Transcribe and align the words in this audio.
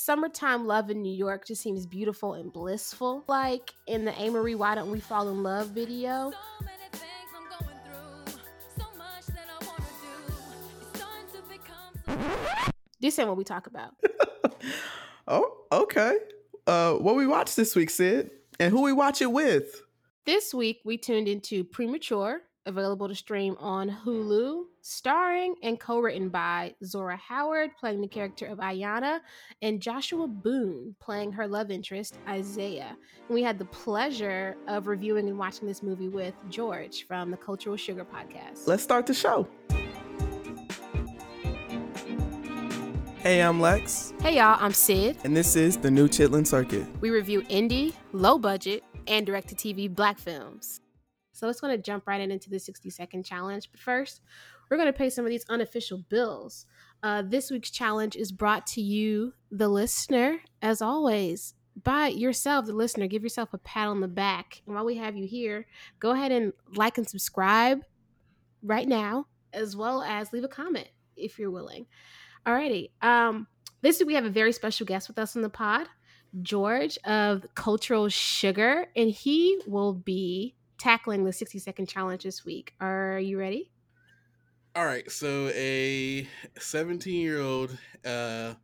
summertime 0.00 0.66
love 0.66 0.90
in 0.90 1.02
New 1.02 1.14
York 1.14 1.46
just 1.46 1.60
seems 1.60 1.86
beautiful 1.86 2.32
and 2.32 2.50
blissful. 2.50 3.22
Like 3.28 3.74
in 3.86 4.06
the 4.06 4.12
Amerie 4.12 4.56
Why 4.56 4.74
Don't 4.74 4.90
We 4.90 4.98
Fall 5.00 5.28
in 5.28 5.42
Love 5.42 5.68
video. 5.68 6.32
This 13.00 13.18
ain't 13.18 13.28
what 13.28 13.38
we 13.38 13.44
talk 13.44 13.66
about. 13.66 13.94
oh, 15.28 15.64
okay. 15.72 16.18
Uh, 16.66 16.94
what 16.94 17.16
we 17.16 17.26
watch 17.26 17.54
this 17.54 17.74
week, 17.74 17.88
Syd, 17.88 18.30
and 18.58 18.70
who 18.70 18.82
we 18.82 18.92
watch 18.92 19.22
it 19.22 19.32
with? 19.32 19.82
This 20.26 20.52
week 20.52 20.80
we 20.84 20.98
tuned 20.98 21.26
into 21.26 21.64
Premature, 21.64 22.42
available 22.70 23.08
to 23.08 23.14
stream 23.14 23.56
on 23.58 23.90
Hulu, 24.04 24.62
starring 24.80 25.56
and 25.62 25.78
co-written 25.78 26.30
by 26.30 26.74
Zora 26.82 27.16
Howard, 27.16 27.72
playing 27.78 28.00
the 28.00 28.08
character 28.08 28.46
of 28.46 28.58
Ayana, 28.58 29.20
and 29.60 29.82
Joshua 29.82 30.26
Boone, 30.26 30.94
playing 31.00 31.32
her 31.32 31.46
love 31.46 31.70
interest 31.70 32.16
Isaiah. 32.26 32.96
And 33.28 33.34
we 33.34 33.42
had 33.42 33.58
the 33.58 33.66
pleasure 33.66 34.56
of 34.68 34.86
reviewing 34.86 35.28
and 35.28 35.38
watching 35.38 35.68
this 35.68 35.82
movie 35.82 36.08
with 36.08 36.34
George 36.48 37.06
from 37.06 37.30
the 37.30 37.36
Cultural 37.36 37.76
Sugar 37.76 38.06
podcast. 38.06 38.66
Let's 38.66 38.82
start 38.82 39.06
the 39.06 39.14
show. 39.14 39.46
Hey, 43.18 43.42
I'm 43.42 43.60
Lex. 43.60 44.14
Hey, 44.22 44.36
y'all, 44.36 44.56
I'm 44.58 44.72
Syd. 44.72 45.18
And 45.24 45.36
this 45.36 45.54
is 45.54 45.76
the 45.76 45.90
new 45.90 46.08
Chitlin 46.08 46.46
Circuit. 46.46 46.86
We 47.02 47.10
review 47.10 47.42
indie, 47.42 47.92
low 48.12 48.38
budget, 48.38 48.82
and 49.06 49.26
direct 49.26 49.48
to 49.48 49.54
TV 49.54 49.94
black 49.94 50.18
films. 50.18 50.80
So 51.40 51.46
let's 51.46 51.62
going 51.62 51.74
to 51.74 51.82
jump 51.82 52.06
right 52.06 52.20
in 52.20 52.30
into 52.30 52.50
the 52.50 52.58
60 52.58 52.90
second 52.90 53.24
challenge. 53.24 53.70
But 53.72 53.80
first, 53.80 54.20
we're 54.68 54.76
going 54.76 54.92
to 54.92 54.98
pay 54.98 55.08
some 55.08 55.24
of 55.24 55.30
these 55.30 55.46
unofficial 55.48 56.04
bills. 56.10 56.66
Uh, 57.02 57.22
this 57.22 57.50
week's 57.50 57.70
challenge 57.70 58.14
is 58.14 58.30
brought 58.30 58.66
to 58.66 58.82
you, 58.82 59.32
the 59.50 59.68
listener, 59.68 60.40
as 60.60 60.82
always, 60.82 61.54
by 61.82 62.08
yourself, 62.08 62.66
the 62.66 62.74
listener. 62.74 63.06
Give 63.06 63.22
yourself 63.22 63.54
a 63.54 63.58
pat 63.58 63.88
on 63.88 64.00
the 64.00 64.06
back. 64.06 64.60
And 64.66 64.74
while 64.74 64.84
we 64.84 64.98
have 64.98 65.16
you 65.16 65.26
here, 65.26 65.66
go 65.98 66.10
ahead 66.10 66.30
and 66.30 66.52
like 66.74 66.98
and 66.98 67.08
subscribe 67.08 67.80
right 68.62 68.86
now, 68.86 69.26
as 69.54 69.74
well 69.74 70.02
as 70.02 70.34
leave 70.34 70.44
a 70.44 70.48
comment 70.48 70.88
if 71.16 71.38
you're 71.38 71.50
willing. 71.50 71.86
Alrighty. 72.46 72.90
Um, 73.00 73.46
this 73.80 73.98
week 73.98 74.08
we 74.08 74.14
have 74.14 74.26
a 74.26 74.30
very 74.30 74.52
special 74.52 74.84
guest 74.84 75.08
with 75.08 75.18
us 75.18 75.36
on 75.36 75.40
the 75.40 75.48
pod, 75.48 75.86
George 76.42 76.98
of 77.06 77.46
Cultural 77.54 78.10
Sugar, 78.10 78.88
and 78.94 79.10
he 79.10 79.58
will 79.66 79.94
be 79.94 80.54
tackling 80.80 81.24
the 81.24 81.32
60 81.32 81.58
second 81.58 81.86
challenge 81.86 82.24
this 82.24 82.44
week. 82.44 82.74
Are 82.80 83.20
you 83.20 83.38
ready? 83.38 83.70
All 84.74 84.86
right. 84.86 85.08
So 85.10 85.48
a 85.54 86.26
17 86.58 87.14
year 87.14 87.40
old 87.40 87.76
uh, 88.04 88.54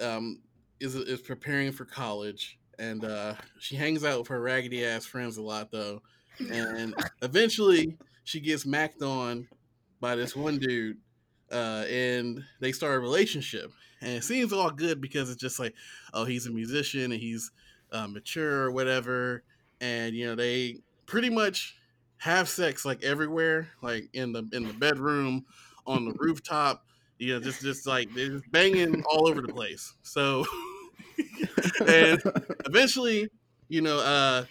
um, 0.00 0.40
is 0.80 0.94
is 0.94 1.20
preparing 1.22 1.72
for 1.72 1.84
college, 1.84 2.58
and 2.78 3.04
uh, 3.04 3.34
she 3.58 3.76
hangs 3.76 4.04
out 4.04 4.18
with 4.18 4.28
her 4.28 4.40
raggedy 4.40 4.84
ass 4.84 5.06
friends 5.06 5.36
a 5.36 5.42
lot, 5.42 5.70
though, 5.70 6.02
and 6.50 6.94
eventually 7.22 7.96
she 8.24 8.40
gets 8.40 8.66
macked 8.66 9.02
on 9.02 9.48
by 10.00 10.16
this 10.16 10.36
one 10.36 10.58
dude 10.58 10.98
uh, 11.52 11.84
and 11.88 12.44
they 12.60 12.72
start 12.72 12.96
a 12.96 13.00
relationship. 13.00 13.70
And 14.00 14.10
it 14.10 14.24
seems 14.24 14.52
all 14.52 14.70
good 14.70 15.00
because 15.00 15.30
it's 15.30 15.40
just 15.40 15.60
like, 15.60 15.74
oh, 16.12 16.24
he's 16.24 16.46
a 16.46 16.50
musician 16.50 17.12
and 17.12 17.20
he's 17.20 17.52
uh, 17.92 18.08
mature 18.08 18.64
or 18.64 18.72
whatever. 18.72 19.44
And 19.80 20.14
you 20.14 20.26
know, 20.26 20.34
they 20.34 20.78
pretty 21.12 21.28
much 21.28 21.76
have 22.16 22.48
sex 22.48 22.86
like 22.86 23.04
everywhere, 23.04 23.68
like 23.82 24.08
in 24.14 24.32
the 24.32 24.48
in 24.52 24.66
the 24.66 24.72
bedroom, 24.72 25.44
on 25.86 26.06
the 26.06 26.14
rooftop. 26.18 26.86
You 27.18 27.34
know, 27.34 27.40
just 27.40 27.60
just 27.60 27.86
like 27.86 28.12
they're 28.14 28.30
just 28.30 28.50
banging 28.50 29.04
all 29.04 29.28
over 29.28 29.42
the 29.42 29.52
place. 29.52 29.92
So, 30.02 30.46
and 31.86 32.20
eventually, 32.64 33.28
you 33.68 33.82
know, 33.82 33.98
uh, 33.98 34.46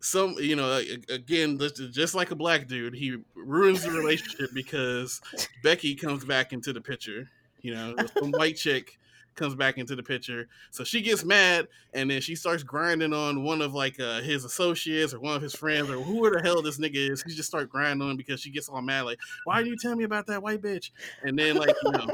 some 0.00 0.36
you 0.38 0.56
know 0.56 0.82
again 1.10 1.58
just 1.92 2.14
like 2.14 2.30
a 2.30 2.34
black 2.34 2.66
dude 2.66 2.94
he 2.94 3.18
ruins 3.34 3.82
the 3.82 3.90
relationship 3.90 4.48
because 4.54 5.20
becky 5.62 5.94
comes 5.94 6.24
back 6.24 6.54
into 6.54 6.72
the 6.72 6.80
picture 6.80 7.28
you 7.60 7.74
know 7.74 7.94
some 8.18 8.30
white 8.30 8.56
chick 8.56 8.98
comes 9.40 9.54
back 9.54 9.78
into 9.78 9.96
the 9.96 10.02
picture 10.02 10.46
so 10.70 10.84
she 10.84 11.00
gets 11.00 11.24
mad 11.24 11.66
and 11.94 12.10
then 12.10 12.20
she 12.20 12.34
starts 12.34 12.62
grinding 12.62 13.12
on 13.12 13.42
one 13.42 13.60
of 13.60 13.74
like 13.74 13.98
uh, 13.98 14.20
his 14.20 14.44
associates 14.44 15.12
or 15.12 15.20
one 15.20 15.34
of 15.34 15.42
his 15.42 15.54
friends 15.54 15.90
or 15.90 16.00
who 16.00 16.30
the 16.30 16.40
hell 16.42 16.62
this 16.62 16.78
nigga 16.78 17.10
is 17.10 17.24
she 17.26 17.34
just 17.34 17.48
start 17.48 17.68
grinding 17.68 18.08
on 18.08 18.16
because 18.16 18.40
she 18.40 18.50
gets 18.50 18.68
all 18.68 18.82
mad 18.82 19.02
like 19.02 19.18
why 19.44 19.56
didn't 19.58 19.72
you 19.72 19.76
tell 19.76 19.96
me 19.96 20.04
about 20.04 20.26
that 20.26 20.42
white 20.42 20.62
bitch 20.62 20.90
and 21.24 21.38
then 21.38 21.56
like 21.56 21.74
you 21.82 21.92
know 21.92 22.06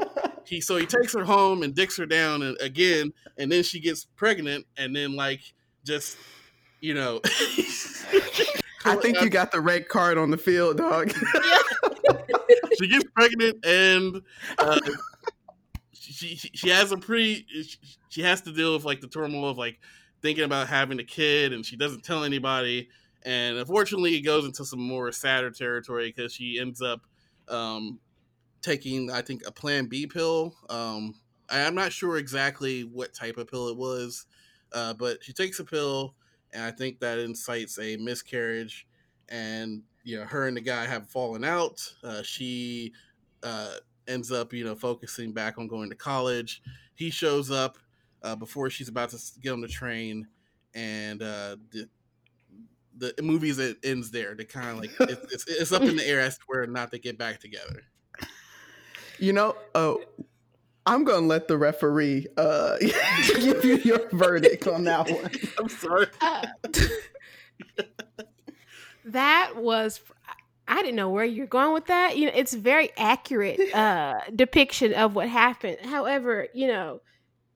he 0.45 0.59
so 0.59 0.77
he 0.77 0.85
takes 0.85 1.13
her 1.13 1.25
home 1.25 1.61
and 1.61 1.75
dicks 1.75 1.97
her 1.97 2.05
down 2.05 2.41
and, 2.41 2.57
again 2.61 3.13
and 3.37 3.51
then 3.51 3.61
she 3.61 3.79
gets 3.79 4.05
pregnant 4.15 4.65
and 4.77 4.95
then 4.95 5.15
like 5.15 5.41
just 5.83 6.17
you 6.81 6.93
know. 6.93 7.21
I 8.85 8.95
think 8.95 9.19
you 9.19 9.29
got 9.29 9.51
the 9.51 9.59
red 9.59 9.89
card 9.89 10.17
on 10.17 10.31
the 10.31 10.37
field, 10.37 10.77
dog. 10.77 11.11
she 12.79 12.87
gets 12.87 13.03
pregnant 13.13 13.65
and 13.65 14.21
uh, 14.59 14.79
she, 16.17 16.35
she 16.35 16.49
she 16.53 16.69
has 16.69 16.91
a 16.91 16.97
pretty 16.97 17.45
she 18.09 18.21
has 18.21 18.41
to 18.41 18.51
deal 18.51 18.73
with 18.73 18.85
like 18.85 19.01
the 19.01 19.07
turmoil 19.07 19.49
of 19.49 19.57
like 19.57 19.79
thinking 20.21 20.43
about 20.43 20.67
having 20.67 20.99
a 20.99 21.03
kid 21.03 21.53
and 21.53 21.65
she 21.65 21.75
doesn't 21.75 22.03
tell 22.03 22.23
anybody 22.23 22.89
and 23.23 23.57
unfortunately 23.57 24.15
it 24.15 24.21
goes 24.21 24.45
into 24.45 24.65
some 24.65 24.79
more 24.79 25.11
sadder 25.11 25.51
territory 25.51 26.13
because 26.15 26.33
she 26.33 26.59
ends 26.59 26.81
up 26.81 27.01
um, 27.49 27.99
taking 28.61 29.11
I 29.11 29.21
think 29.21 29.43
a 29.45 29.51
Plan 29.51 29.85
B 29.85 30.07
pill. 30.07 30.55
Um, 30.69 31.15
I, 31.49 31.59
am 31.59 31.75
not 31.75 31.91
sure 31.91 32.17
exactly 32.17 32.83
what 32.83 33.13
type 33.13 33.37
of 33.37 33.49
pill 33.49 33.69
it 33.69 33.77
was, 33.77 34.25
uh, 34.73 34.93
but 34.93 35.23
she 35.23 35.33
takes 35.33 35.59
a 35.59 35.63
pill 35.63 36.15
and 36.53 36.63
I 36.63 36.71
think 36.71 36.99
that 36.99 37.19
incites 37.19 37.79
a 37.79 37.97
miscarriage. 37.97 38.87
And 39.29 39.83
you 40.03 40.19
know, 40.19 40.25
her 40.25 40.47
and 40.47 40.55
the 40.55 40.61
guy 40.61 40.85
have 40.85 41.09
fallen 41.09 41.43
out. 41.43 41.81
Uh, 42.03 42.23
she 42.23 42.93
uh, 43.43 43.75
ends 44.07 44.31
up, 44.31 44.53
you 44.53 44.63
know, 44.63 44.75
focusing 44.75 45.31
back 45.31 45.57
on 45.57 45.67
going 45.67 45.89
to 45.89 45.95
college. 45.95 46.61
He 46.95 47.09
shows 47.09 47.51
up 47.51 47.77
uh, 48.23 48.35
before 48.35 48.69
she's 48.69 48.89
about 48.89 49.09
to 49.09 49.17
get 49.41 49.53
on 49.53 49.61
the 49.61 49.67
train, 49.67 50.27
and 50.73 51.21
uh, 51.21 51.57
the 51.71 51.87
the 52.97 53.13
movies 53.21 53.59
it 53.59 53.77
ends 53.83 54.11
there. 54.11 54.35
They 54.35 54.45
kind 54.45 54.69
of 54.69 54.77
like 54.79 54.91
it's, 54.99 55.45
it's 55.47 55.71
up 55.71 55.83
in 55.83 55.95
the 55.95 56.07
air 56.07 56.19
as 56.19 56.37
to 56.37 56.43
where 56.47 56.63
or 56.63 56.67
not 56.67 56.91
they 56.91 56.99
get 56.99 57.17
back 57.17 57.39
together. 57.39 57.83
You 59.19 59.33
know, 59.33 59.55
oh, 59.73 60.01
I'm 60.85 61.03
gonna 61.03 61.25
let 61.25 61.47
the 61.47 61.57
referee 61.57 62.27
uh, 62.37 62.77
give 63.35 63.65
you 63.65 63.77
your 63.77 64.07
verdict 64.11 64.67
on 64.67 64.85
that 64.85 65.09
one. 65.09 65.31
I'm 65.59 65.69
sorry. 65.69 66.07
Uh, 66.21 66.45
that 69.05 69.53
was 69.55 69.99
I 70.67 70.81
didn't 70.81 70.95
know 70.95 71.09
where 71.09 71.25
you're 71.25 71.47
going 71.47 71.73
with 71.73 71.87
that. 71.87 72.17
You 72.17 72.25
know, 72.25 72.33
it's 72.35 72.53
very 72.53 72.91
accurate 72.97 73.59
uh, 73.73 74.19
depiction 74.35 74.93
of 74.93 75.15
what 75.15 75.29
happened. 75.29 75.77
However, 75.83 76.47
you 76.53 76.67
know, 76.67 77.01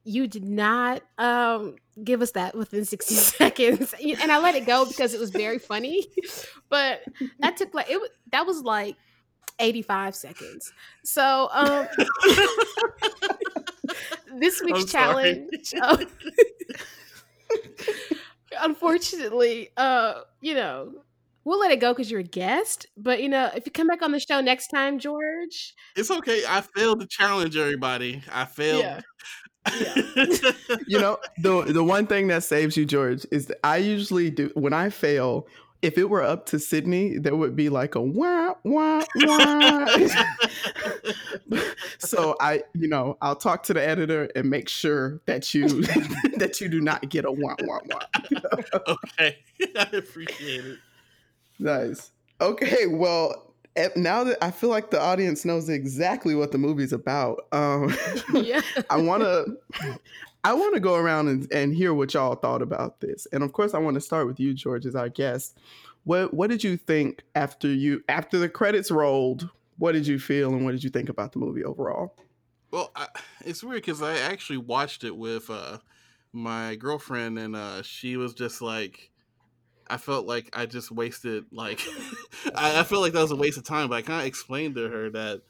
you 0.03 0.27
did 0.27 0.45
not 0.45 1.03
um, 1.17 1.75
give 2.03 2.22
us 2.22 2.31
that 2.31 2.55
within 2.55 2.85
60 2.85 3.13
seconds, 3.16 3.94
and 4.01 4.31
I 4.31 4.39
let 4.39 4.55
it 4.55 4.66
go 4.66 4.85
because 4.85 5.13
it 5.13 5.19
was 5.19 5.29
very 5.31 5.59
funny. 5.59 6.07
But 6.69 7.01
that 7.39 7.57
took 7.57 7.73
like 7.73 7.89
it. 7.89 7.99
Was, 7.99 8.09
that 8.31 8.47
was 8.47 8.61
like 8.61 8.95
85 9.59 10.16
seconds. 10.16 10.72
So 11.03 11.49
um 11.51 11.85
this 14.39 14.61
week's 14.63 14.85
challenge 14.85 15.73
uh, 15.81 15.97
unfortunately 18.61 19.69
uh 19.75 20.22
you 20.39 20.53
know 20.55 20.93
we'll 21.44 21.59
let 21.59 21.72
it 21.72 21.79
go 21.79 21.94
because 21.94 22.09
you're 22.12 22.19
a 22.19 22.24
guest 22.24 22.85
but 22.97 23.22
you 23.22 23.29
know 23.29 23.50
if 23.56 23.66
you 23.66 23.72
come 23.72 23.88
back 23.88 24.02
on 24.02 24.12
the 24.12 24.19
show 24.19 24.41
next 24.41 24.68
time 24.68 25.00
george 25.00 25.74
it's 25.96 26.12
okay 26.12 26.44
i 26.47 26.62
failed 26.62 27.00
to 27.00 27.07
challenge 27.07 27.56
everybody 27.57 28.22
i 28.31 28.46
failed 28.46 28.84
yeah. 28.84 29.02
Yeah. 29.79 29.94
you 30.88 31.00
know 31.00 31.18
the 31.38 31.64
the 31.70 31.84
one 31.84 32.08
thing 32.08 32.28
that 32.28 32.43
saves 32.43 32.76
you 32.76 32.85
george 32.85 33.26
is 33.32 33.47
that 33.47 33.59
i 33.64 33.78
usually 33.78 34.32
do 34.32 34.52
when 34.55 34.73
i 34.73 34.90
fail 34.90 35.47
if 35.82 35.97
it 35.97 36.09
were 36.09 36.22
up 36.22 36.46
to 36.47 36.59
Sydney, 36.59 37.17
there 37.17 37.35
would 37.35 37.55
be 37.55 37.70
like 37.70 37.96
a 37.96 38.02
wah 38.02 38.53
wah 38.64 39.03
wah. 39.16 39.85
so 41.97 42.35
I, 42.40 42.64
you 42.73 42.87
know, 42.87 43.17
I'll 43.22 43.35
talk 43.35 43.64
to 43.64 43.73
the 43.73 43.85
editor 43.85 44.29
and 44.35 44.49
make 44.49 44.70
sure 44.70 45.22
that 45.26 45.53
you 45.53 45.67
that 46.37 46.59
you 46.61 46.70
do 46.70 46.82
not 46.82 47.09
get 47.09 47.26
a 47.26 47.32
wah 47.32 47.55
wah 47.61 47.79
wah. 47.85 48.02
okay, 48.87 49.37
I 49.76 49.90
appreciate 49.94 50.66
it. 50.66 50.79
Nice. 51.61 52.11
Okay, 52.41 52.87
well, 52.87 53.53
now 53.96 54.23
that 54.23 54.43
I 54.43 54.52
feel 54.52 54.69
like 54.69 54.90
the 54.90 54.99
audience 54.99 55.46
knows 55.46 55.69
exactly 55.69 56.35
what 56.35 56.52
the 56.52 56.58
movie's 56.58 56.91
about, 56.91 57.46
um, 57.52 57.96
yeah, 58.34 58.61
I 58.90 58.97
want 58.97 59.23
to. 59.23 59.99
I 60.43 60.53
want 60.53 60.73
to 60.73 60.79
go 60.79 60.96
around 60.96 61.28
and, 61.28 61.52
and 61.52 61.72
hear 61.72 61.93
what 61.93 62.16
y'all 62.16 62.34
thought 62.34 62.63
about 62.63 62.99
this. 62.99 63.28
And 63.31 63.43
of 63.43 63.53
course, 63.53 63.75
I 63.75 63.78
want 63.78 63.93
to 63.93 64.02
start 64.02 64.25
with 64.25 64.40
you, 64.40 64.55
George, 64.55 64.87
as 64.87 64.96
our 64.96 65.08
guest. 65.08 65.59
What 66.03 66.34
what 66.34 66.49
did 66.49 66.63
you 66.63 66.78
think 66.78 67.22
after 67.35 67.67
you 67.67 68.03
after 68.09 68.40
the 68.40 68.49
credits 68.49 68.90
rolled? 68.90 69.47
What 69.78 69.91
did 69.91 70.08
you 70.08 70.17
feel 70.17 70.52
and 70.52 70.66
what 70.66 70.72
did 70.72 70.84
you 70.84 70.90
think 70.90 71.09
about 71.09 71.31
the 71.31 71.40
movie 71.40 71.63
overall? 71.63 72.16
Well, 72.72 72.91
I, 72.96 73.08
it's 73.46 73.63
weird 73.63 73.84
because 73.84 74.02
I 74.02 74.17
actually 74.17 74.58
watched 74.58 75.03
it 75.03 75.16
with 75.16 75.49
uh, 75.49 75.78
my 76.34 76.75
girlfriend, 76.75 77.37
and 77.37 77.55
uh, 77.55 77.81
she 77.84 78.17
was 78.17 78.34
just 78.34 78.61
like, 78.61 79.11
I 79.91 79.97
felt 79.97 80.26
like 80.26 80.49
I 80.53 80.66
just 80.66 80.91
wasted 80.91 81.46
like 81.52 81.82
I, 82.55 82.79
I 82.79 82.84
felt 82.84 83.02
like 83.02 83.14
that 83.14 83.22
was 83.22 83.32
a 83.32 83.35
waste 83.35 83.58
of 83.58 83.64
time, 83.64 83.90
but 83.90 83.96
I 83.96 84.02
kind 84.02 84.22
of 84.22 84.28
explained 84.28 84.76
to 84.76 84.90
her 84.90 85.09
that 85.11 85.41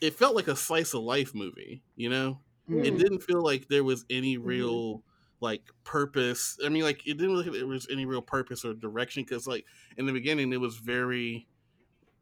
it 0.00 0.14
felt 0.14 0.36
like 0.36 0.48
a 0.48 0.56
slice 0.56 0.94
of 0.94 1.02
life 1.02 1.34
movie. 1.34 1.82
You 1.96 2.10
know, 2.10 2.38
mm. 2.68 2.84
it 2.84 2.98
didn't 2.98 3.22
feel 3.22 3.42
like 3.42 3.68
there 3.68 3.84
was 3.84 4.04
any 4.10 4.36
mm-hmm. 4.36 4.46
real 4.46 4.94
mm. 4.96 5.02
like 5.40 5.62
purpose. 5.82 6.58
I 6.64 6.68
mean, 6.68 6.82
like 6.82 7.06
it 7.06 7.16
didn't 7.16 7.34
look 7.34 7.46
like 7.46 7.54
there 7.54 7.66
was 7.66 7.88
any 7.90 8.04
real 8.04 8.22
purpose 8.22 8.64
or 8.64 8.74
direction 8.74 9.24
because 9.24 9.46
like 9.46 9.64
in 9.96 10.06
the 10.06 10.12
beginning 10.12 10.52
it 10.52 10.60
was 10.60 10.76
very, 10.76 11.48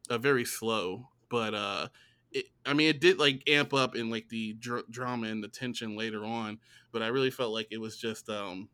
uh, 0.09 0.17
very 0.17 0.45
slow, 0.45 1.09
but 1.29 1.53
uh 1.53 1.89
it, 2.31 2.45
I 2.65 2.73
mean, 2.73 2.89
it 2.89 3.01
did 3.01 3.17
like 3.17 3.43
amp 3.47 3.73
up 3.73 3.95
in 3.95 4.09
like 4.09 4.29
the 4.29 4.53
dr- 4.53 4.89
drama 4.89 5.27
and 5.27 5.43
the 5.43 5.47
tension 5.47 5.97
later 5.97 6.23
on, 6.23 6.59
but 6.91 7.01
I 7.01 7.07
really 7.07 7.31
felt 7.31 7.53
like 7.53 7.67
it 7.71 7.79
was 7.79 7.97
just 7.97 8.29
um, 8.29 8.69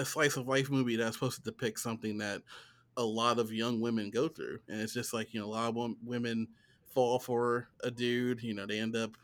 a 0.00 0.04
slice 0.04 0.36
of 0.36 0.48
life 0.48 0.70
movie 0.70 0.96
that's 0.96 1.16
supposed 1.16 1.36
to 1.36 1.50
depict 1.50 1.80
something 1.80 2.18
that 2.18 2.42
a 2.96 3.04
lot 3.04 3.38
of 3.38 3.52
young 3.52 3.80
women 3.80 4.10
go 4.10 4.28
through, 4.28 4.58
and 4.68 4.80
it's 4.80 4.94
just 4.94 5.12
like 5.12 5.32
you 5.32 5.40
know 5.40 5.46
a 5.46 5.48
lot 5.48 5.76
of 5.76 5.94
women 6.02 6.48
fall 6.90 7.18
for 7.18 7.68
a 7.84 7.90
dude, 7.90 8.42
you 8.42 8.52
know, 8.54 8.66
they 8.66 8.80
end 8.80 8.96
up 8.96 9.16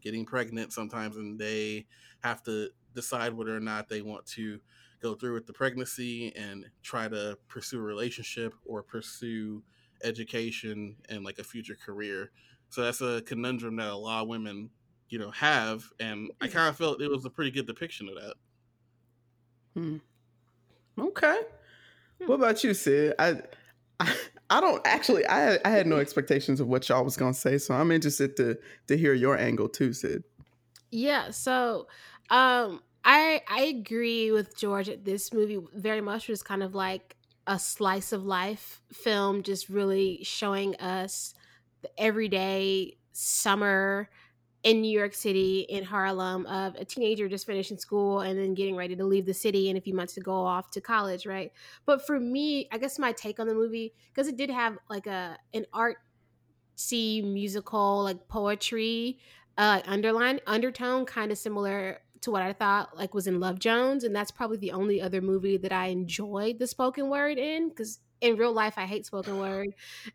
getting 0.00 0.24
pregnant 0.24 0.72
sometimes, 0.72 1.16
and 1.16 1.38
they 1.38 1.86
have 2.22 2.42
to 2.44 2.70
decide 2.94 3.34
whether 3.34 3.56
or 3.56 3.60
not 3.60 3.88
they 3.88 4.02
want 4.02 4.24
to 4.26 4.60
go 5.00 5.14
through 5.14 5.34
with 5.34 5.46
the 5.46 5.52
pregnancy 5.52 6.34
and 6.34 6.66
try 6.82 7.08
to 7.08 7.38
pursue 7.48 7.78
a 7.78 7.82
relationship 7.82 8.54
or 8.64 8.82
pursue 8.82 9.62
education 10.02 10.96
and 11.08 11.24
like 11.24 11.38
a 11.38 11.44
future 11.44 11.76
career. 11.76 12.30
So 12.70 12.82
that's 12.82 13.00
a 13.00 13.22
conundrum 13.22 13.76
that 13.76 13.88
a 13.88 13.94
lot 13.94 14.22
of 14.22 14.28
women, 14.28 14.70
you 15.08 15.18
know, 15.18 15.30
have, 15.30 15.84
and 16.00 16.30
I 16.40 16.48
kind 16.48 16.68
of 16.68 16.76
felt 16.76 17.02
it 17.02 17.10
was 17.10 17.24
a 17.24 17.30
pretty 17.30 17.50
good 17.50 17.66
depiction 17.66 18.08
of 18.08 18.14
that. 18.14 18.34
Hmm. 19.74 19.96
Okay. 20.98 21.40
What 22.26 22.36
about 22.36 22.64
you, 22.64 22.74
Syd? 22.74 23.14
I, 23.18 23.36
I, 24.00 24.14
I 24.50 24.60
don't 24.60 24.80
actually. 24.86 25.26
I 25.26 25.58
I 25.64 25.70
had 25.70 25.86
no 25.86 25.96
expectations 25.96 26.60
of 26.60 26.68
what 26.68 26.88
y'all 26.88 27.04
was 27.04 27.16
gonna 27.16 27.34
say, 27.34 27.58
so 27.58 27.74
I'm 27.74 27.90
interested 27.90 28.36
to 28.36 28.56
to 28.88 28.96
hear 28.96 29.14
your 29.14 29.38
angle 29.38 29.68
too, 29.68 29.92
Syd. 29.92 30.22
Yeah. 30.90 31.30
So, 31.30 31.88
um, 32.30 32.82
I 33.04 33.42
I 33.48 33.62
agree 33.62 34.30
with 34.30 34.56
George. 34.56 34.90
This 35.02 35.32
movie 35.32 35.60
very 35.74 36.00
much 36.00 36.28
was 36.28 36.42
kind 36.42 36.62
of 36.62 36.74
like 36.74 37.16
a 37.46 37.58
slice 37.58 38.12
of 38.12 38.24
life 38.24 38.80
film, 38.92 39.42
just 39.42 39.68
really 39.68 40.20
showing 40.22 40.76
us 40.76 41.34
the 41.82 41.90
everyday 42.00 42.96
summer 43.12 44.08
in 44.64 44.80
New 44.80 44.90
York 44.90 45.14
City 45.14 45.60
in 45.68 45.84
Harlem 45.84 46.46
of 46.46 46.74
a 46.76 46.84
teenager 46.86 47.28
just 47.28 47.44
finishing 47.46 47.76
school 47.76 48.20
and 48.20 48.38
then 48.38 48.54
getting 48.54 48.74
ready 48.74 48.96
to 48.96 49.04
leave 49.04 49.26
the 49.26 49.34
city 49.34 49.68
in 49.68 49.76
a 49.76 49.80
few 49.80 49.94
months 49.94 50.14
to 50.14 50.20
go 50.20 50.32
off 50.34 50.70
to 50.70 50.80
college, 50.80 51.26
right? 51.26 51.52
But 51.84 52.04
for 52.06 52.18
me, 52.18 52.66
I 52.72 52.78
guess 52.78 52.98
my 52.98 53.12
take 53.12 53.38
on 53.38 53.46
the 53.46 53.54
movie 53.54 53.94
because 54.08 54.26
it 54.26 54.36
did 54.36 54.50
have 54.50 54.78
like 54.88 55.06
a 55.06 55.38
an 55.52 55.66
art 55.72 55.98
see 56.76 57.22
musical 57.22 58.02
like 58.02 58.26
poetry 58.26 59.20
uh 59.56 59.80
underline 59.86 60.40
undertone 60.46 61.06
kind 61.06 61.30
of 61.30 61.38
similar 61.38 62.00
to 62.20 62.32
what 62.32 62.42
I 62.42 62.52
thought 62.52 62.96
like 62.96 63.14
was 63.14 63.28
in 63.28 63.38
Love 63.38 63.60
Jones 63.60 64.02
and 64.02 64.16
that's 64.16 64.32
probably 64.32 64.56
the 64.56 64.72
only 64.72 65.00
other 65.00 65.20
movie 65.20 65.56
that 65.58 65.70
I 65.70 65.86
enjoyed 65.86 66.58
the 66.58 66.66
spoken 66.66 67.10
word 67.10 67.38
in 67.38 67.70
cuz 67.70 68.00
in 68.24 68.38
real 68.38 68.52
life 68.52 68.74
I 68.78 68.86
hate 68.86 69.04
spoken 69.04 69.38
word 69.38 69.68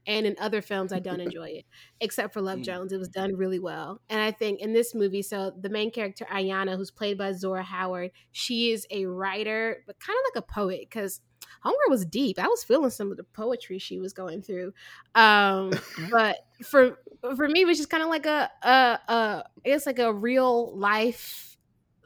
and 0.08 0.26
in 0.26 0.36
other 0.42 0.62
films 0.62 0.92
I 0.92 1.00
don't 1.00 1.22
enjoy 1.28 1.50
it 1.50 1.66
except 2.02 2.34
for 2.34 2.42
Love 2.42 2.60
mm. 2.60 2.64
Jones 2.64 2.92
it 2.92 2.98
was 2.98 3.08
done 3.08 3.36
really 3.36 3.60
well 3.60 4.02
and 4.10 4.20
I 4.20 4.32
think 4.32 4.60
in 4.62 4.74
this 4.74 4.96
movie 4.96 5.22
so 5.22 5.52
the 5.58 5.70
main 5.70 5.92
character 5.92 6.26
Ayana 6.26 6.76
who's 6.76 6.90
played 6.90 7.20
by 7.20 7.32
Zora 7.34 7.62
Howard 7.64 8.12
she 8.32 8.72
is 8.72 8.88
a 8.90 9.06
writer 9.06 9.84
but 9.86 10.00
kind 10.00 10.18
of 10.18 10.34
like 10.34 10.44
a 10.44 10.54
poet 10.54 10.90
cuz 10.90 11.22
Hunger 11.62 11.78
was 11.90 12.04
deep 12.04 12.40
I 12.40 12.48
was 12.48 12.64
feeling 12.64 12.90
some 12.90 13.12
of 13.12 13.18
the 13.18 13.24
poetry 13.24 13.78
she 13.78 14.00
was 14.00 14.12
going 14.12 14.42
through 14.42 14.74
um 15.14 15.72
but 16.12 16.38
for 16.64 16.98
for 17.36 17.48
me 17.48 17.62
it 17.62 17.68
was 17.68 17.78
just 17.78 17.92
kind 17.92 18.02
of 18.02 18.10
like 18.10 18.26
a 18.26 18.50
a, 18.64 19.00
a 19.14 19.44
it's 19.64 19.86
like 19.86 20.00
a 20.00 20.12
real 20.12 20.76
life 20.76 21.58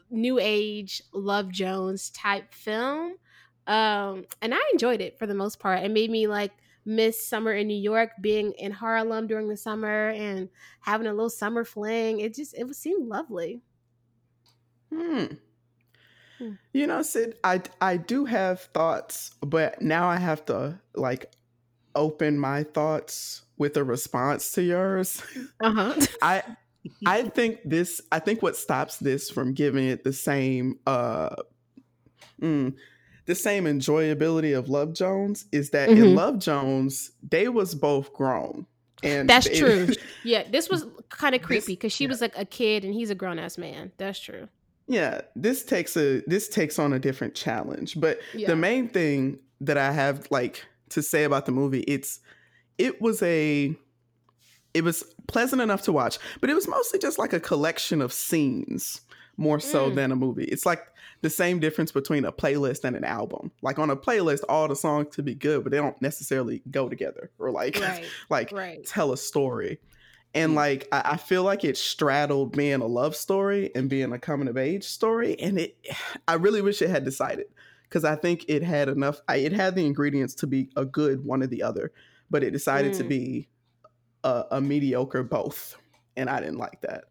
new 0.09 0.37
age 0.37 1.01
Love 1.13 1.49
Jones 1.49 2.09
type 2.09 2.53
film 2.53 3.15
um, 3.67 4.25
and 4.41 4.53
I 4.53 4.61
enjoyed 4.71 5.01
it 5.01 5.17
for 5.17 5.27
the 5.27 5.35
most 5.35 5.59
part. 5.59 5.83
It 5.83 5.91
made 5.91 6.11
me 6.11 6.27
like 6.27 6.51
miss 6.85 7.25
summer 7.25 7.53
in 7.53 7.67
New 7.67 7.79
York, 7.79 8.11
being 8.21 8.53
in 8.53 8.71
Harlem 8.71 9.27
during 9.27 9.47
the 9.47 9.57
summer 9.57 10.09
and 10.09 10.49
having 10.81 11.07
a 11.07 11.13
little 11.13 11.29
summer 11.29 11.63
fling. 11.63 12.19
It 12.19 12.35
just 12.35 12.53
it 12.57 12.67
was 12.67 12.77
seemed 12.77 13.07
lovely. 13.07 13.61
Hmm. 14.91 15.25
hmm. 16.37 16.51
You 16.73 16.87
know, 16.87 17.01
Syd, 17.01 17.35
I 17.43 17.61
I 17.81 17.97
do 17.97 18.25
have 18.25 18.61
thoughts, 18.73 19.35
but 19.41 19.81
now 19.81 20.07
I 20.07 20.17
have 20.17 20.45
to 20.45 20.79
like 20.95 21.31
open 21.95 22.39
my 22.39 22.63
thoughts 22.63 23.43
with 23.57 23.77
a 23.77 23.83
response 23.83 24.51
to 24.53 24.63
yours. 24.63 25.21
Uh-huh. 25.61 25.95
I 26.21 26.43
I 27.05 27.23
think 27.29 27.59
this 27.63 28.01
I 28.11 28.19
think 28.19 28.41
what 28.41 28.57
stops 28.57 28.97
this 28.97 29.29
from 29.29 29.53
giving 29.53 29.87
it 29.87 30.03
the 30.03 30.13
same 30.13 30.79
uh 30.85 31.35
mm, 32.41 32.75
the 33.25 33.35
same 33.35 33.65
enjoyability 33.65 34.57
of 34.57 34.69
Love 34.69 34.93
Jones 34.93 35.45
is 35.51 35.69
that 35.71 35.89
mm-hmm. 35.89 36.03
in 36.03 36.15
Love 36.15 36.39
Jones, 36.39 37.11
they 37.27 37.47
was 37.47 37.75
both 37.75 38.13
grown. 38.13 38.65
And 39.01 39.29
That's 39.29 39.47
they, 39.47 39.59
true. 39.59 39.89
yeah, 40.23 40.43
this 40.49 40.69
was 40.69 40.85
kind 41.09 41.35
of 41.35 41.41
creepy 41.41 41.73
because 41.73 41.91
she 41.91 42.05
yeah. 42.05 42.09
was 42.09 42.21
like 42.21 42.37
a 42.37 42.45
kid 42.45 42.83
and 42.85 42.93
he's 42.93 43.09
a 43.09 43.15
grown 43.15 43.39
ass 43.39 43.57
man. 43.57 43.91
That's 43.97 44.19
true. 44.19 44.47
Yeah, 44.87 45.21
this 45.35 45.63
takes 45.63 45.95
a 45.95 46.21
this 46.27 46.49
takes 46.49 46.77
on 46.77 46.93
a 46.93 46.99
different 46.99 47.35
challenge. 47.35 47.99
But 47.99 48.19
yeah. 48.33 48.47
the 48.47 48.55
main 48.55 48.89
thing 48.89 49.39
that 49.61 49.77
I 49.77 49.91
have 49.91 50.27
like 50.29 50.65
to 50.89 51.01
say 51.01 51.23
about 51.23 51.45
the 51.45 51.51
movie, 51.51 51.81
it's 51.81 52.19
it 52.77 53.01
was 53.01 53.21
a 53.23 53.75
it 54.73 54.83
was 54.83 55.03
pleasant 55.27 55.61
enough 55.61 55.83
to 55.83 55.93
watch, 55.93 56.17
but 56.41 56.49
it 56.49 56.53
was 56.53 56.67
mostly 56.67 56.99
just 56.99 57.17
like 57.17 57.33
a 57.33 57.39
collection 57.39 58.01
of 58.01 58.11
scenes 58.11 59.01
more 59.37 59.59
so 59.59 59.89
mm. 59.89 59.95
than 59.95 60.11
a 60.11 60.15
movie. 60.15 60.45
It's 60.45 60.65
like 60.65 60.85
the 61.23 61.29
same 61.29 61.57
difference 61.57 61.89
between 61.89 62.25
a 62.25 62.33
playlist 62.33 62.83
and 62.83 62.97
an 62.97 63.05
album. 63.05 63.49
Like 63.61 63.79
on 63.79 63.89
a 63.89 63.95
playlist, 63.95 64.41
all 64.49 64.67
the 64.67 64.75
songs 64.75 65.15
to 65.15 65.23
be 65.23 65.33
good, 65.33 65.63
but 65.63 65.71
they 65.71 65.77
don't 65.77 65.99
necessarily 66.01 66.61
go 66.69 66.89
together 66.89 67.31
or 67.39 67.49
like 67.49 67.79
right. 67.81 68.05
like 68.29 68.51
right. 68.51 68.85
tell 68.85 69.13
a 69.13 69.17
story. 69.17 69.79
And 70.35 70.51
mm. 70.51 70.55
like 70.55 70.89
I, 70.91 71.13
I, 71.13 71.17
feel 71.17 71.43
like 71.43 71.63
it 71.63 71.77
straddled 71.77 72.51
being 72.51 72.81
a 72.81 72.85
love 72.85 73.15
story 73.15 73.71
and 73.73 73.89
being 73.89 74.11
a 74.11 74.19
coming 74.19 74.49
of 74.49 74.57
age 74.57 74.83
story. 74.83 75.39
And 75.39 75.57
it 75.57 75.77
I 76.27 76.33
really 76.33 76.61
wish 76.61 76.81
it 76.81 76.89
had 76.89 77.05
decided. 77.05 77.45
Because 77.83 78.03
I 78.03 78.15
think 78.15 78.45
it 78.49 78.63
had 78.63 78.89
enough 78.89 79.21
it 79.29 79.53
had 79.53 79.75
the 79.75 79.85
ingredients 79.85 80.33
to 80.35 80.47
be 80.47 80.71
a 80.75 80.83
good 80.83 81.23
one 81.23 81.41
or 81.41 81.47
the 81.47 81.63
other, 81.63 81.93
but 82.29 82.43
it 82.43 82.51
decided 82.51 82.93
mm. 82.93 82.97
to 82.97 83.03
be 83.05 83.47
a, 84.25 84.43
a 84.51 84.61
mediocre 84.61 85.23
both. 85.23 85.77
And 86.17 86.29
I 86.29 86.41
didn't 86.41 86.57
like 86.57 86.81
that. 86.81 87.05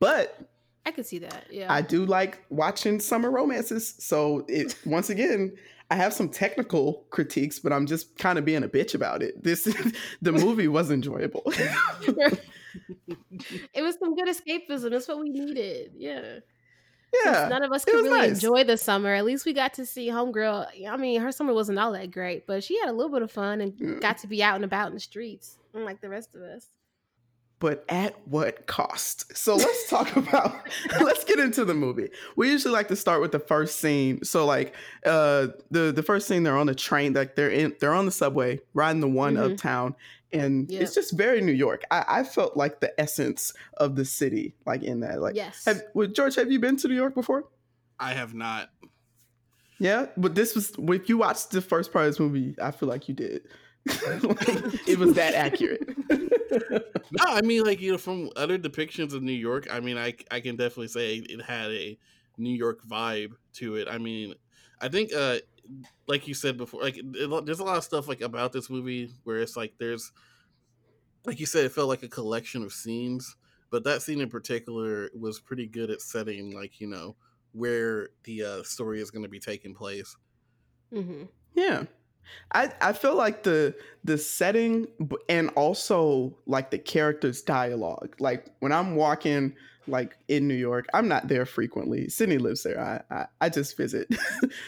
But 0.00 0.53
I 0.86 0.90
could 0.90 1.06
see 1.06 1.18
that. 1.20 1.46
Yeah. 1.50 1.72
I 1.72 1.80
do 1.82 2.04
like 2.04 2.42
watching 2.50 3.00
summer 3.00 3.30
romances. 3.30 3.94
So 3.98 4.44
it 4.48 4.76
once 4.84 5.10
again, 5.10 5.56
I 5.90 5.96
have 5.96 6.12
some 6.12 6.28
technical 6.28 7.06
critiques, 7.10 7.58
but 7.58 7.72
I'm 7.72 7.86
just 7.86 8.16
kind 8.18 8.38
of 8.38 8.44
being 8.44 8.64
a 8.64 8.68
bitch 8.68 8.94
about 8.94 9.22
it. 9.22 9.42
This 9.42 9.64
the 10.22 10.32
movie 10.32 10.68
was 10.68 10.90
enjoyable. 10.90 11.42
it 11.46 12.38
was 13.76 13.96
some 13.98 14.14
good 14.14 14.28
escapism. 14.28 14.90
That's 14.90 15.08
what 15.08 15.20
we 15.20 15.30
needed. 15.30 15.92
Yeah. 15.96 16.38
Yeah. 17.24 17.46
none 17.48 17.62
of 17.62 17.70
us 17.70 17.84
could 17.84 17.94
really 17.94 18.10
nice. 18.10 18.42
enjoy 18.42 18.64
the 18.64 18.76
summer. 18.76 19.14
At 19.14 19.24
least 19.24 19.46
we 19.46 19.52
got 19.52 19.74
to 19.74 19.86
see 19.86 20.08
Homegirl. 20.08 20.88
I 20.88 20.96
mean, 20.96 21.20
her 21.20 21.30
summer 21.30 21.54
wasn't 21.54 21.78
all 21.78 21.92
that 21.92 22.10
great, 22.10 22.44
but 22.46 22.64
she 22.64 22.78
had 22.80 22.88
a 22.88 22.92
little 22.92 23.12
bit 23.12 23.22
of 23.22 23.30
fun 23.30 23.60
and 23.60 23.72
yeah. 23.78 24.00
got 24.00 24.18
to 24.18 24.26
be 24.26 24.42
out 24.42 24.56
and 24.56 24.64
about 24.64 24.88
in 24.88 24.94
the 24.94 25.00
streets, 25.00 25.58
unlike 25.74 26.00
the 26.00 26.08
rest 26.08 26.34
of 26.34 26.42
us 26.42 26.66
but 27.64 27.82
at 27.88 28.14
what 28.28 28.66
cost? 28.66 29.34
So 29.34 29.56
let's 29.56 29.88
talk 29.88 30.14
about 30.18 30.54
let's 31.00 31.24
get 31.24 31.38
into 31.38 31.64
the 31.64 31.72
movie. 31.72 32.10
We 32.36 32.50
usually 32.50 32.74
like 32.74 32.88
to 32.88 32.96
start 32.96 33.22
with 33.22 33.32
the 33.32 33.38
first 33.38 33.80
scene. 33.80 34.22
So 34.22 34.44
like 34.44 34.74
uh 35.06 35.46
the 35.70 35.90
the 35.90 36.02
first 36.02 36.28
scene 36.28 36.42
they're 36.42 36.58
on 36.58 36.66
the 36.66 36.74
train, 36.74 37.14
like 37.14 37.36
they're 37.36 37.48
in 37.48 37.74
they're 37.80 37.94
on 37.94 38.04
the 38.04 38.12
subway, 38.12 38.60
riding 38.74 39.00
the 39.00 39.08
one 39.08 39.36
mm-hmm. 39.36 39.52
uptown, 39.52 39.96
and 40.30 40.70
yep. 40.70 40.82
it's 40.82 40.94
just 40.94 41.16
very 41.16 41.40
New 41.40 41.52
York. 41.52 41.84
I, 41.90 42.04
I, 42.06 42.24
felt 42.24 42.54
like 42.54 42.80
the 42.80 43.00
essence 43.00 43.54
of 43.78 43.96
the 43.96 44.04
city, 44.04 44.54
like 44.66 44.82
in 44.82 45.00
that. 45.00 45.22
Like 45.22 45.34
yes. 45.34 45.64
Have, 45.64 45.80
well, 45.94 46.06
George, 46.06 46.34
have 46.34 46.52
you 46.52 46.58
been 46.58 46.76
to 46.76 46.88
New 46.88 46.96
York 46.96 47.14
before? 47.14 47.44
I 47.98 48.12
have 48.12 48.34
not. 48.34 48.68
Yeah, 49.78 50.08
but 50.18 50.34
this 50.34 50.54
was 50.54 50.74
if 50.78 51.08
you 51.08 51.16
watched 51.16 51.52
the 51.52 51.62
first 51.62 51.94
part 51.94 52.04
of 52.04 52.10
this 52.10 52.20
movie, 52.20 52.56
I 52.60 52.72
feel 52.72 52.90
like 52.90 53.08
you 53.08 53.14
did. 53.14 53.48
like, 53.86 54.86
it 54.86 54.98
was 54.98 55.14
that 55.14 55.32
accurate. 55.32 55.88
no, 56.70 57.24
I 57.26 57.42
mean 57.42 57.64
like 57.64 57.80
you 57.80 57.92
know 57.92 57.98
from 57.98 58.30
other 58.36 58.58
depictions 58.58 59.12
of 59.14 59.22
New 59.22 59.32
York. 59.32 59.66
I 59.70 59.80
mean, 59.80 59.98
I 59.98 60.14
I 60.30 60.40
can 60.40 60.56
definitely 60.56 60.88
say 60.88 61.16
it 61.16 61.42
had 61.42 61.70
a 61.70 61.98
New 62.38 62.54
York 62.54 62.80
vibe 62.86 63.32
to 63.54 63.76
it. 63.76 63.88
I 63.90 63.98
mean, 63.98 64.34
I 64.80 64.88
think 64.88 65.12
uh 65.14 65.38
like 66.06 66.28
you 66.28 66.34
said 66.34 66.56
before, 66.56 66.82
like 66.82 66.98
it, 66.98 67.46
there's 67.46 67.60
a 67.60 67.64
lot 67.64 67.78
of 67.78 67.84
stuff 67.84 68.08
like 68.08 68.20
about 68.20 68.52
this 68.52 68.68
movie 68.70 69.10
where 69.24 69.38
it's 69.38 69.56
like 69.56 69.74
there's 69.78 70.12
like 71.24 71.40
you 71.40 71.46
said, 71.46 71.64
it 71.64 71.72
felt 71.72 71.88
like 71.88 72.02
a 72.02 72.08
collection 72.08 72.62
of 72.62 72.72
scenes. 72.72 73.36
but 73.70 73.84
that 73.84 74.02
scene 74.02 74.20
in 74.20 74.28
particular 74.28 75.10
was 75.18 75.40
pretty 75.40 75.66
good 75.66 75.90
at 75.90 76.00
setting 76.00 76.54
like 76.54 76.80
you 76.80 76.86
know 76.86 77.16
where 77.52 78.10
the 78.24 78.42
uh, 78.44 78.62
story 78.62 79.00
is 79.00 79.10
going 79.10 79.22
to 79.22 79.28
be 79.28 79.40
taking 79.40 79.74
place. 79.74 80.16
Mm-hmm. 80.92 81.24
Yeah, 81.54 81.84
I 82.52 82.72
I 82.80 82.92
feel 82.92 83.14
like 83.14 83.42
the 83.42 83.74
the 84.04 84.18
setting 84.18 84.86
and 85.28 85.50
also 85.50 86.36
like 86.46 86.70
the 86.70 86.78
characters' 86.78 87.42
dialogue. 87.42 88.14
Like 88.18 88.46
when 88.60 88.72
I'm 88.72 88.96
walking 88.96 89.54
like 89.86 90.16
in 90.28 90.48
New 90.48 90.54
York. 90.54 90.86
I'm 90.94 91.08
not 91.08 91.28
there 91.28 91.46
frequently. 91.46 92.08
Sydney 92.08 92.38
lives 92.38 92.62
there. 92.62 92.80
I 92.80 93.02
I, 93.14 93.26
I 93.40 93.48
just 93.48 93.76
visit. 93.76 94.08
but 94.08 94.18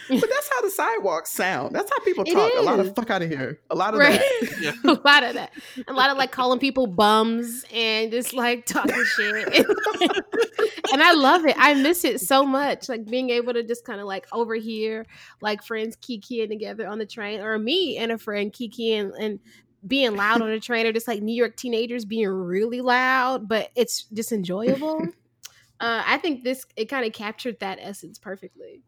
that's 0.08 0.50
how 0.54 0.62
the 0.62 0.70
sidewalks 0.70 1.32
sound. 1.32 1.74
That's 1.74 1.90
how 1.90 2.04
people 2.04 2.24
talk. 2.24 2.52
A 2.56 2.62
lot 2.62 2.80
of 2.80 2.94
fuck 2.94 3.10
out 3.10 3.22
of 3.22 3.28
here. 3.28 3.60
A 3.70 3.74
lot 3.74 3.94
of 3.94 4.00
right? 4.00 4.20
that. 4.20 4.56
Yeah. 4.60 4.72
a 4.84 4.98
lot 5.04 5.22
of 5.22 5.34
that. 5.34 5.52
A 5.86 5.92
lot 5.92 6.10
of 6.10 6.16
like 6.16 6.32
calling 6.32 6.58
people 6.58 6.86
bums 6.86 7.64
and 7.72 8.10
just 8.10 8.32
like 8.32 8.64
talking 8.66 9.04
shit. 9.04 9.66
and 10.92 11.02
I 11.02 11.12
love 11.12 11.44
it. 11.44 11.54
I 11.58 11.74
miss 11.74 12.04
it 12.04 12.20
so 12.20 12.44
much. 12.44 12.88
Like 12.88 13.04
being 13.04 13.30
able 13.30 13.52
to 13.52 13.62
just 13.62 13.84
kind 13.84 14.00
of 14.00 14.06
like 14.06 14.26
overhear 14.32 15.06
like 15.40 15.62
friends 15.62 15.96
kikiing 15.96 16.48
together 16.48 16.86
on 16.86 16.98
the 16.98 17.06
train 17.06 17.40
or 17.40 17.58
me 17.58 17.96
and 17.98 18.12
a 18.12 18.18
friend 18.18 18.52
kikiing 18.52 19.12
and 19.18 19.40
being 19.86 20.16
loud 20.16 20.42
on 20.42 20.50
a 20.50 20.60
train 20.60 20.86
or 20.86 20.92
just 20.92 21.08
like 21.08 21.22
New 21.22 21.34
York 21.34 21.56
teenagers 21.56 22.04
being 22.04 22.28
really 22.28 22.80
loud, 22.80 23.48
but 23.48 23.70
it's 23.74 24.04
just 24.04 24.32
enjoyable. 24.32 25.00
uh, 25.80 26.02
I 26.06 26.18
think 26.18 26.44
this 26.44 26.64
it 26.76 26.86
kind 26.86 27.06
of 27.06 27.12
captured 27.12 27.60
that 27.60 27.78
essence 27.80 28.18
perfectly. 28.18 28.82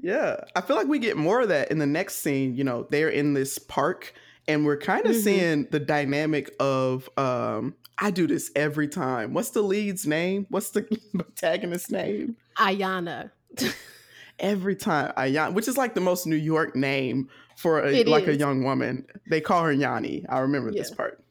Yeah, 0.00 0.36
I 0.54 0.60
feel 0.60 0.76
like 0.76 0.86
we 0.86 0.98
get 0.98 1.16
more 1.16 1.40
of 1.40 1.48
that 1.48 1.70
in 1.70 1.78
the 1.78 1.86
next 1.86 2.16
scene. 2.16 2.54
You 2.54 2.64
know, 2.64 2.86
they're 2.88 3.08
in 3.08 3.34
this 3.34 3.58
park, 3.58 4.14
and 4.46 4.64
we're 4.64 4.78
kind 4.78 5.06
of 5.06 5.12
mm-hmm. 5.12 5.20
seeing 5.20 5.64
the 5.70 5.80
dynamic 5.80 6.54
of. 6.60 7.08
um 7.16 7.74
I 8.00 8.12
do 8.12 8.28
this 8.28 8.52
every 8.54 8.86
time. 8.86 9.34
What's 9.34 9.50
the 9.50 9.62
lead's 9.62 10.06
name? 10.06 10.46
What's 10.50 10.70
the 10.70 10.82
protagonist's 11.18 11.90
name? 11.90 12.36
Ayana. 12.56 13.32
every 14.38 14.76
time 14.76 15.12
Ayana, 15.16 15.52
which 15.52 15.68
is 15.68 15.76
like 15.76 15.94
the 15.94 16.00
most 16.00 16.26
New 16.26 16.36
York 16.36 16.76
name 16.76 17.28
for 17.56 17.84
a, 17.84 18.04
like 18.04 18.24
is. 18.24 18.36
a 18.36 18.38
young 18.38 18.62
woman. 18.62 19.06
They 19.28 19.40
call 19.40 19.64
her 19.64 19.72
Yanni. 19.72 20.24
I 20.28 20.38
remember 20.40 20.70
yeah. 20.70 20.82
this 20.82 20.90
part. 20.90 21.22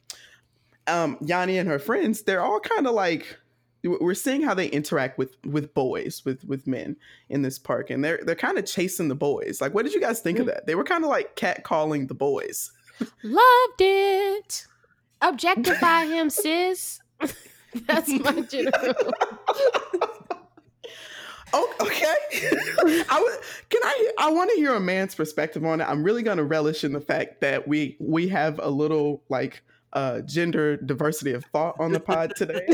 Um, 0.88 1.18
Yanni 1.22 1.58
and 1.58 1.68
her 1.68 1.80
friends, 1.80 2.24
they're 2.24 2.42
all 2.42 2.60
kind 2.60 2.88
of 2.88 2.94
like 2.94 3.38
we're 3.84 4.14
seeing 4.14 4.42
how 4.42 4.54
they 4.54 4.68
interact 4.68 5.18
with 5.18 5.36
with 5.46 5.74
boys, 5.74 6.24
with 6.26 6.44
with 6.46 6.68
men 6.68 6.96
in 7.30 7.42
this 7.42 7.60
park, 7.60 7.90
and 7.90 8.04
they're 8.04 8.20
they're 8.24 8.36
kind 8.36 8.58
of 8.58 8.66
chasing 8.66 9.08
the 9.08 9.16
boys. 9.16 9.62
Like, 9.62 9.74
what 9.74 9.86
did 9.86 9.94
you 9.94 10.02
guys 10.02 10.20
think 10.20 10.38
mm-hmm. 10.38 10.50
of 10.50 10.56
that? 10.56 10.66
They 10.66 10.76
were 10.76 10.84
kind 10.84 11.04
of 11.04 11.10
like 11.10 11.36
catcalling 11.36 12.08
the 12.08 12.14
boys. 12.14 12.72
Loved 13.24 13.82
it. 13.82 14.66
Objectify 15.22 16.06
him, 16.06 16.30
sis. 16.30 17.00
That's 17.86 18.10
my 18.10 18.42
general. 18.42 18.94
Oh, 21.54 21.74
okay. 21.82 22.16
I 23.10 23.38
can 23.70 23.82
I? 23.84 24.12
I 24.20 24.32
want 24.32 24.50
to 24.52 24.56
hear 24.58 24.74
a 24.74 24.80
man's 24.80 25.16
perspective 25.16 25.66
on 25.66 25.82
it. 25.82 25.86
I'm 25.86 26.04
really 26.04 26.24
going 26.24 26.38
to 26.38 26.44
relish 26.44 26.84
in 26.84 26.94
the 26.94 27.02
fact 27.02 27.42
that 27.42 27.68
we 27.68 27.96
we 28.00 28.28
have 28.30 28.60
a 28.62 28.70
little 28.70 29.22
like 29.30 29.62
uh, 29.94 30.22
gender 30.22 30.78
diversity 30.78 31.32
of 31.32 31.46
thought 31.46 31.76
on 31.80 31.92
the 31.92 32.00
pod 32.00 32.34
today. 32.36 32.68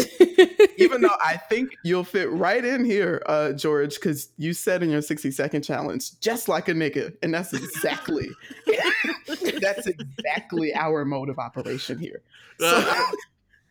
Even 0.78 1.02
though 1.02 1.16
I 1.24 1.38
think 1.38 1.72
you'll 1.84 2.04
fit 2.04 2.30
right 2.32 2.64
in 2.64 2.84
here, 2.84 3.22
uh, 3.28 3.54
George, 3.54 3.96
because 3.96 4.30
you 4.38 4.54
said 4.54 4.84
in 4.84 4.90
your 4.90 5.02
60 5.02 5.32
second 5.32 5.62
challenge, 5.62 6.20
just 6.20 6.50
like 6.50 6.68
a 6.68 6.74
nigga, 6.74 7.16
and 7.22 7.34
that's 7.34 7.54
exactly 7.54 8.28
that's 9.62 9.88
exactly 9.88 10.74
our 10.76 11.06
mode 11.06 11.30
of 11.30 11.40
operation 11.40 12.00
here. 12.00 12.22
So, 12.60 13.06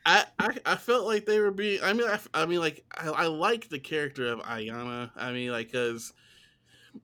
I, 0.04 0.24
I, 0.38 0.56
I 0.66 0.76
felt 0.76 1.06
like 1.06 1.26
they 1.26 1.38
were 1.38 1.50
being. 1.50 1.80
I 1.82 1.92
mean, 1.92 2.08
I, 2.08 2.18
I 2.34 2.46
mean, 2.46 2.60
like 2.60 2.84
I, 2.96 3.08
I 3.08 3.26
like 3.26 3.68
the 3.68 3.78
character 3.78 4.26
of 4.32 4.40
Ayana. 4.40 5.10
I 5.16 5.32
mean, 5.32 5.50
like 5.50 5.70
because 5.70 6.12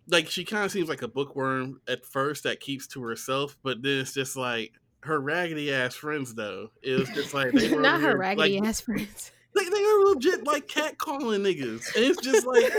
like 0.09 0.29
she 0.29 0.45
kind 0.45 0.65
of 0.65 0.73
seems 0.73 0.89
like 0.89 1.03
a 1.03 1.09
bookworm 1.09 1.81
at 1.89 2.05
first 2.05 2.43
that 2.45 2.61
keeps 2.61 2.87
to 2.89 3.03
herself, 3.03 3.57
but 3.63 3.83
then 3.83 3.99
it's 4.01 4.15
just 4.15 4.37
like 4.37 4.73
her 5.01 5.21
raggedy 5.21 5.73
ass 5.73 5.95
friends. 5.95 6.35
Though 6.35 6.71
it 6.83 6.99
was 6.99 7.09
just 7.11 7.35
like 7.35 7.53
they 7.53 7.71
were 7.75 7.81
not 7.81 8.01
her 8.01 8.17
raggedy 8.17 8.59
like, 8.59 8.69
ass 8.69 8.81
friends. 8.81 9.31
Like 9.55 9.71
they 9.71 9.83
were 9.83 10.15
legit 10.15 10.45
like 10.45 10.67
cat 10.67 10.99
calling 10.99 11.43
niggas, 11.43 11.95
and 11.95 12.05
it's 12.05 12.21
just 12.21 12.47
like 12.47 12.73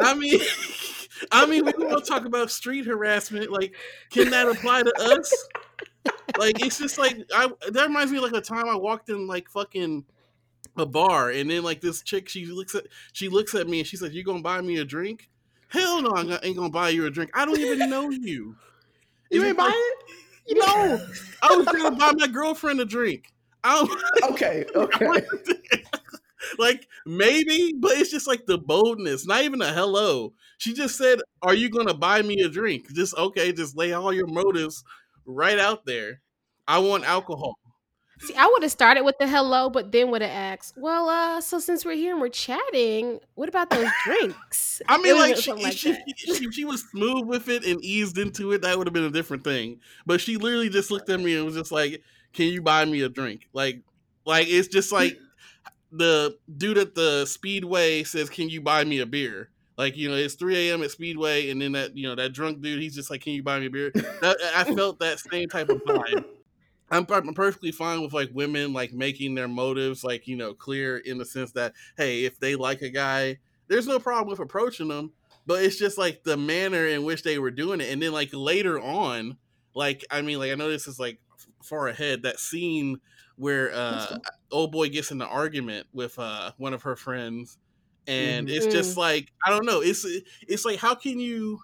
I 0.00 0.14
mean. 0.14 0.40
I 1.30 1.46
mean, 1.46 1.64
we 1.64 1.72
want 1.72 2.04
to 2.04 2.10
talk 2.10 2.24
about 2.24 2.50
street 2.50 2.86
harassment. 2.86 3.50
Like, 3.50 3.76
can 4.10 4.30
that 4.30 4.48
apply 4.48 4.82
to 4.82 4.92
us? 4.98 5.32
Like 6.38 6.64
it's 6.64 6.78
just 6.78 6.98
like 6.98 7.18
I 7.34 7.48
that 7.70 7.86
reminds 7.86 8.12
me 8.12 8.18
of 8.18 8.24
like 8.24 8.34
a 8.34 8.40
time 8.40 8.68
I 8.68 8.76
walked 8.76 9.08
in 9.08 9.26
like 9.26 9.48
fucking 9.48 10.04
a 10.76 10.86
bar 10.86 11.30
and 11.30 11.50
then 11.50 11.62
like 11.62 11.80
this 11.80 12.02
chick 12.02 12.28
she 12.28 12.46
looks 12.46 12.74
at 12.74 12.86
she 13.12 13.28
looks 13.28 13.54
at 13.54 13.68
me 13.68 13.80
and 13.80 13.86
she 13.86 13.96
says, 13.96 14.14
"You 14.14 14.24
gonna 14.24 14.42
buy 14.42 14.60
me 14.60 14.78
a 14.78 14.84
drink?" 14.84 15.28
Hell 15.68 16.02
no, 16.02 16.10
I 16.10 16.38
ain't 16.42 16.56
gonna 16.56 16.70
buy 16.70 16.90
you 16.90 17.06
a 17.06 17.10
drink. 17.10 17.30
I 17.34 17.44
don't 17.44 17.58
even 17.58 17.90
know 17.90 18.10
you. 18.10 18.56
You 19.30 19.44
ain't 19.44 19.56
buy 19.56 19.70
it? 19.72 20.14
You 20.46 20.56
know, 20.56 21.06
I 21.42 21.56
was 21.56 21.66
gonna 21.66 21.96
buy 21.96 22.12
my 22.16 22.26
girlfriend 22.26 22.80
a 22.80 22.84
drink. 22.84 23.32
okay, 24.30 24.64
okay. 24.74 25.22
like 26.58 26.86
maybe, 27.06 27.74
but 27.78 27.92
it's 27.92 28.10
just 28.10 28.26
like 28.26 28.44
the 28.46 28.58
boldness. 28.58 29.26
Not 29.26 29.42
even 29.42 29.62
a 29.62 29.72
hello. 29.72 30.34
She 30.58 30.74
just 30.74 30.96
said, 30.96 31.20
"Are 31.42 31.54
you 31.54 31.70
gonna 31.70 31.94
buy 31.94 32.20
me 32.22 32.40
a 32.42 32.48
drink?" 32.48 32.92
Just 32.92 33.16
okay. 33.16 33.52
Just 33.52 33.76
lay 33.76 33.92
all 33.92 34.12
your 34.12 34.26
motives 34.26 34.84
right 35.26 35.58
out 35.58 35.86
there. 35.86 36.20
I 36.66 36.78
want 36.78 37.04
alcohol. 37.04 37.58
See, 38.20 38.34
I 38.36 38.46
would 38.46 38.62
have 38.62 38.70
started 38.70 39.02
with 39.02 39.18
the 39.18 39.26
hello, 39.26 39.68
but 39.68 39.90
then 39.90 40.10
would 40.10 40.22
have 40.22 40.30
asked, 40.30 40.74
"Well, 40.76 41.08
uh, 41.08 41.40
so 41.40 41.58
since 41.58 41.84
we're 41.84 41.96
here 41.96 42.12
and 42.12 42.20
we're 42.20 42.28
chatting, 42.28 43.18
what 43.34 43.48
about 43.48 43.70
those 43.70 43.88
drinks?" 44.04 44.80
I 44.88 44.98
mean, 44.98 45.16
like, 45.18 45.36
she, 45.36 45.52
like 45.52 45.72
she, 45.72 45.96
she, 46.16 46.50
she, 46.50 46.64
was 46.64 46.82
smooth 46.90 47.26
with 47.26 47.48
it 47.48 47.64
and 47.66 47.82
eased 47.84 48.16
into 48.16 48.52
it. 48.52 48.62
That 48.62 48.78
would 48.78 48.86
have 48.86 48.94
been 48.94 49.04
a 49.04 49.10
different 49.10 49.42
thing. 49.42 49.80
But 50.06 50.20
she 50.20 50.36
literally 50.36 50.68
just 50.68 50.90
looked 50.90 51.10
at 51.10 51.20
me 51.20 51.36
and 51.36 51.44
was 51.44 51.56
just 51.56 51.72
like, 51.72 52.02
"Can 52.32 52.46
you 52.46 52.62
buy 52.62 52.84
me 52.84 53.02
a 53.02 53.08
drink?" 53.08 53.48
Like, 53.52 53.82
like 54.24 54.46
it's 54.48 54.68
just 54.68 54.92
like 54.92 55.18
the 55.92 56.38
dude 56.56 56.78
at 56.78 56.94
the 56.94 57.26
speedway 57.26 58.04
says, 58.04 58.30
"Can 58.30 58.48
you 58.48 58.60
buy 58.60 58.84
me 58.84 59.00
a 59.00 59.06
beer?" 59.06 59.50
Like 59.76 59.96
you 59.96 60.08
know, 60.08 60.14
it's 60.14 60.34
3 60.34 60.70
a.m. 60.70 60.82
at 60.82 60.90
Speedway, 60.92 61.50
and 61.50 61.60
then 61.60 61.72
that 61.72 61.96
you 61.96 62.06
know 62.06 62.14
that 62.14 62.32
drunk 62.32 62.60
dude, 62.60 62.80
he's 62.80 62.94
just 62.94 63.10
like, 63.10 63.22
"Can 63.22 63.32
you 63.32 63.42
buy 63.42 63.58
me 63.58 63.66
a 63.66 63.70
beer?" 63.70 63.90
That, 64.20 64.36
I 64.54 64.64
felt 64.74 65.00
that 65.00 65.18
same 65.18 65.48
type 65.48 65.68
of 65.68 65.82
vibe. 65.82 66.24
I'm, 66.90 67.06
I'm 67.10 67.34
perfectly 67.34 67.72
fine 67.72 68.02
with 68.02 68.12
like 68.12 68.30
women 68.32 68.72
like 68.72 68.92
making 68.92 69.34
their 69.34 69.48
motives 69.48 70.04
like 70.04 70.28
you 70.28 70.36
know 70.36 70.54
clear 70.54 70.98
in 70.98 71.18
the 71.18 71.24
sense 71.24 71.52
that 71.52 71.72
hey, 71.96 72.24
if 72.24 72.38
they 72.38 72.54
like 72.54 72.82
a 72.82 72.90
guy, 72.90 73.38
there's 73.66 73.86
no 73.86 73.98
problem 73.98 74.30
with 74.30 74.38
approaching 74.38 74.88
them, 74.88 75.12
but 75.44 75.64
it's 75.64 75.78
just 75.78 75.98
like 75.98 76.22
the 76.22 76.36
manner 76.36 76.86
in 76.86 77.02
which 77.02 77.24
they 77.24 77.38
were 77.40 77.50
doing 77.50 77.80
it, 77.80 77.90
and 77.90 78.00
then 78.00 78.12
like 78.12 78.30
later 78.32 78.78
on, 78.78 79.38
like 79.74 80.04
I 80.08 80.22
mean, 80.22 80.38
like 80.38 80.52
I 80.52 80.54
know 80.54 80.70
this 80.70 80.86
is 80.86 81.00
like 81.00 81.18
far 81.64 81.88
ahead 81.88 82.22
that 82.22 82.38
scene 82.38 83.00
where 83.36 83.72
uh 83.74 84.18
old 84.52 84.70
boy 84.70 84.88
gets 84.88 85.10
in 85.10 85.20
an 85.20 85.26
argument 85.26 85.88
with 85.92 86.16
uh 86.18 86.52
one 86.58 86.74
of 86.74 86.82
her 86.82 86.94
friends 86.94 87.58
and 88.06 88.46
mm-hmm. 88.46 88.56
it's 88.56 88.66
just 88.66 88.96
like 88.96 89.32
I 89.44 89.50
don't 89.50 89.66
know. 89.66 89.80
It's 89.80 90.06
it's 90.46 90.64
like 90.64 90.78
how 90.78 90.94
can 90.94 91.18
you? 91.18 91.60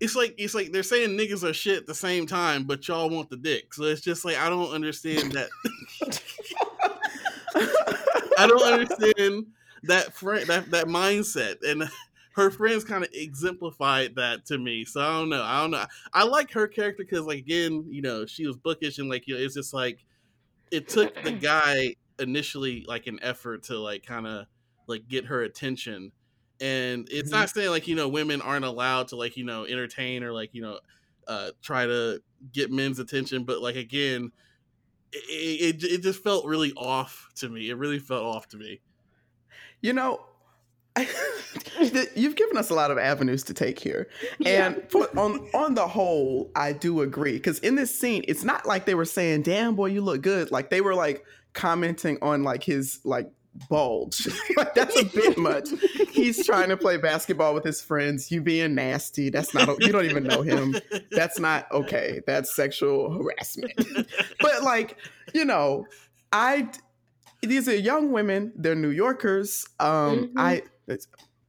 It's 0.00 0.16
like 0.16 0.34
it's 0.38 0.54
like 0.54 0.72
they're 0.72 0.82
saying 0.82 1.10
niggas 1.10 1.48
are 1.48 1.54
shit 1.54 1.78
at 1.78 1.86
the 1.86 1.94
same 1.94 2.26
time, 2.26 2.64
but 2.64 2.86
y'all 2.88 3.08
want 3.08 3.30
the 3.30 3.36
dick. 3.36 3.72
So 3.74 3.84
it's 3.84 4.00
just 4.00 4.24
like 4.24 4.36
I 4.36 4.48
don't 4.48 4.72
understand 4.72 5.32
that. 5.32 5.48
I 8.36 8.46
don't 8.46 8.62
understand 8.62 9.46
that 9.84 10.14
friend 10.14 10.46
that 10.48 10.70
that 10.70 10.86
mindset 10.86 11.56
and 11.66 11.88
her 12.34 12.50
friends 12.50 12.82
kind 12.82 13.04
of 13.04 13.10
exemplified 13.12 14.16
that 14.16 14.44
to 14.46 14.58
me. 14.58 14.84
So 14.84 15.00
I 15.00 15.12
don't 15.12 15.28
know. 15.28 15.42
I 15.42 15.60
don't 15.60 15.70
know. 15.70 15.84
I 16.12 16.24
like 16.24 16.50
her 16.52 16.66
character 16.66 17.04
because 17.04 17.24
like 17.26 17.38
again, 17.38 17.86
you 17.88 18.02
know, 18.02 18.26
she 18.26 18.46
was 18.46 18.56
bookish 18.56 18.98
and 18.98 19.08
like 19.08 19.28
you 19.28 19.34
know, 19.34 19.40
it's 19.40 19.54
just 19.54 19.72
like 19.72 20.04
it 20.70 20.88
took 20.88 21.22
the 21.22 21.30
guy 21.40 21.94
initially 22.18 22.84
like 22.88 23.06
an 23.06 23.18
effort 23.22 23.64
to 23.64 23.78
like 23.78 24.04
kind 24.04 24.26
of 24.26 24.46
like 24.86 25.08
get 25.08 25.26
her 25.26 25.42
attention. 25.42 26.12
And 26.60 27.08
it's 27.10 27.30
mm-hmm. 27.30 27.40
not 27.40 27.50
saying 27.50 27.70
like 27.70 27.88
you 27.88 27.96
know 27.96 28.08
women 28.08 28.40
aren't 28.40 28.64
allowed 28.64 29.08
to 29.08 29.16
like 29.16 29.36
you 29.36 29.44
know 29.44 29.64
entertain 29.64 30.22
or 30.22 30.32
like 30.32 30.54
you 30.54 30.62
know 30.62 30.78
uh 31.26 31.50
try 31.62 31.86
to 31.86 32.20
get 32.52 32.70
men's 32.70 32.98
attention 32.98 33.44
but 33.44 33.62
like 33.62 33.76
again 33.76 34.30
it, 35.12 35.82
it, 35.82 35.84
it 35.84 36.02
just 36.02 36.22
felt 36.22 36.44
really 36.44 36.72
off 36.72 37.28
to 37.36 37.48
me. 37.48 37.70
It 37.70 37.76
really 37.76 37.98
felt 37.98 38.24
off 38.24 38.48
to 38.48 38.56
me. 38.56 38.80
You 39.80 39.92
know 39.92 40.20
you've 42.14 42.36
given 42.36 42.56
us 42.56 42.70
a 42.70 42.74
lot 42.74 42.90
of 42.90 42.98
avenues 42.98 43.42
to 43.44 43.54
take 43.54 43.78
here. 43.78 44.08
And 44.46 44.82
for, 44.88 45.08
on 45.18 45.48
on 45.52 45.74
the 45.74 45.86
whole 45.86 46.52
i 46.54 46.72
do 46.72 47.00
agree 47.00 47.32
because 47.32 47.58
in 47.60 47.74
this 47.74 47.98
scene 47.98 48.24
it's 48.28 48.44
not 48.44 48.64
like 48.64 48.84
they 48.84 48.94
were 48.94 49.04
saying 49.04 49.42
damn 49.42 49.74
boy 49.74 49.86
you 49.86 50.00
look 50.00 50.22
good. 50.22 50.50
Like 50.50 50.70
they 50.70 50.80
were 50.80 50.94
like 50.94 51.24
commenting 51.52 52.18
on 52.22 52.42
like 52.44 52.62
his 52.62 53.00
like 53.04 53.30
bulge. 53.68 54.28
like, 54.56 54.74
that's 54.74 55.00
a 55.00 55.04
bit 55.04 55.38
much. 55.38 55.68
He's 56.10 56.44
trying 56.44 56.68
to 56.68 56.76
play 56.76 56.96
basketball 56.96 57.54
with 57.54 57.64
his 57.64 57.82
friends. 57.82 58.30
You 58.30 58.40
being 58.40 58.74
nasty. 58.74 59.30
That's 59.30 59.54
not. 59.54 59.80
You 59.80 59.92
don't 59.92 60.04
even 60.04 60.24
know 60.24 60.42
him. 60.42 60.76
That's 61.10 61.38
not 61.38 61.70
okay. 61.72 62.20
That's 62.26 62.54
sexual 62.54 63.10
harassment. 63.12 63.72
but 64.40 64.62
like, 64.62 64.98
you 65.32 65.44
know, 65.44 65.86
I. 66.32 66.68
these 67.42 67.68
are 67.68 67.76
young 67.76 68.12
women. 68.12 68.52
They're 68.56 68.74
New 68.74 68.90
Yorkers. 68.90 69.66
Um, 69.80 70.28
mm-hmm. 70.28 70.38
I 70.38 70.62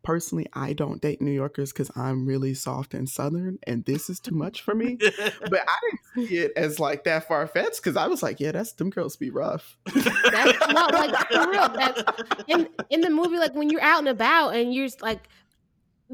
personally, 0.06 0.48
I 0.54 0.74
don't 0.74 1.02
date 1.02 1.22
New 1.22 1.32
Yorkers 1.32 1.74
because 1.74 1.92
I'm 1.98 2.26
really 2.26 2.54
soft 2.54 2.94
and 2.94 3.10
southern, 3.10 3.60
and 3.64 3.84
this 3.84 4.10
is 4.10 4.20
too 4.22 4.36
much 4.36 4.62
for 4.62 4.74
me. 4.74 4.96
but 5.00 5.62
I 5.68 5.76
didn't 5.82 6.30
see 6.30 6.38
it 6.38 6.54
as 6.56 6.80
like 6.80 7.04
that 7.04 7.28
far 7.28 7.46
fetched 7.48 7.78
because 7.78 7.98
I 7.98 8.08
was 8.08 8.24
like, 8.24 8.40
yeah, 8.40 8.54
that's 8.54 8.72
them 8.74 8.90
girls 8.90 9.18
be 9.18 9.32
rough. 9.32 9.78
that's 9.94 10.68
not 10.70 10.94
like 10.94 11.16
for 11.30 11.50
real. 11.50 11.68
That's 11.70 12.04
in 12.48 12.70
in 12.90 13.02
the 13.02 13.10
movie, 13.10 13.38
like 13.38 13.56
when 13.56 13.70
you're 13.70 13.82
out 13.82 14.00
and 14.00 14.08
about 14.08 14.56
and 14.56 14.74
you're 14.74 14.90
like 15.02 15.28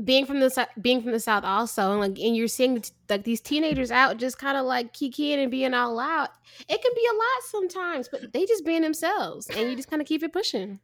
being 0.06 0.26
from 0.26 0.40
the 0.40 0.68
being 0.82 1.02
from 1.02 1.12
the 1.12 1.20
south 1.20 1.44
also 1.44 1.92
and 1.92 2.00
like 2.00 2.18
and 2.18 2.36
you're 2.36 2.48
seeing 2.48 2.82
like 3.10 3.26
these 3.26 3.42
teenagers 3.42 3.92
out 3.92 4.16
just 4.16 4.38
kind 4.38 4.58
of 4.58 4.66
like 4.66 4.94
kikiing 4.94 5.38
and 5.38 5.52
being 5.52 5.74
all 5.74 6.00
out 6.00 6.30
it 6.70 6.82
can 6.82 6.92
be 6.96 7.08
a 7.12 7.14
lot 7.14 7.44
sometimes 7.50 8.08
but 8.08 8.32
they 8.32 8.46
just 8.46 8.66
being 8.66 8.82
themselves 8.82 9.50
and 9.50 9.70
you 9.70 9.76
just 9.76 9.90
kind 9.90 10.02
of 10.02 10.08
keep 10.08 10.24
it 10.24 10.32
pushing 10.32 10.80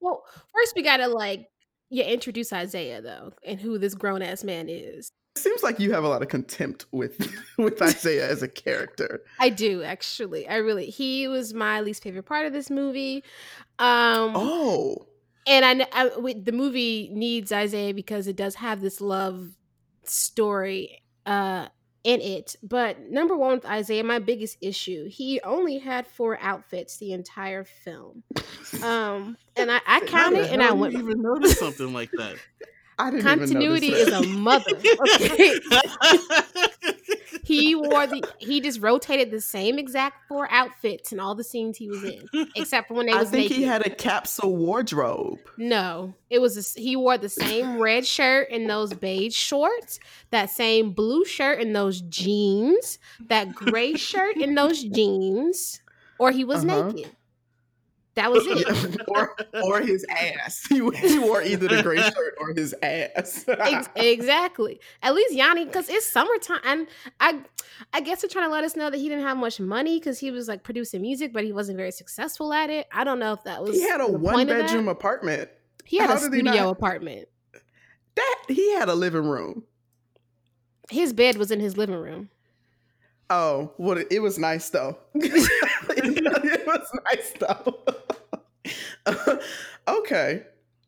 well 0.00 0.24
first 0.54 0.72
we 0.74 0.82
gotta 0.82 1.06
like 1.06 1.50
yeah, 1.90 2.04
introduce 2.04 2.52
Isaiah 2.52 3.00
though, 3.00 3.32
and 3.44 3.60
who 3.60 3.78
this 3.78 3.94
grown 3.94 4.22
ass 4.22 4.44
man 4.44 4.68
is. 4.68 5.10
It 5.36 5.40
seems 5.40 5.62
like 5.62 5.78
you 5.78 5.92
have 5.92 6.04
a 6.04 6.08
lot 6.08 6.22
of 6.22 6.28
contempt 6.28 6.86
with 6.92 7.32
with 7.58 7.80
Isaiah 7.82 8.28
as 8.28 8.42
a 8.42 8.48
character. 8.48 9.22
I 9.38 9.50
do 9.50 9.82
actually. 9.82 10.48
I 10.48 10.56
really 10.56 10.86
he 10.86 11.28
was 11.28 11.54
my 11.54 11.80
least 11.80 12.02
favorite 12.02 12.24
part 12.24 12.46
of 12.46 12.52
this 12.52 12.70
movie. 12.70 13.22
Um 13.78 14.32
Oh. 14.34 15.06
And 15.48 15.64
I, 15.64 15.86
I 15.92 16.34
the 16.42 16.52
movie 16.52 17.10
needs 17.12 17.52
Isaiah 17.52 17.94
because 17.94 18.26
it 18.26 18.36
does 18.36 18.56
have 18.56 18.80
this 18.80 19.00
love 19.00 19.50
story 20.04 21.02
uh 21.26 21.68
in 22.06 22.20
it. 22.20 22.54
But 22.62 23.10
number 23.10 23.36
one 23.36 23.56
with 23.56 23.66
Isaiah, 23.66 24.04
my 24.04 24.20
biggest 24.20 24.58
issue, 24.60 25.08
he 25.08 25.40
only 25.40 25.78
had 25.78 26.06
four 26.06 26.38
outfits 26.40 26.98
the 26.98 27.12
entire 27.12 27.64
film. 27.64 28.22
Um, 28.80 29.36
and 29.56 29.72
I, 29.72 29.80
I 29.84 30.00
counted 30.06 30.46
and 30.46 30.62
I 30.62 30.70
went. 30.72 30.94
even 30.94 31.20
notice 31.20 31.58
something 31.58 31.92
like 31.92 32.12
that. 32.12 32.36
I 32.98 33.10
didn't 33.10 33.24
Continuity 33.24 33.88
is 33.88 34.08
a 34.08 34.22
mother. 34.22 34.64
Okay. 35.14 35.60
he 37.46 37.76
wore 37.76 38.08
the 38.08 38.28
he 38.38 38.60
just 38.60 38.80
rotated 38.80 39.30
the 39.30 39.40
same 39.40 39.78
exact 39.78 40.26
four 40.26 40.50
outfits 40.50 41.12
in 41.12 41.20
all 41.20 41.36
the 41.36 41.44
scenes 41.44 41.76
he 41.76 41.88
was 41.88 42.02
in, 42.02 42.28
except 42.56 42.88
for 42.88 42.94
when 42.94 43.06
they 43.06 43.14
was 43.14 43.30
naked. 43.30 43.38
I 43.38 43.40
think 43.40 43.50
naked. 43.50 43.56
he 43.56 43.62
had 43.62 43.86
a 43.86 43.90
capsule 43.90 44.56
wardrobe. 44.56 45.38
No, 45.56 46.14
it 46.28 46.40
was 46.40 46.56
a, 46.56 46.80
he 46.80 46.96
wore 46.96 47.18
the 47.18 47.28
same 47.28 47.78
red 47.80 48.04
shirt 48.04 48.48
and 48.50 48.68
those 48.68 48.92
beige 48.94 49.36
shorts, 49.36 50.00
that 50.30 50.50
same 50.50 50.90
blue 50.90 51.24
shirt 51.24 51.60
and 51.60 51.74
those 51.74 52.00
jeans, 52.02 52.98
that 53.28 53.54
gray 53.54 53.94
shirt 53.94 54.36
and 54.36 54.58
those 54.58 54.82
jeans, 54.96 55.80
or 56.18 56.32
he 56.32 56.44
was 56.44 56.64
uh-huh. 56.64 56.90
naked. 56.90 57.12
That 58.16 58.32
was 58.32 58.46
it. 58.46 59.00
or, 59.08 59.36
or 59.62 59.80
his 59.80 60.04
ass. 60.10 60.66
He, 60.76 60.76
he, 60.76 61.18
wore 61.18 61.42
either 61.42 61.68
the 61.68 61.82
gray 61.82 62.00
shirt 62.00 62.34
or 62.40 62.52
his 62.54 62.74
ass. 62.82 63.44
Ex- 63.46 63.88
exactly. 63.94 64.80
At 65.02 65.14
least 65.14 65.34
Yanni, 65.34 65.64
because 65.64 65.88
it's 65.88 66.10
summertime, 66.10 66.60
and 66.64 66.86
I, 67.20 67.40
I 67.92 68.00
guess 68.00 68.22
they're 68.22 68.28
trying 68.28 68.46
to 68.46 68.52
let 68.52 68.64
us 68.64 68.74
know 68.74 68.90
that 68.90 68.96
he 68.96 69.08
didn't 69.08 69.24
have 69.24 69.36
much 69.36 69.60
money 69.60 69.98
because 69.98 70.18
he 70.18 70.30
was 70.30 70.48
like 70.48 70.62
producing 70.62 71.02
music, 71.02 71.32
but 71.32 71.44
he 71.44 71.52
wasn't 71.52 71.76
very 71.76 71.92
successful 71.92 72.52
at 72.52 72.68
it. 72.70 72.86
I 72.92 73.04
don't 73.04 73.18
know 73.18 73.32
if 73.32 73.44
that 73.44 73.62
was. 73.62 73.76
He 73.76 73.82
had 73.82 74.00
a 74.00 74.06
one 74.06 74.46
bedroom 74.46 74.88
apartment. 74.88 75.50
He 75.84 75.98
had 75.98 76.10
How 76.10 76.16
a 76.16 76.18
studio 76.18 76.52
not... 76.52 76.70
apartment. 76.70 77.28
That 78.16 78.42
he 78.48 78.74
had 78.74 78.88
a 78.88 78.94
living 78.94 79.24
room. 79.24 79.64
His 80.90 81.12
bed 81.12 81.36
was 81.36 81.50
in 81.50 81.60
his 81.60 81.76
living 81.76 81.96
room. 81.96 82.30
Oh, 83.28 83.72
well, 83.76 84.02
it 84.10 84.20
was 84.20 84.38
nice 84.38 84.70
though. 84.70 84.98
it 86.52 86.66
was 86.66 86.88
nice 87.04 87.32
though. 87.38 87.78
okay. 89.88 90.42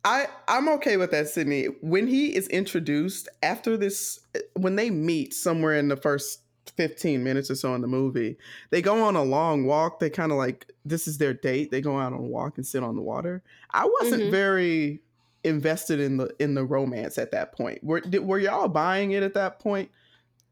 I 0.05 0.27
I'm 0.47 0.69
okay 0.71 0.97
with 0.97 1.11
that, 1.11 1.29
Sydney. 1.29 1.67
When 1.81 2.07
he 2.07 2.35
is 2.35 2.49
introduced 2.49 3.29
after 3.43 3.77
this, 3.77 4.21
when 4.55 4.77
they 4.77 4.91
meet 4.91 5.35
somewhere 5.35 5.75
in 5.75 5.89
the 5.89 5.97
first 5.97 6.41
15 6.77 7.25
minutes 7.25 7.51
or 7.51 7.57
so 7.57 7.75
in 7.75 7.81
the 7.81 7.89
movie, 7.89 8.37
they 8.71 8.81
go 8.81 9.03
on 9.03 9.17
a 9.17 9.23
long 9.23 9.65
walk. 9.65 9.99
They 9.99 10.11
kind 10.11 10.31
of 10.31 10.39
like 10.39 10.71
this 10.85 11.09
is 11.09 11.19
their 11.19 11.35
date. 11.35 11.71
They 11.71 11.81
go 11.81 11.99
out 11.99 12.13
on 12.13 12.21
a 12.21 12.23
walk 12.23 12.59
and 12.59 12.67
sit 12.67 12.83
on 12.83 12.97
the 12.97 13.03
water. 13.03 13.43
I 13.73 13.91
wasn't 14.01 14.23
mm-hmm. 14.23 14.31
very 14.31 15.01
invested 15.45 16.01
in 16.01 16.17
the 16.17 16.35
in 16.39 16.55
the 16.55 16.65
romance 16.65 17.19
at 17.19 17.33
that 17.33 17.53
point. 17.53 17.83
Were 17.83 18.01
did, 18.01 18.25
were 18.25 18.39
y'all 18.39 18.69
buying 18.69 19.13
it 19.13 19.23
at 19.23 19.35
that 19.35 19.59
point? 19.59 19.91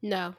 No. 0.01 0.35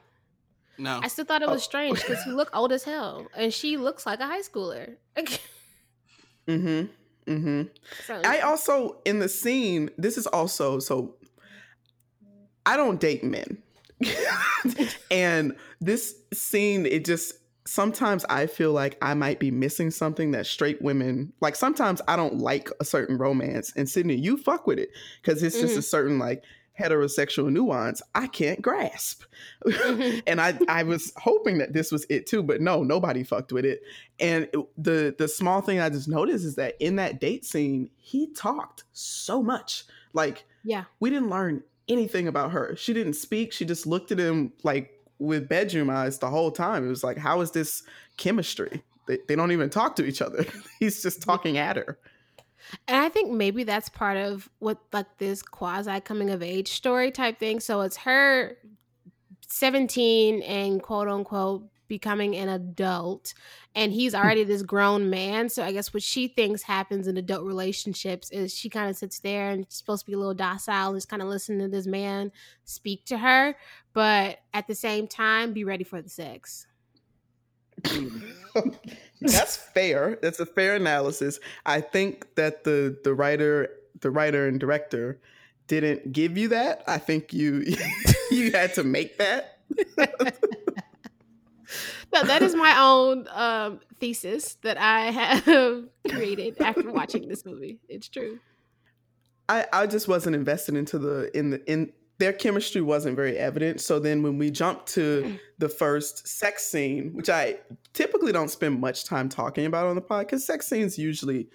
No. 0.79 1.01
I 1.03 1.09
still 1.09 1.25
thought 1.25 1.41
it 1.41 1.49
was 1.49 1.61
oh. 1.61 1.63
strange 1.63 2.01
because 2.01 2.23
he 2.23 2.31
looked 2.31 2.55
old 2.55 2.71
as 2.71 2.83
hell, 2.83 3.27
and 3.35 3.53
she 3.53 3.77
looks 3.77 4.05
like 4.05 4.19
a 4.19 4.25
high 4.25 4.41
schooler. 4.41 4.95
mm-hmm. 5.17 6.85
Mm-hmm. 7.27 7.61
So, 8.05 8.21
I 8.25 8.39
also 8.39 8.97
in 9.05 9.19
the 9.19 9.29
scene. 9.29 9.91
This 9.97 10.17
is 10.17 10.25
also 10.25 10.79
so. 10.79 11.15
I 12.65 12.77
don't 12.77 12.99
date 12.99 13.23
men, 13.23 13.57
and 15.11 15.55
this 15.81 16.15
scene 16.33 16.85
it 16.85 17.03
just 17.03 17.33
sometimes 17.65 18.25
I 18.29 18.47
feel 18.47 18.71
like 18.71 18.97
I 19.01 19.13
might 19.13 19.39
be 19.39 19.51
missing 19.51 19.91
something 19.91 20.31
that 20.31 20.45
straight 20.45 20.81
women 20.81 21.33
like. 21.41 21.55
Sometimes 21.55 22.01
I 22.07 22.15
don't 22.15 22.37
like 22.37 22.69
a 22.79 22.85
certain 22.85 23.17
romance, 23.17 23.73
and 23.75 23.89
Sydney, 23.89 24.15
you 24.15 24.37
fuck 24.37 24.65
with 24.65 24.79
it 24.79 24.89
because 25.21 25.43
it's 25.43 25.59
just 25.59 25.73
mm-hmm. 25.73 25.79
a 25.79 25.83
certain 25.83 26.19
like 26.19 26.43
heterosexual 26.79 27.51
nuance 27.51 28.01
I 28.15 28.27
can't 28.27 28.61
grasp. 28.61 29.23
Mm-hmm. 29.65 30.19
and 30.27 30.39
I 30.39 30.57
I 30.67 30.83
was 30.83 31.11
hoping 31.17 31.57
that 31.59 31.73
this 31.73 31.91
was 31.91 32.05
it 32.09 32.25
too, 32.25 32.41
but 32.41 32.61
no, 32.61 32.83
nobody 32.83 33.23
fucked 33.23 33.51
with 33.51 33.65
it. 33.65 33.81
And 34.19 34.47
it, 34.53 34.65
the 34.77 35.15
the 35.17 35.27
small 35.27 35.61
thing 35.61 35.79
I 35.79 35.89
just 35.89 36.07
noticed 36.07 36.45
is 36.45 36.55
that 36.55 36.75
in 36.79 36.95
that 36.95 37.19
date 37.19 37.45
scene, 37.45 37.89
he 37.97 38.31
talked 38.33 38.85
so 38.93 39.43
much. 39.43 39.85
Like 40.13 40.45
yeah. 40.63 40.85
We 40.99 41.09
didn't 41.09 41.29
learn 41.29 41.63
anything 41.87 42.27
about 42.27 42.51
her. 42.51 42.75
She 42.75 42.93
didn't 42.93 43.13
speak. 43.13 43.51
She 43.51 43.65
just 43.65 43.85
looked 43.87 44.11
at 44.11 44.19
him 44.19 44.53
like 44.63 44.93
with 45.19 45.49
bedroom 45.49 45.89
eyes 45.89 46.19
the 46.19 46.29
whole 46.29 46.51
time. 46.51 46.85
It 46.85 46.89
was 46.89 47.03
like 47.03 47.17
how 47.17 47.41
is 47.41 47.51
this 47.51 47.83
chemistry? 48.17 48.83
They, 49.07 49.17
they 49.27 49.35
don't 49.35 49.51
even 49.51 49.69
talk 49.69 49.95
to 49.97 50.05
each 50.05 50.21
other. 50.21 50.45
He's 50.79 51.01
just 51.01 51.21
talking 51.21 51.57
at 51.57 51.77
her. 51.77 51.97
And 52.87 52.97
I 52.97 53.09
think 53.09 53.31
maybe 53.31 53.63
that's 53.63 53.89
part 53.89 54.17
of 54.17 54.49
what 54.59 54.79
like 54.93 55.17
this 55.17 55.41
quasi 55.41 55.99
coming 56.01 56.29
of 56.29 56.43
age 56.43 56.71
story 56.71 57.11
type 57.11 57.39
thing. 57.39 57.59
So 57.59 57.81
it's 57.81 57.97
her 57.97 58.57
17 59.47 60.41
and 60.43 60.81
quote 60.81 61.07
unquote 61.07 61.63
becoming 61.87 62.35
an 62.35 62.47
adult 62.47 63.33
and 63.75 63.91
he's 63.91 64.13
hmm. 64.13 64.19
already 64.19 64.43
this 64.43 64.61
grown 64.61 65.09
man 65.09 65.49
so 65.49 65.63
i 65.63 65.71
guess 65.71 65.91
what 65.91 66.03
she 66.03 66.27
thinks 66.27 66.61
happens 66.61 67.07
in 67.07 67.17
adult 67.17 67.43
relationships 67.43 68.29
is 68.29 68.53
she 68.53 68.69
kind 68.69 68.89
of 68.89 68.95
sits 68.95 69.19
there 69.19 69.49
and 69.49 69.65
supposed 69.69 70.05
to 70.05 70.05
be 70.05 70.13
a 70.13 70.17
little 70.17 70.35
docile 70.35 70.89
and 70.89 70.97
just 70.97 71.09
kind 71.09 71.21
of 71.21 71.27
listen 71.27 71.57
to 71.57 71.67
this 71.67 71.87
man 71.87 72.31
speak 72.63 73.03
to 73.05 73.17
her 73.17 73.55
but 73.91 74.37
at 74.53 74.67
the 74.67 74.75
same 74.75 75.07
time 75.07 75.51
be 75.51 75.63
ready 75.63 75.83
for 75.83 75.99
the 76.01 76.09
sex 76.09 76.67
That's 79.21 79.57
fair. 79.73 80.17
That's 80.21 80.39
a 80.39 80.45
fair 80.45 80.75
analysis. 80.75 81.39
I 81.65 81.81
think 81.81 82.35
that 82.35 82.63
the 82.63 82.97
the 83.03 83.13
writer, 83.13 83.69
the 83.99 84.11
writer 84.11 84.47
and 84.47 84.59
director 84.59 85.19
didn't 85.67 86.11
give 86.11 86.37
you 86.37 86.49
that. 86.49 86.83
I 86.87 86.97
think 86.97 87.33
you 87.33 87.65
you 88.31 88.51
had 88.51 88.73
to 88.75 88.83
make 88.83 89.17
that. 89.17 89.59
no, 92.13 92.23
that 92.23 92.41
is 92.41 92.55
my 92.55 92.75
own 92.79 93.27
um, 93.31 93.79
thesis 93.99 94.55
that 94.63 94.77
I 94.77 95.11
have 95.11 95.85
created 96.09 96.61
after 96.61 96.91
watching 96.91 97.27
this 97.27 97.45
movie. 97.45 97.79
It's 97.87 98.09
true. 98.09 98.39
I, 99.47 99.65
I 99.73 99.87
just 99.87 100.07
wasn't 100.07 100.35
invested 100.35 100.75
into 100.75 100.99
the 100.99 101.35
in 101.37 101.51
the 101.51 101.71
in 101.71 101.91
their 102.19 102.33
chemistry 102.33 102.81
wasn't 102.81 103.15
very 103.15 103.37
evident. 103.37 103.81
So 103.81 103.97
then 103.97 104.21
when 104.21 104.37
we 104.37 104.51
jump 104.51 104.85
to 104.87 105.39
the 105.57 105.69
first 105.69 106.27
sex 106.27 106.65
scene, 106.65 107.13
which 107.13 107.29
I 107.29 107.57
typically 107.93 108.33
don't 108.33 108.49
spend 108.49 108.79
much 108.79 109.05
time 109.05 109.29
talking 109.29 109.65
about 109.65 109.87
on 109.87 109.95
the 109.95 110.01
pod 110.01 110.27
because 110.27 110.45
sex 110.45 110.67
scenes 110.67 110.97
usually 110.97 111.47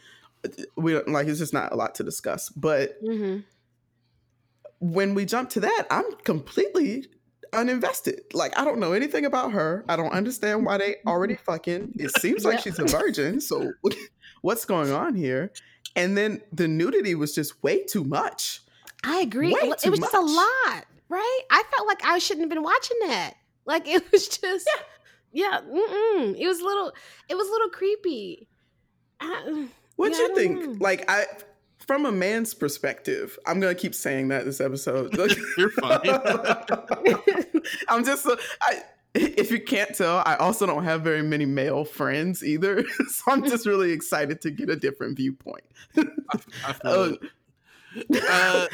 we 0.76 0.92
don't 0.92 1.08
like 1.08 1.26
it's 1.26 1.38
just 1.38 1.52
not 1.52 1.72
a 1.72 1.76
lot 1.76 1.94
to 1.96 2.02
discuss. 2.02 2.48
But 2.48 3.02
mm-hmm. 3.02 3.40
when 4.80 5.14
we 5.14 5.26
jump 5.26 5.50
to 5.50 5.60
that, 5.60 5.86
I'm 5.90 6.10
completely 6.24 7.08
uninvested. 7.52 8.20
Like 8.32 8.58
I 8.58 8.64
don't 8.64 8.78
know 8.78 8.94
anything 8.94 9.26
about 9.26 9.52
her. 9.52 9.84
I 9.86 9.96
don't 9.96 10.12
understand 10.12 10.64
why 10.64 10.78
they 10.78 10.96
already 11.06 11.34
fucking. 11.46 11.92
It 11.96 12.10
seems 12.18 12.44
like 12.44 12.60
she's 12.60 12.78
a 12.78 12.84
virgin. 12.84 13.42
So 13.42 13.72
what's 14.40 14.64
going 14.64 14.92
on 14.92 15.14
here? 15.14 15.52
And 15.94 16.16
then 16.16 16.40
the 16.52 16.68
nudity 16.68 17.14
was 17.14 17.34
just 17.34 17.62
way 17.62 17.84
too 17.84 18.02
much. 18.02 18.62
I 19.04 19.20
agree. 19.20 19.52
Way 19.52 19.60
it, 19.62 19.84
it 19.84 19.90
was 19.90 20.00
much. 20.00 20.12
just 20.12 20.14
a 20.14 20.20
lot, 20.20 20.84
right? 21.08 21.40
I 21.50 21.62
felt 21.74 21.86
like 21.86 22.04
I 22.04 22.18
shouldn't 22.18 22.42
have 22.42 22.50
been 22.50 22.62
watching 22.62 22.96
that. 23.02 23.34
Like 23.66 23.86
it 23.88 24.10
was 24.10 24.28
just, 24.28 24.68
yeah, 25.32 25.60
yeah 25.72 26.34
it 26.36 26.46
was 26.46 26.60
a 26.60 26.64
little, 26.64 26.92
it 27.28 27.36
was 27.36 27.48
a 27.48 27.50
little 27.50 27.68
creepy. 27.68 28.48
Mm, 29.20 29.68
what 29.96 30.12
yeah, 30.12 30.18
you 30.18 30.34
think? 30.34 30.64
Know. 30.64 30.76
Like 30.80 31.04
I, 31.08 31.26
from 31.86 32.06
a 32.06 32.12
man's 32.12 32.54
perspective, 32.54 33.38
I'm 33.46 33.60
gonna 33.60 33.74
keep 33.74 33.94
saying 33.94 34.28
that 34.28 34.44
this 34.44 34.60
episode. 34.60 35.14
You're 35.58 35.70
fine. 35.80 36.00
I'm 37.88 38.04
just, 38.04 38.26
I, 38.62 38.82
if 39.14 39.50
you 39.50 39.60
can't 39.60 39.94
tell, 39.94 40.22
I 40.26 40.36
also 40.36 40.66
don't 40.66 40.84
have 40.84 41.02
very 41.02 41.22
many 41.22 41.46
male 41.46 41.84
friends 41.84 42.42
either. 42.42 42.84
so 43.08 43.22
I'm 43.28 43.44
just 43.44 43.66
really 43.66 43.92
excited 43.92 44.40
to 44.42 44.50
get 44.50 44.70
a 44.70 44.76
different 44.76 45.16
viewpoint. 45.16 45.64
I, 45.96 46.04
I, 46.64 46.74
oh, 46.84 47.16
uh, 48.30 48.66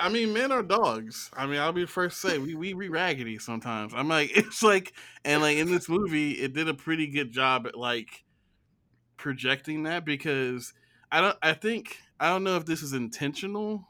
I 0.00 0.08
mean, 0.08 0.32
men 0.32 0.52
are 0.52 0.62
dogs. 0.62 1.30
I 1.34 1.46
mean, 1.46 1.60
I'll 1.60 1.72
be 1.72 1.82
the 1.82 1.86
first 1.86 2.20
to 2.22 2.28
say 2.28 2.38
we 2.38 2.54
we 2.54 2.72
re 2.72 2.88
raggedy 2.88 3.38
sometimes. 3.38 3.92
I'm 3.94 4.08
like, 4.08 4.30
it's 4.36 4.62
like, 4.62 4.92
and 5.24 5.42
like 5.42 5.56
in 5.58 5.70
this 5.70 5.88
movie, 5.88 6.32
it 6.32 6.52
did 6.52 6.68
a 6.68 6.74
pretty 6.74 7.06
good 7.06 7.32
job 7.32 7.66
at 7.66 7.76
like 7.76 8.24
projecting 9.16 9.84
that 9.84 10.04
because 10.04 10.72
I 11.10 11.20
don't. 11.20 11.38
I 11.42 11.52
think 11.52 11.98
I 12.18 12.28
don't 12.28 12.44
know 12.44 12.56
if 12.56 12.66
this 12.66 12.82
is 12.82 12.92
intentional 12.92 13.86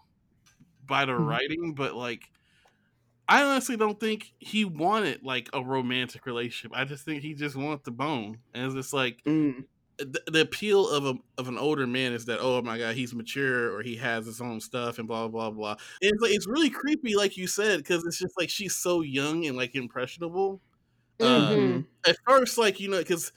by 0.86 1.04
the 1.04 1.12
mm-hmm. 1.12 1.24
writing, 1.24 1.74
but 1.74 1.94
like 1.94 2.30
I 3.28 3.42
honestly 3.42 3.76
don't 3.76 3.98
think 3.98 4.32
he 4.38 4.64
wanted 4.64 5.22
like 5.22 5.48
a 5.52 5.62
romantic 5.62 6.26
relationship. 6.26 6.76
I 6.76 6.84
just 6.84 7.04
think 7.04 7.22
he 7.22 7.34
just 7.34 7.56
wanted 7.56 7.84
the 7.84 7.90
bone, 7.90 8.38
and 8.52 8.66
it's 8.66 8.74
just 8.74 8.92
like 8.92 9.22
mm. 9.24 9.64
The, 9.98 10.22
the, 10.26 10.40
appeal 10.40 10.88
of 10.88 11.06
a 11.06 11.14
of 11.38 11.48
an 11.48 11.58
older 11.58 11.86
man 11.86 12.12
is 12.12 12.24
that 12.24 12.38
oh 12.40 12.60
my 12.62 12.78
god 12.78 12.94
he's 12.94 13.14
mature 13.14 13.74
or 13.74 13.82
he 13.82 13.96
has 13.96 14.26
his 14.26 14.40
own 14.40 14.60
stuff 14.60 14.98
and 14.98 15.06
blah 15.06 15.28
blah 15.28 15.50
blah. 15.50 15.76
And 16.02 16.12
it's 16.12 16.22
like 16.22 16.32
it's 16.32 16.46
really 16.46 16.70
creepy, 16.70 17.16
like 17.16 17.36
you 17.36 17.46
said, 17.46 17.78
because 17.78 18.04
it's 18.04 18.18
just 18.18 18.38
like 18.38 18.50
she's 18.50 18.74
so 18.74 19.02
young 19.02 19.46
and 19.46 19.56
like 19.56 19.74
impressionable. 19.74 20.60
Mm-hmm. 21.18 21.78
Uh, 21.78 22.10
at 22.10 22.16
first, 22.26 22.58
like 22.58 22.80
you 22.80 22.90
know, 22.90 22.98
because 22.98 23.32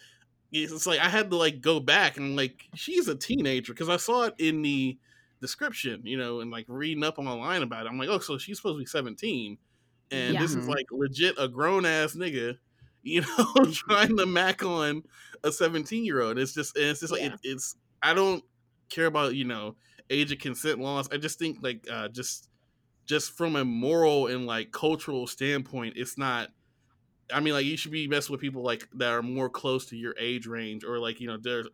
it's 0.51 0.87
like 0.87 0.99
I 0.99 1.09
had 1.09 1.29
to 1.31 1.37
like 1.37 1.61
go 1.61 1.79
back 1.79 2.17
and 2.17 2.35
like 2.35 2.63
she's 2.73 3.07
a 3.07 3.15
teenager 3.15 3.73
because 3.73 3.89
I 3.89 3.97
saw 3.97 4.23
it 4.23 4.35
in 4.39 4.61
the 4.61 4.97
description, 5.41 6.01
you 6.03 6.17
know, 6.17 6.39
and 6.39 6.49
like 6.49 6.65
reading 6.67 7.03
up 7.03 7.19
online 7.19 7.61
about 7.61 7.85
it. 7.85 7.89
I'm 7.89 7.99
like, 7.99 8.09
oh, 8.09 8.19
so 8.19 8.37
she's 8.37 8.57
supposed 8.57 8.75
to 8.75 8.79
be 8.79 8.85
17 8.85 9.57
and 10.11 10.33
yeah. 10.33 10.41
this 10.41 10.55
is 10.55 10.67
like 10.67 10.85
legit 10.91 11.35
a 11.37 11.47
grown 11.47 11.85
ass 11.85 12.13
nigga, 12.13 12.57
you 13.07 13.21
know, 13.21 13.65
trying 13.71 14.17
to 14.17 14.25
mac 14.25 14.63
on 14.63 15.03
a 15.43 15.51
17 15.51 16.05
year 16.05 16.21
old. 16.21 16.37
It's 16.37 16.53
just 16.53 16.77
it's 16.77 16.99
just 16.99 17.11
like 17.11 17.21
yeah. 17.21 17.33
it, 17.33 17.39
it's 17.43 17.75
I 18.01 18.13
don't 18.13 18.43
care 18.89 19.05
about 19.05 19.35
you 19.35 19.45
know 19.45 19.75
age 20.09 20.31
of 20.31 20.39
consent 20.39 20.79
laws. 20.79 21.07
I 21.11 21.17
just 21.17 21.39
think 21.39 21.59
like 21.61 21.85
uh, 21.91 22.09
just 22.09 22.49
just 23.05 23.31
from 23.31 23.55
a 23.55 23.65
moral 23.65 24.27
and 24.27 24.45
like 24.45 24.71
cultural 24.71 25.27
standpoint, 25.27 25.93
it's 25.97 26.17
not. 26.17 26.49
I 27.33 27.41
mean, 27.41 27.53
like 27.53 27.65
you 27.65 27.75
should 27.75 27.91
be 27.91 28.07
messing 28.07 28.31
with 28.31 28.39
people 28.39 28.63
like 28.63 28.87
that 28.95 29.11
are 29.11 29.21
more 29.21 29.49
close 29.49 29.85
to 29.87 29.97
your 29.97 30.15
age 30.17 30.47
range, 30.47 30.85
or 30.85 30.97
like 30.99 31.19
you 31.19 31.27
know 31.27 31.37
they're 31.37 31.65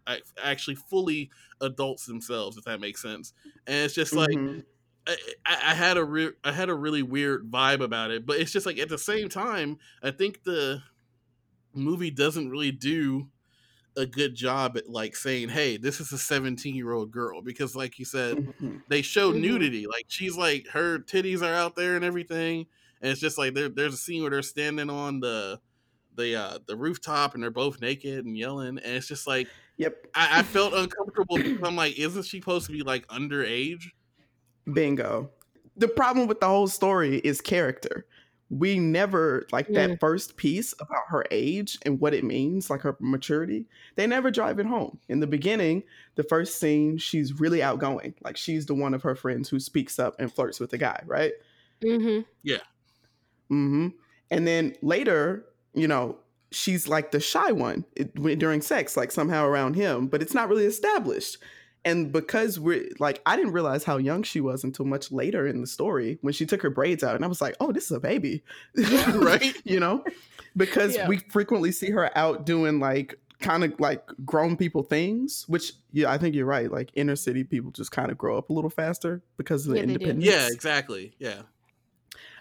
actually 0.44 0.76
fully 0.76 1.30
adults 1.62 2.06
themselves, 2.08 2.58
if 2.58 2.64
that 2.66 2.80
makes 2.80 3.02
sense. 3.02 3.34
And 3.68 3.78
it's 3.78 3.94
just 3.94 4.16
like 4.16 4.30
mm-hmm. 4.30 4.62
I, 5.06 5.16
I, 5.46 5.74
had 5.76 5.98
a 5.98 6.04
re- 6.04 6.32
I 6.44 6.52
had 6.52 6.70
a 6.70 6.74
really 6.74 7.04
weird 7.04 7.52
vibe 7.52 7.82
about 7.82 8.10
it, 8.10 8.26
but 8.26 8.40
it's 8.40 8.52
just 8.52 8.66
like 8.66 8.80
at 8.80 8.90
the 8.90 8.98
same 8.98 9.30
time, 9.30 9.78
I 10.02 10.12
think 10.12 10.44
the 10.44 10.82
movie 11.74 12.12
doesn't 12.12 12.50
really 12.50 12.72
do 12.72 13.28
a 13.96 14.06
good 14.06 14.36
job 14.36 14.78
at 14.78 14.90
like 14.90 15.16
saying, 15.16 15.50
"Hey, 15.50 15.78
this 15.78 16.00
is 16.00 16.12
a 16.12 16.18
17 16.18 16.76
year 16.76 16.92
old 16.92 17.12
girl," 17.12 17.42
because 17.42 17.76
like 17.76 18.00
you 18.00 18.06
said, 18.06 18.38
mm-hmm. 18.38 18.78
they 18.88 19.02
show 19.02 19.32
mm-hmm. 19.32 19.42
nudity. 19.42 19.88
Like 19.88 20.06
she's 20.08 20.38
like 20.38 20.68
her 20.70 21.00
titties 21.00 21.42
are 21.42 21.54
out 21.54 21.76
there 21.76 21.96
and 21.96 22.06
everything, 22.06 22.66
and 23.02 23.12
it's 23.12 23.22
just 23.22 23.38
like 23.38 23.54
there, 23.54 23.70
there's 23.70 23.94
a 23.94 23.98
scene 23.98 24.22
where 24.22 24.32
they're 24.32 24.42
standing 24.42 24.90
on 24.90 25.20
the 25.20 25.60
the 26.16 26.36
uh 26.36 26.60
the 26.68 26.76
rooftop 26.76 27.34
and 27.34 27.44
they're 27.44 27.52
both 27.52 27.82
naked 27.82 28.26
and 28.26 28.38
yelling, 28.38 28.80
and 28.80 28.80
it's 28.80 29.08
just 29.08 29.28
like, 29.28 29.48
yep, 29.78 29.96
I, 30.16 30.40
I 30.40 30.44
felt 30.44 30.74
uncomfortable. 30.74 31.38
I'm 31.66 31.76
like, 31.76 31.98
isn't 31.98 32.26
she 32.26 32.40
supposed 32.40 32.66
to 32.68 32.72
be 32.72 32.82
like 32.82 33.08
underage? 33.08 33.84
Bingo. 34.72 35.30
The 35.76 35.88
problem 35.88 36.28
with 36.28 36.40
the 36.40 36.48
whole 36.48 36.68
story 36.68 37.18
is 37.18 37.42
character. 37.42 38.06
We 38.54 38.78
never 38.78 39.48
like 39.52 39.68
that 39.70 40.00
first 40.00 40.38
piece 40.38 40.74
about 40.80 41.04
her 41.08 41.26
age 41.32 41.80
and 41.84 42.00
what 42.00 42.14
it 42.14 42.24
means, 42.24 42.70
like 42.70 42.82
her 42.82 42.96
maturity. 43.00 43.66
They 43.96 44.06
never 44.06 44.30
drive 44.30 44.60
it 44.60 44.66
home. 44.68 45.00
In 45.10 45.20
the 45.20 45.28
beginning, 45.28 45.84
the 46.16 46.24
first 46.24 46.60
scene, 46.60 46.98
she's 46.98 47.40
really 47.40 47.64
outgoing. 47.64 48.14
Like 48.24 48.38
she's 48.38 48.68
the 48.68 48.76
one 48.76 48.94
of 48.94 49.02
her 49.04 49.16
friends 49.16 49.50
who 49.50 49.60
speaks 49.60 49.98
up 49.98 50.16
and 50.20 50.32
flirts 50.32 50.60
with 50.60 50.70
the 50.70 50.78
guy, 50.78 51.02
right? 51.06 51.34
Mm-hmm. 51.84 52.22
Yeah. 52.44 52.58
Mm-hmm. 53.52 53.88
And 54.30 54.48
then 54.48 54.76
later, 54.82 55.46
you 55.74 55.88
know, 55.88 56.18
she's 56.52 56.88
like 56.88 57.12
the 57.12 57.20
shy 57.20 57.52
one 57.52 57.86
during 58.38 58.62
sex, 58.62 58.96
like 58.96 59.12
somehow 59.12 59.46
around 59.46 59.76
him, 59.76 60.08
but 60.08 60.22
it's 60.22 60.36
not 60.36 60.50
really 60.50 60.66
established 60.66 61.38
and 61.86 62.12
because 62.12 62.60
we're 62.60 62.90
like 63.00 63.22
i 63.26 63.36
didn't 63.36 63.52
realize 63.52 63.84
how 63.84 63.98
young 63.98 64.24
she 64.24 64.42
was 64.42 64.64
until 64.64 64.86
much 64.86 65.12
later 65.12 65.46
in 65.48 65.62
the 65.62 65.68
story 65.68 66.18
when 66.22 66.34
she 66.34 66.46
took 66.46 66.62
her 66.62 66.70
braids 66.70 67.04
out 67.04 67.16
and 67.16 67.24
i 67.24 67.28
was 67.28 67.42
like 67.42 67.56
oh 67.60 67.72
this 67.72 67.86
is 67.86 67.92
a 67.92 68.00
baby. 68.00 68.44
Right. 69.14 69.56
You 69.66 69.80
know? 69.80 70.04
Because 70.56 70.96
yeah. 70.96 71.08
we 71.08 71.18
frequently 71.18 71.72
see 71.72 71.90
her 71.92 72.16
out 72.18 72.46
doing 72.46 72.80
like 72.80 73.16
kind 73.40 73.64
of 73.64 73.78
like 73.80 74.06
grown 74.24 74.56
people 74.56 74.84
things 74.84 75.44
which 75.48 75.74
yeah 75.92 76.10
i 76.10 76.18
think 76.18 76.34
you're 76.34 76.46
right 76.46 76.72
like 76.72 76.90
inner 76.96 77.16
city 77.16 77.44
people 77.44 77.72
just 77.72 77.92
kind 77.92 78.10
of 78.10 78.18
grow 78.18 78.38
up 78.38 78.50
a 78.50 78.54
little 78.54 78.70
faster 78.70 79.22
because 79.36 79.66
of 79.66 79.72
the 79.74 79.78
yeah, 79.78 79.84
independence. 79.84 80.26
Yeah 80.26 80.48
exactly. 80.50 81.14
Yeah. 81.20 81.42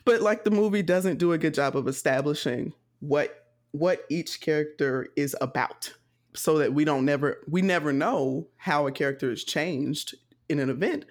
But 0.04 0.20
like 0.20 0.44
the 0.44 0.50
movie 0.50 0.82
doesn't 0.82 1.18
do 1.18 1.32
a 1.32 1.38
good 1.38 1.54
job 1.54 1.76
of 1.76 1.88
establishing 1.88 2.72
what 3.00 3.46
what 3.72 4.04
each 4.10 4.40
character 4.40 5.08
is 5.16 5.34
about 5.40 5.92
so 6.34 6.58
that 6.58 6.72
we 6.72 6.84
don't 6.84 7.04
never 7.04 7.38
we 7.48 7.62
never 7.62 7.92
know 7.92 8.46
how 8.56 8.86
a 8.86 8.92
character 8.92 9.30
is 9.30 9.44
changed 9.44 10.14
in 10.48 10.58
an 10.58 10.70
event 10.70 11.04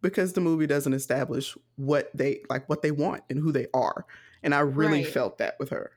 because 0.00 0.32
the 0.32 0.40
movie 0.40 0.66
doesn't 0.66 0.92
establish 0.92 1.56
what 1.76 2.10
they 2.14 2.40
like 2.48 2.68
what 2.68 2.82
they 2.82 2.90
want 2.90 3.22
and 3.30 3.38
who 3.38 3.52
they 3.52 3.66
are 3.74 4.06
and 4.42 4.54
i 4.54 4.60
really 4.60 5.04
right. 5.04 5.12
felt 5.12 5.38
that 5.38 5.54
with 5.58 5.70
her 5.70 5.90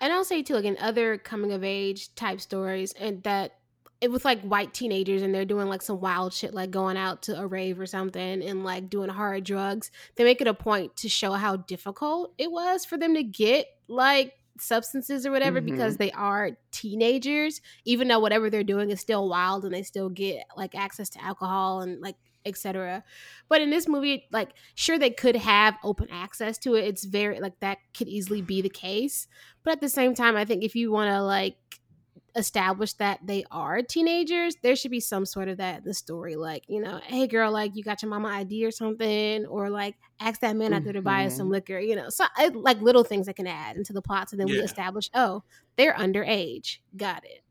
and 0.00 0.12
i'll 0.12 0.24
say 0.24 0.42
too 0.42 0.54
like 0.54 0.64
in 0.64 0.76
other 0.78 1.18
coming 1.18 1.52
of 1.52 1.64
age 1.64 2.14
type 2.14 2.40
stories 2.40 2.92
and 2.94 3.22
that 3.22 3.52
it 4.00 4.10
was 4.10 4.24
like 4.24 4.40
white 4.40 4.72
teenagers 4.72 5.20
and 5.20 5.34
they're 5.34 5.44
doing 5.44 5.68
like 5.68 5.82
some 5.82 6.00
wild 6.00 6.32
shit 6.32 6.54
like 6.54 6.70
going 6.70 6.96
out 6.96 7.22
to 7.22 7.38
a 7.38 7.46
rave 7.46 7.78
or 7.78 7.86
something 7.86 8.42
and 8.42 8.64
like 8.64 8.88
doing 8.88 9.10
hard 9.10 9.44
drugs 9.44 9.90
they 10.16 10.24
make 10.24 10.40
it 10.40 10.46
a 10.46 10.54
point 10.54 10.96
to 10.96 11.08
show 11.08 11.32
how 11.32 11.56
difficult 11.56 12.32
it 12.38 12.50
was 12.50 12.84
for 12.84 12.96
them 12.96 13.14
to 13.14 13.22
get 13.22 13.66
like 13.88 14.34
substances 14.60 15.26
or 15.26 15.30
whatever 15.30 15.60
mm-hmm. 15.60 15.74
because 15.74 15.96
they 15.96 16.10
are 16.12 16.52
teenagers 16.70 17.60
even 17.84 18.08
though 18.08 18.18
whatever 18.18 18.50
they're 18.50 18.64
doing 18.64 18.90
is 18.90 19.00
still 19.00 19.28
wild 19.28 19.64
and 19.64 19.74
they 19.74 19.82
still 19.82 20.08
get 20.08 20.44
like 20.56 20.74
access 20.74 21.08
to 21.08 21.22
alcohol 21.22 21.80
and 21.80 22.00
like 22.00 22.16
etc 22.46 23.04
but 23.48 23.60
in 23.60 23.70
this 23.70 23.86
movie 23.86 24.24
like 24.32 24.50
sure 24.74 24.98
they 24.98 25.10
could 25.10 25.36
have 25.36 25.76
open 25.84 26.08
access 26.10 26.56
to 26.58 26.74
it. 26.74 26.84
It's 26.84 27.04
very 27.04 27.40
like 27.40 27.58
that 27.60 27.78
could 27.96 28.08
easily 28.08 28.40
be 28.40 28.62
the 28.62 28.70
case. 28.70 29.26
But 29.62 29.72
at 29.72 29.80
the 29.80 29.88
same 29.88 30.14
time 30.14 30.36
i 30.36 30.44
think 30.44 30.64
if 30.64 30.74
you 30.74 30.90
want 30.90 31.10
to 31.10 31.22
like 31.22 31.56
establish 32.36 32.92
that 32.94 33.20
they 33.24 33.44
are 33.50 33.82
teenagers, 33.82 34.56
there 34.62 34.76
should 34.76 34.90
be 34.90 35.00
some 35.00 35.26
sort 35.26 35.48
of 35.48 35.58
that 35.58 35.78
in 35.78 35.84
the 35.84 35.94
story. 35.94 36.36
Like, 36.36 36.64
you 36.68 36.80
know, 36.80 37.00
hey 37.04 37.26
girl, 37.26 37.52
like 37.52 37.76
you 37.76 37.82
got 37.82 38.02
your 38.02 38.10
mama 38.10 38.28
ID 38.28 38.64
or 38.64 38.70
something, 38.70 39.46
or 39.46 39.70
like 39.70 39.96
ask 40.20 40.40
that 40.40 40.56
man 40.56 40.72
out 40.72 40.84
there 40.84 40.92
to 40.92 41.02
buy 41.02 41.26
us 41.26 41.36
some 41.36 41.46
mm-hmm. 41.46 41.52
liquor, 41.52 41.78
you 41.78 41.96
know, 41.96 42.08
so 42.08 42.24
like 42.54 42.80
little 42.80 43.04
things 43.04 43.26
that 43.26 43.36
can 43.36 43.46
add 43.46 43.76
into 43.76 43.92
the 43.92 44.02
plot. 44.02 44.30
So 44.30 44.36
then 44.36 44.48
yeah. 44.48 44.56
we 44.56 44.60
establish, 44.60 45.10
oh, 45.14 45.42
they're 45.76 45.94
underage. 45.94 46.78
Got 46.96 47.24
it. 47.24 47.42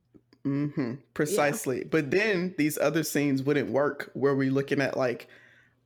Mm-hmm. 0.45 0.95
Precisely. 1.13 1.79
Yeah. 1.79 1.87
But 1.89 2.11
then 2.11 2.55
these 2.57 2.77
other 2.77 3.03
scenes 3.03 3.43
wouldn't 3.43 3.69
work 3.71 4.11
where 4.13 4.35
we're 4.35 4.51
looking 4.51 4.81
at 4.81 4.97
like 4.97 5.27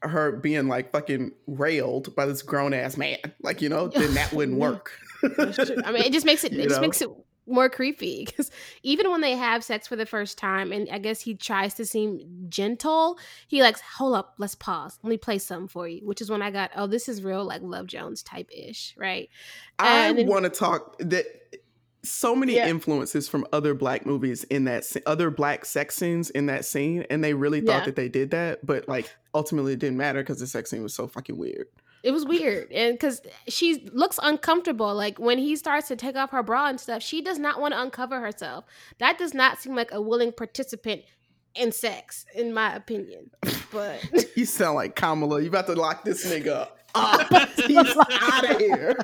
her 0.01 0.33
being 0.33 0.67
like 0.67 0.91
fucking 0.91 1.31
railed 1.47 2.15
by 2.15 2.25
this 2.25 2.41
grown 2.41 2.73
ass 2.73 2.97
man. 2.97 3.17
Like, 3.41 3.61
you 3.61 3.69
know, 3.69 3.87
then 3.87 4.13
that 4.13 4.33
wouldn't 4.33 4.57
work. 4.59 4.91
I 5.23 5.91
mean, 5.91 6.03
it 6.03 6.13
just 6.13 6.25
makes 6.25 6.43
it, 6.43 6.53
it 6.57 6.69
just 6.69 6.81
makes 6.81 7.01
it 7.01 7.09
more 7.47 7.69
creepy 7.69 8.25
because 8.27 8.51
even 8.83 9.09
when 9.11 9.21
they 9.21 9.35
have 9.35 9.63
sex 9.63 9.87
for 9.87 9.95
the 9.95 10.05
first 10.05 10.37
time 10.37 10.71
and 10.71 10.87
i 10.91 10.97
guess 10.97 11.21
he 11.21 11.35
tries 11.35 11.73
to 11.73 11.85
seem 11.85 12.19
gentle 12.49 13.17
he 13.47 13.61
likes 13.61 13.81
hold 13.81 14.15
up 14.15 14.33
let's 14.37 14.55
pause 14.55 14.99
let 15.03 15.09
me 15.09 15.17
play 15.17 15.37
something 15.37 15.67
for 15.67 15.87
you 15.87 16.05
which 16.05 16.21
is 16.21 16.29
when 16.29 16.41
i 16.41 16.51
got 16.51 16.71
oh 16.75 16.87
this 16.87 17.07
is 17.07 17.23
real 17.23 17.43
like 17.43 17.61
love 17.61 17.87
jones 17.87 18.23
type 18.23 18.49
ish 18.51 18.95
right 18.97 19.29
i 19.79 20.09
uh, 20.09 20.23
want 20.23 20.43
to 20.43 20.49
talk 20.49 20.97
that 20.99 21.25
so 22.05 22.35
many 22.35 22.55
yeah. 22.55 22.67
influences 22.67 23.29
from 23.29 23.47
other 23.53 23.73
black 23.73 24.05
movies 24.05 24.43
in 24.45 24.65
that 24.65 24.85
other 25.05 25.31
black 25.31 25.63
sex 25.63 25.95
scenes 25.95 26.29
in 26.31 26.47
that 26.47 26.65
scene 26.65 27.05
and 27.09 27.23
they 27.23 27.33
really 27.33 27.61
thought 27.61 27.79
yeah. 27.79 27.85
that 27.85 27.95
they 27.95 28.09
did 28.09 28.31
that 28.31 28.65
but 28.65 28.87
like 28.89 29.09
ultimately 29.33 29.73
it 29.73 29.79
didn't 29.79 29.97
matter 29.97 30.21
because 30.21 30.39
the 30.39 30.47
sex 30.47 30.69
scene 30.69 30.83
was 30.83 30.93
so 30.93 31.07
fucking 31.07 31.37
weird 31.37 31.67
it 32.03 32.11
was 32.11 32.25
weird. 32.25 32.71
And 32.71 32.93
because 32.93 33.21
she 33.47 33.89
looks 33.93 34.19
uncomfortable 34.21 34.93
like 34.93 35.17
when 35.17 35.37
he 35.37 35.55
starts 35.55 35.87
to 35.87 35.95
take 35.95 36.15
off 36.15 36.31
her 36.31 36.43
bra 36.43 36.67
and 36.67 36.79
stuff 36.79 37.01
she 37.01 37.21
does 37.21 37.39
not 37.39 37.59
want 37.59 37.73
to 37.73 37.81
uncover 37.81 38.19
herself. 38.19 38.65
That 38.99 39.17
does 39.17 39.33
not 39.33 39.59
seem 39.59 39.75
like 39.75 39.91
a 39.91 40.01
willing 40.01 40.31
participant 40.31 41.03
in 41.55 41.71
sex 41.71 42.25
in 42.33 42.51
my 42.51 42.73
opinion 42.73 43.29
but 43.73 43.99
you 44.35 44.45
sound 44.45 44.75
like 44.75 44.95
kamala. 44.95 45.41
You 45.41 45.47
about 45.49 45.67
to 45.67 45.75
lock 45.75 46.05
this 46.05 46.25
nigga 46.25 46.67
up. 46.95 47.49
He's 47.55 47.97
out 47.97 48.49
of 48.51 48.57
here. 48.59 48.95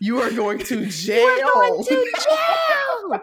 You 0.00 0.20
are 0.20 0.30
going 0.30 0.58
to 0.60 0.86
jail 0.86 1.18
you 1.18 1.48
are 1.48 1.68
going 1.68 1.84
to 1.84 2.12
jail 2.28 3.22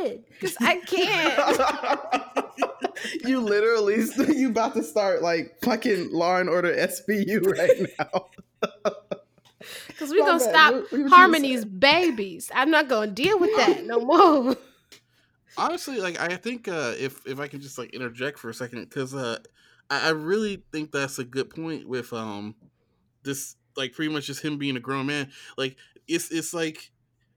period. 0.00 0.24
Because 0.28 0.56
i 0.60 0.76
can't 0.76 1.38
you 3.24 3.40
literally 3.40 4.04
you 4.34 4.50
about 4.50 4.74
to 4.74 4.82
start 4.82 5.22
like 5.22 5.56
fucking 5.62 6.12
Law 6.12 6.36
and 6.36 6.48
Order 6.48 6.74
SVU 6.74 7.46
right 7.46 7.90
now. 7.98 8.26
Because 9.86 10.10
we're 10.10 10.24
gonna 10.24 10.40
stop 10.40 10.74
what, 10.74 10.92
what 10.92 11.10
Harmony's 11.10 11.64
babies. 11.64 12.50
I'm 12.54 12.70
not 12.70 12.88
gonna 12.88 13.10
deal 13.10 13.38
with 13.38 13.54
that 13.56 13.84
no 13.84 14.00
more. 14.00 14.56
Honestly, 15.56 16.00
like 16.00 16.20
I 16.20 16.36
think 16.36 16.68
uh, 16.68 16.94
if 16.98 17.26
if 17.26 17.38
I 17.38 17.48
can 17.48 17.60
just 17.60 17.78
like 17.78 17.94
interject 17.94 18.38
for 18.38 18.50
a 18.50 18.54
second, 18.54 18.88
because 18.88 19.14
uh, 19.14 19.38
I, 19.88 20.08
I 20.08 20.10
really 20.10 20.62
think 20.72 20.92
that's 20.92 21.18
a 21.18 21.24
good 21.24 21.50
point 21.50 21.88
with 21.88 22.12
um 22.12 22.54
this 23.22 23.56
like 23.76 23.92
pretty 23.92 24.12
much 24.12 24.26
just 24.26 24.44
him 24.44 24.58
being 24.58 24.76
a 24.76 24.80
grown 24.80 25.06
man. 25.06 25.30
Like 25.56 25.76
it's 26.08 26.30
it's 26.30 26.52
like 26.54 26.90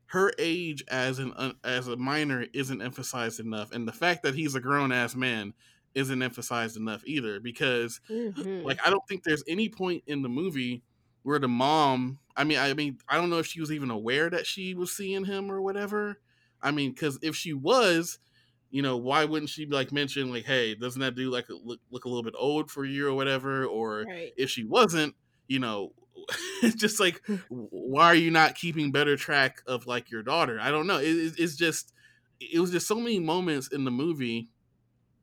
her 0.08 0.32
age 0.40 0.84
as 0.88 1.20
an 1.20 1.34
uh, 1.34 1.52
as 1.64 1.88
a 1.88 1.98
minor 1.98 2.46
isn't 2.54 2.82
emphasized 2.82 3.40
enough, 3.40 3.72
and 3.72 3.88
the 3.88 3.94
fact 3.94 4.24
that 4.24 4.36
he's 4.36 4.56
a 4.56 4.60
grown 4.60 4.92
ass 4.92 5.16
man 5.16 5.54
isn't 5.96 6.22
emphasized 6.22 6.78
enough 6.78 7.02
either. 7.06 7.40
Because 7.40 8.00
mm-hmm. 8.10 8.66
like 8.66 8.80
I 8.86 8.90
don't 8.90 9.06
think 9.08 9.24
there's 9.24 9.44
any 9.48 9.70
point 9.70 10.04
in 10.08 10.22
the 10.22 10.30
movie 10.30 10.84
where 11.24 11.40
the 11.40 11.48
mom. 11.48 12.20
I 12.36 12.44
mean, 12.44 12.60
I 12.60 12.74
mean, 12.74 13.00
I 13.10 13.18
don't 13.18 13.30
know 13.30 13.40
if 13.40 13.48
she 13.48 13.60
was 13.60 13.72
even 13.72 13.92
aware 13.92 14.30
that 14.30 14.46
she 14.46 14.74
was 14.74 14.96
seeing 14.96 15.26
him 15.26 15.52
or 15.52 15.62
whatever. 15.62 16.20
I 16.62 16.72
mean, 16.72 16.92
because 16.92 17.20
if 17.22 17.36
she 17.36 17.54
was, 17.54 18.20
you 18.70 18.82
know, 18.82 18.96
why 18.96 19.26
wouldn't 19.26 19.50
she 19.50 19.66
like 19.66 19.92
mention 19.92 20.32
like, 20.32 20.46
hey, 20.46 20.76
doesn't 20.76 21.02
that 21.02 21.16
do 21.16 21.30
like 21.30 21.48
look, 21.50 21.80
look 21.92 22.06
a 22.06 22.10
little 22.10 22.24
bit 22.24 22.36
old 22.38 22.72
for 22.72 22.86
you 22.86 23.08
or 23.08 23.14
whatever? 23.14 23.66
Or 23.66 24.06
right. 24.08 24.32
if 24.38 24.50
she 24.50 24.64
wasn't, 24.64 25.16
you 25.48 25.60
know, 25.60 25.92
just 26.76 27.00
like 27.00 27.22
hmm. 27.26 27.36
why 27.50 28.06
are 28.06 28.16
you 28.16 28.32
not 28.32 28.56
keeping 28.56 28.92
better 28.92 29.16
track 29.16 29.62
of 29.68 29.88
like 29.88 30.12
your 30.12 30.24
daughter? 30.24 30.60
I 30.62 30.72
don't 30.72 30.88
know. 30.88 30.98
It, 30.98 31.34
it's 31.38 31.56
just 31.56 31.94
it 32.40 32.60
was 32.60 32.72
just 32.72 32.88
so 32.88 32.96
many 32.96 33.20
moments 33.20 33.68
in 33.70 33.84
the 33.84 33.92
movie 33.92 34.50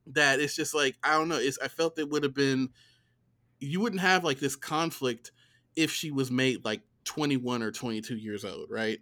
that 0.07 0.39
it's 0.39 0.55
just 0.55 0.73
like 0.73 0.95
I 1.03 1.13
don't 1.13 1.29
know. 1.29 1.37
It's 1.37 1.59
I 1.59 1.67
felt 1.67 1.99
it 1.99 2.09
would 2.09 2.23
have 2.23 2.33
been 2.33 2.69
you 3.59 3.79
wouldn't 3.79 4.01
have 4.01 4.23
like 4.23 4.39
this 4.39 4.55
conflict 4.55 5.31
if 5.75 5.91
she 5.91 6.11
was 6.11 6.31
made 6.31 6.63
like 6.65 6.81
21 7.05 7.63
or 7.63 7.71
22 7.71 8.15
years 8.15 8.45
old, 8.45 8.69
right? 8.69 8.99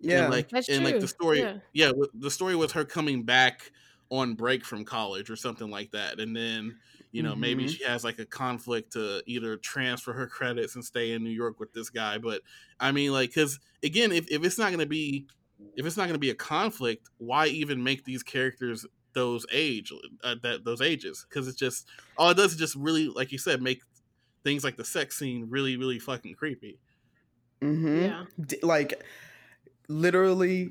Yeah, 0.00 0.24
and 0.24 0.32
like 0.32 0.48
That's 0.48 0.68
and 0.68 0.82
true. 0.82 0.92
like 0.92 1.00
the 1.00 1.08
story, 1.08 1.40
yeah. 1.40 1.56
yeah, 1.72 1.92
the 2.14 2.30
story 2.30 2.56
was 2.56 2.72
her 2.72 2.84
coming 2.84 3.22
back 3.22 3.70
on 4.10 4.34
break 4.34 4.64
from 4.64 4.84
college 4.84 5.30
or 5.30 5.36
something 5.36 5.70
like 5.70 5.92
that, 5.92 6.18
and 6.18 6.34
then 6.34 6.76
you 7.12 7.22
know 7.22 7.32
mm-hmm. 7.32 7.40
maybe 7.40 7.68
she 7.68 7.84
has 7.84 8.02
like 8.02 8.18
a 8.18 8.24
conflict 8.24 8.94
to 8.94 9.22
either 9.26 9.56
transfer 9.56 10.12
her 10.12 10.26
credits 10.26 10.74
and 10.74 10.84
stay 10.84 11.12
in 11.12 11.22
New 11.22 11.30
York 11.30 11.60
with 11.60 11.72
this 11.72 11.90
guy. 11.90 12.18
But 12.18 12.40
I 12.80 12.90
mean, 12.90 13.12
like, 13.12 13.30
because 13.30 13.60
again, 13.82 14.12
if 14.12 14.30
if 14.30 14.44
it's 14.44 14.58
not 14.58 14.68
going 14.68 14.80
to 14.80 14.86
be 14.86 15.26
if 15.76 15.86
it's 15.86 15.96
not 15.96 16.04
going 16.04 16.14
to 16.14 16.18
be 16.18 16.30
a 16.30 16.34
conflict, 16.34 17.08
why 17.18 17.46
even 17.46 17.82
make 17.82 18.04
these 18.04 18.22
characters 18.22 18.86
those 19.14 19.46
age 19.52 19.92
uh, 20.24 20.34
that 20.42 20.64
those 20.64 20.80
ages? 20.80 21.24
Because 21.28 21.48
it's 21.48 21.58
just 21.58 21.86
all 22.16 22.30
it 22.30 22.36
does 22.36 22.52
is 22.52 22.58
just 22.58 22.74
really, 22.74 23.08
like 23.08 23.30
you 23.30 23.38
said, 23.38 23.62
make 23.62 23.82
things 24.44 24.64
like 24.64 24.76
the 24.76 24.84
sex 24.84 25.18
scene 25.18 25.46
really, 25.48 25.76
really 25.76 25.98
fucking 25.98 26.34
creepy. 26.34 26.78
Mm-hmm. 27.60 28.02
Yeah, 28.02 28.24
like 28.62 29.02
literally 29.88 30.70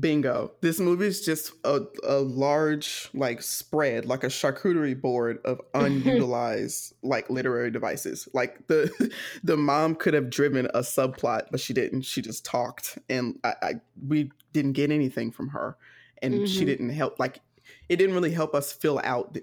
bingo. 0.00 0.52
This 0.60 0.80
movie 0.80 1.06
is 1.06 1.24
just 1.24 1.52
a, 1.64 1.80
a 2.04 2.18
large 2.18 3.08
like 3.14 3.40
spread 3.40 4.04
like 4.04 4.24
a 4.24 4.28
charcuterie 4.28 5.00
board 5.00 5.38
of 5.44 5.60
unutilized 5.74 6.94
like 7.02 7.30
literary 7.30 7.70
devices. 7.70 8.28
Like 8.32 8.66
the 8.66 9.10
the 9.44 9.56
mom 9.56 9.94
could 9.94 10.14
have 10.14 10.30
driven 10.30 10.66
a 10.66 10.80
subplot 10.80 11.46
but 11.50 11.60
she 11.60 11.72
didn't. 11.72 12.02
She 12.02 12.22
just 12.22 12.44
talked 12.44 12.98
and 13.08 13.38
i, 13.44 13.54
I 13.62 13.72
we 14.06 14.30
didn't 14.52 14.72
get 14.72 14.90
anything 14.90 15.30
from 15.30 15.48
her 15.48 15.76
and 16.22 16.34
mm-hmm. 16.34 16.44
she 16.46 16.64
didn't 16.64 16.90
help 16.90 17.18
like 17.18 17.40
it 17.88 17.96
didn't 17.96 18.14
really 18.14 18.32
help 18.32 18.54
us 18.54 18.72
fill 18.72 19.00
out 19.04 19.36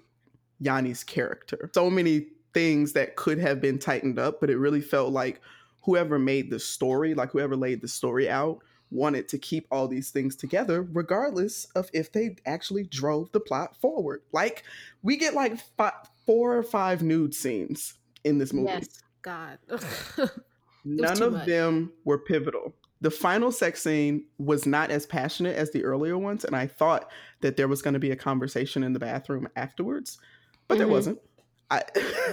yanni's 0.62 1.03
character. 1.03 1.69
So 1.73 1.89
many 1.89 2.27
things 2.53 2.93
that 2.93 3.15
could 3.15 3.39
have 3.39 3.62
been 3.62 3.79
tightened 3.79 4.19
up 4.19 4.41
but 4.41 4.49
it 4.49 4.58
really 4.58 4.82
felt 4.82 5.12
like 5.12 5.41
whoever 5.84 6.19
made 6.19 6.49
the 6.49 6.60
story 6.60 7.13
like 7.13 7.32
whoever 7.32 7.56
laid 7.56 7.82
the 7.82 7.88
story 7.88 8.29
out 8.29 8.60
wanted 8.93 9.27
to 9.29 9.38
keep 9.38 9.67
all 9.71 9.88
these 9.88 10.12
things 10.12 10.36
together, 10.36 10.82
regardless 10.82 11.65
of 11.75 11.89
if 11.93 12.12
they 12.12 12.36
actually 12.45 12.84
drove 12.84 13.32
the 13.32 13.39
plot 13.39 13.75
forward. 13.82 14.21
Like, 14.32 14.63
we 15.01 15.17
get 15.17 15.34
like 15.34 15.58
five, 15.77 15.93
four 16.25 16.56
or 16.56 16.63
five 16.63 17.01
nude 17.01 17.34
scenes 17.34 17.95
in 18.23 18.38
this 18.38 18.53
movie. 18.53 18.69
Yes, 18.69 19.03
God. 19.21 19.58
None 20.86 21.21
of 21.21 21.34
much. 21.34 21.45
them 21.47 21.91
were 22.06 22.17
pivotal. 22.17 22.73
The 23.01 23.12
final 23.12 23.51
sex 23.51 23.82
scene 23.82 24.25
was 24.38 24.65
not 24.65 24.89
as 24.89 25.06
passionate 25.06 25.58
as 25.58 25.71
the 25.71 25.84
earlier 25.84 26.17
ones, 26.17 26.45
and 26.45 26.56
I 26.56 26.67
thought 26.67 27.12
that 27.41 27.58
there 27.58 27.67
was 27.67 27.82
going 27.82 27.95
to 27.95 27.99
be 27.99 28.12
a 28.12 28.15
conversation 28.15 28.84
in 28.84 28.93
the 28.93 28.99
bathroom 28.99 29.47
afterwards, 29.56 30.19
but 30.67 30.75
mm-hmm. 30.75 30.79
there 30.79 30.88
wasn't. 30.88 31.19
I 31.69 31.84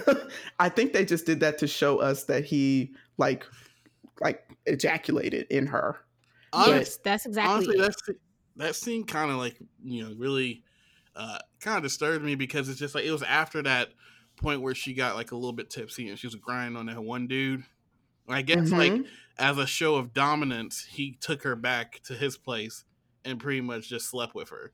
I 0.59 0.69
think 0.69 0.93
they 0.93 1.03
just 1.03 1.25
did 1.25 1.41
that 1.41 1.57
to 1.59 1.67
show 1.67 1.99
us 1.99 2.25
that 2.25 2.45
he 2.45 2.93
like 3.17 3.45
like 4.21 4.43
ejaculated 4.65 5.47
in 5.49 5.67
her 5.67 5.97
yes, 6.53 6.97
that's 6.97 7.25
exactly. 7.25 7.53
Honestly, 7.53 7.75
it. 7.75 7.81
that's 7.81 8.01
that 8.57 8.75
scene 8.75 9.03
kind 9.05 9.31
of 9.31 9.37
like 9.37 9.57
you 9.83 10.03
know 10.03 10.15
really 10.17 10.63
uh, 11.15 11.39
kind 11.59 11.77
of 11.77 11.83
disturbed 11.83 12.23
me 12.23 12.35
because 12.35 12.69
it's 12.69 12.79
just 12.79 12.95
like 12.95 13.05
it 13.05 13.11
was 13.11 13.23
after 13.23 13.61
that 13.63 13.89
point 14.37 14.61
where 14.61 14.75
she 14.75 14.93
got 14.93 15.15
like 15.15 15.31
a 15.31 15.35
little 15.35 15.53
bit 15.53 15.69
tipsy 15.69 16.09
and 16.09 16.17
she 16.17 16.27
was 16.27 16.35
grinding 16.35 16.77
on 16.77 16.87
that 16.87 17.01
one 17.01 17.27
dude. 17.27 17.63
I 18.29 18.41
guess 18.43 18.69
mm-hmm. 18.69 18.77
like 18.77 19.05
as 19.37 19.57
a 19.57 19.67
show 19.67 19.95
of 19.95 20.13
dominance, 20.13 20.85
he 20.89 21.17
took 21.19 21.43
her 21.43 21.55
back 21.55 22.01
to 22.05 22.13
his 22.13 22.37
place 22.37 22.85
and 23.25 23.39
pretty 23.39 23.61
much 23.61 23.89
just 23.89 24.09
slept 24.09 24.35
with 24.35 24.49
her. 24.49 24.71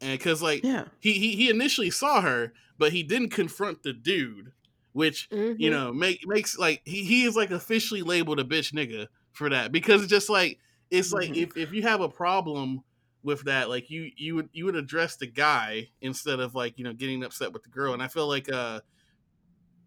And 0.00 0.16
because 0.16 0.42
like 0.42 0.62
yeah. 0.62 0.84
he, 1.00 1.12
he 1.12 1.36
he 1.36 1.50
initially 1.50 1.90
saw 1.90 2.20
her, 2.20 2.52
but 2.78 2.92
he 2.92 3.02
didn't 3.02 3.30
confront 3.30 3.82
the 3.82 3.92
dude, 3.92 4.52
which 4.92 5.28
mm-hmm. 5.30 5.60
you 5.60 5.70
know 5.70 5.92
make 5.92 6.26
makes 6.26 6.58
like 6.58 6.82
he, 6.84 7.04
he 7.04 7.24
is 7.24 7.34
like 7.34 7.50
officially 7.50 8.02
labeled 8.02 8.38
a 8.38 8.44
bitch 8.44 8.72
nigga 8.72 9.08
for 9.32 9.48
that 9.50 9.72
because 9.72 10.02
it's 10.02 10.10
just 10.10 10.28
like 10.30 10.58
it's 10.90 11.12
like 11.12 11.30
mm-hmm. 11.30 11.42
if, 11.42 11.56
if 11.56 11.72
you 11.72 11.82
have 11.82 12.00
a 12.00 12.08
problem 12.08 12.82
with 13.22 13.42
that 13.44 13.68
like 13.68 13.90
you 13.90 14.10
you 14.16 14.34
would 14.36 14.48
you 14.52 14.64
would 14.64 14.76
address 14.76 15.16
the 15.16 15.26
guy 15.26 15.88
instead 16.00 16.40
of 16.40 16.54
like 16.54 16.78
you 16.78 16.84
know 16.84 16.92
getting 16.92 17.24
upset 17.24 17.52
with 17.52 17.62
the 17.62 17.68
girl 17.68 17.92
and 17.92 18.02
i 18.02 18.08
feel 18.08 18.28
like 18.28 18.50
uh 18.52 18.80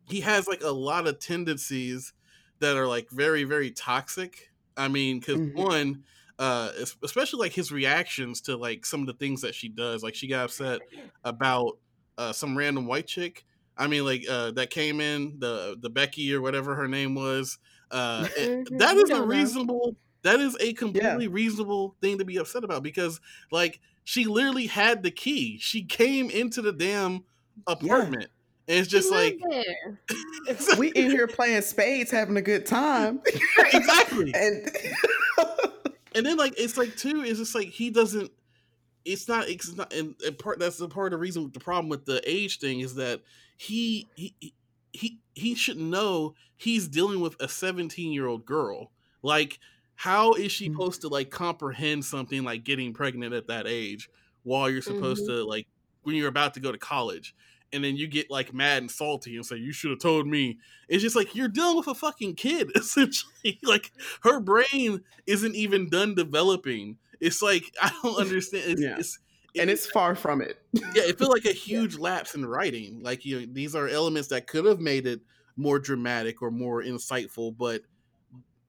he 0.06 0.22
has 0.22 0.48
like 0.48 0.64
a 0.64 0.70
lot 0.70 1.08
of 1.08 1.20
tendencies 1.20 2.14
that 2.60 2.76
are 2.76 2.88
like 2.88 3.10
very 3.10 3.44
very 3.44 3.72
toxic 3.72 4.52
i 4.76 4.88
mean 4.88 5.20
because 5.20 5.38
mm-hmm. 5.38 5.58
one 5.58 6.04
uh 6.40 6.72
especially 7.04 7.40
like 7.40 7.54
his 7.54 7.72
reactions 7.72 8.42
to 8.42 8.58
like 8.58 8.86
some 8.86 9.00
of 9.02 9.08
the 9.08 9.14
things 9.14 9.42
that 9.42 9.56
she 9.56 9.70
does 9.70 10.04
like 10.04 10.16
she 10.16 10.28
got 10.28 10.46
upset 10.46 10.82
about 11.24 11.78
uh 12.18 12.34
some 12.34 12.58
random 12.58 12.86
white 12.86 13.08
chick 13.08 13.46
i 13.78 13.88
mean 13.88 14.04
like 14.04 14.24
uh 14.30 14.52
that 14.52 14.70
came 14.70 15.00
in 15.00 15.40
the 15.40 15.78
the 15.80 15.90
becky 15.90 16.34
or 16.34 16.42
whatever 16.42 16.76
her 16.76 16.88
name 16.88 17.16
was 17.16 17.58
uh 17.92 18.26
mm-hmm. 18.26 18.78
that 18.78 18.98
is 18.98 19.10
a 19.10 19.22
reasonable 19.22 19.96
that 20.24 20.40
is 20.40 20.58
a 20.60 20.74
completely 20.74 21.26
yeah. 21.26 21.32
reasonable 21.32 21.96
thing 22.02 22.18
to 22.20 22.26
be 22.26 22.38
upset 22.38 22.64
about 22.64 22.84
because, 22.84 23.20
like, 23.52 23.80
she 24.04 24.26
literally 24.26 24.68
had 24.68 25.04
the 25.04 25.12
key. 25.12 25.58
She 25.60 25.84
came 25.84 26.30
into 26.30 26.62
the 26.62 26.72
damn 26.72 27.24
apartment. 27.68 28.24
Yeah. 28.24 28.28
And 28.68 28.80
it's 28.80 28.90
just 28.90 29.12
like 29.12 29.40
we 30.78 30.90
in 30.90 31.12
here 31.12 31.28
playing 31.28 31.62
spades, 31.64 32.12
having 32.12 32.38
a 32.38 32.42
good 32.42 32.66
time. 32.66 33.22
exactly. 33.74 34.32
and 34.36 34.70
and 36.16 36.26
then 36.26 36.38
like 36.38 36.54
it's 36.58 36.78
like 36.78 36.96
too, 36.96 37.24
it's 37.26 37.40
just 37.40 37.56
like 37.56 37.68
he 37.68 37.90
doesn't 37.90 38.32
it's 39.06 39.28
not 39.28 39.50
it's 39.50 39.76
not 39.76 39.92
and, 39.94 40.16
and 40.26 40.38
part 40.38 40.60
that's 40.60 40.78
the 40.78 40.88
part 40.88 41.14
of 41.14 41.18
the 41.18 41.22
reason 41.22 41.50
the 41.54 41.60
problem 41.60 41.90
with 41.90 42.06
the 42.06 42.22
age 42.30 42.60
thing 42.60 42.82
is 42.82 42.96
that 42.96 43.22
he 43.58 44.08
he 44.16 44.54
he 44.92 45.20
he 45.34 45.56
should 45.56 45.78
know 45.78 46.36
he's 46.58 46.88
dealing 46.88 47.20
with 47.20 47.36
a 47.42 47.48
17 47.48 48.12
year 48.12 48.28
old 48.28 48.46
girl 48.46 48.92
like 49.24 49.60
how 50.02 50.34
is 50.34 50.52
she 50.52 50.66
mm-hmm. 50.66 50.74
supposed 50.74 51.02
to 51.02 51.08
like 51.10 51.30
comprehend 51.30 52.04
something 52.04 52.44
like 52.44 52.64
getting 52.64 52.92
pregnant 52.92 53.36
at 53.36 53.46
that 53.46 53.68
age 53.68 54.10
while 54.42 54.68
you're 54.68 54.82
supposed 54.82 55.22
mm-hmm. 55.28 55.38
to 55.38 55.44
like 55.44 55.68
when 56.02 56.16
you're 56.16 56.28
about 56.28 56.56
to 56.56 56.60
go 56.60 56.72
to 56.72 56.78
college 56.80 57.36
and 57.72 57.84
then 57.84 57.96
you 57.96 58.08
get 58.08 58.32
like 58.32 58.52
mad 58.52 58.82
and 58.82 58.90
salty 58.90 59.36
and 59.36 59.46
say 59.46 59.58
you 59.58 59.72
should 59.72 59.92
have 59.92 60.00
told 60.00 60.26
me 60.26 60.58
it's 60.90 61.04
just 61.04 61.16
like 61.16 61.36
you're 61.36 61.48
dealing 61.48 61.78
with 61.78 61.88
a 61.88 61.94
fucking 61.94 62.34
kid 62.34 62.72
essentially 62.76 63.60
like 63.62 63.92
her 64.24 64.40
brain 64.40 65.04
isn't 65.28 65.54
even 65.54 65.88
done 65.88 66.16
developing 66.16 66.98
it's 67.20 67.44
like 67.44 67.72
i 67.80 67.92
don't 68.02 68.20
understand 68.20 68.64
it's, 68.72 68.82
yeah. 68.82 68.96
It's, 68.98 69.20
and 69.56 69.70
it's 69.70 69.86
far 69.86 70.16
from 70.16 70.42
it 70.42 70.58
yeah 70.74 71.04
it 71.04 71.20
feels 71.20 71.30
like 71.30 71.46
a 71.46 71.50
huge 71.52 71.94
yeah. 71.98 72.02
lapse 72.02 72.34
in 72.34 72.44
writing 72.44 73.04
like 73.04 73.24
you 73.24 73.42
know 73.42 73.46
these 73.52 73.76
are 73.76 73.88
elements 73.88 74.30
that 74.30 74.48
could 74.48 74.66
have 74.66 74.80
made 74.80 75.06
it 75.06 75.22
more 75.58 75.78
dramatic 75.78 76.42
or 76.42 76.50
more 76.50 76.82
insightful 76.82 77.56
but 77.56 77.82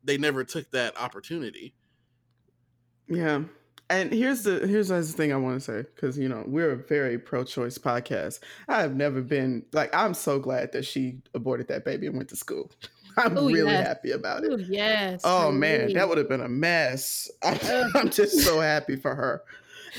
they 0.05 0.19
never 0.19 0.45
took 0.45 0.71
that 0.73 0.99
opportunity. 0.99 1.75
Yeah. 3.09 3.43
And 3.91 4.11
here's 4.11 4.45
the 4.45 4.67
here's 4.67 4.88
the 4.88 5.03
thing 5.03 5.33
I 5.33 5.37
want 5.37 5.57
to 5.57 5.61
say 5.61 5.88
because 5.95 6.19
you 6.19 6.29
know 6.29 6.45
we're 6.47 6.73
a 6.73 6.77
very 6.77 7.19
pro-choice 7.19 7.77
podcast. 7.77 8.41
I 8.67 8.81
have 8.81 8.97
never 8.97 9.21
been 9.21 9.67
like 9.73 9.95
I'm 9.95 10.15
so 10.15 10.38
glad 10.38 10.73
that 10.73 10.87
she 10.87 11.19
aborted 11.35 11.69
that 11.69 11.85
baby 11.85 12.07
and 12.07 12.17
went 12.17 12.31
to 12.31 12.37
school. 12.37 12.71
I'm 13.19 13.37
Ooh, 13.37 13.49
really 13.49 13.71
yes. 13.71 13.87
happy 13.87 14.12
about 14.12 14.45
it. 14.45 14.53
Ooh, 14.53 14.65
yes. 14.67 15.21
Oh 15.25 15.53
man, 15.53 15.93
that 15.93 16.09
would 16.09 16.17
have 16.17 16.29
been 16.29 16.41
a 16.41 16.49
mess. 16.49 17.31
I, 17.43 17.91
I'm 17.95 18.09
just 18.09 18.41
so 18.41 18.61
happy 18.61 18.97
for 18.97 19.15
her. 19.15 19.43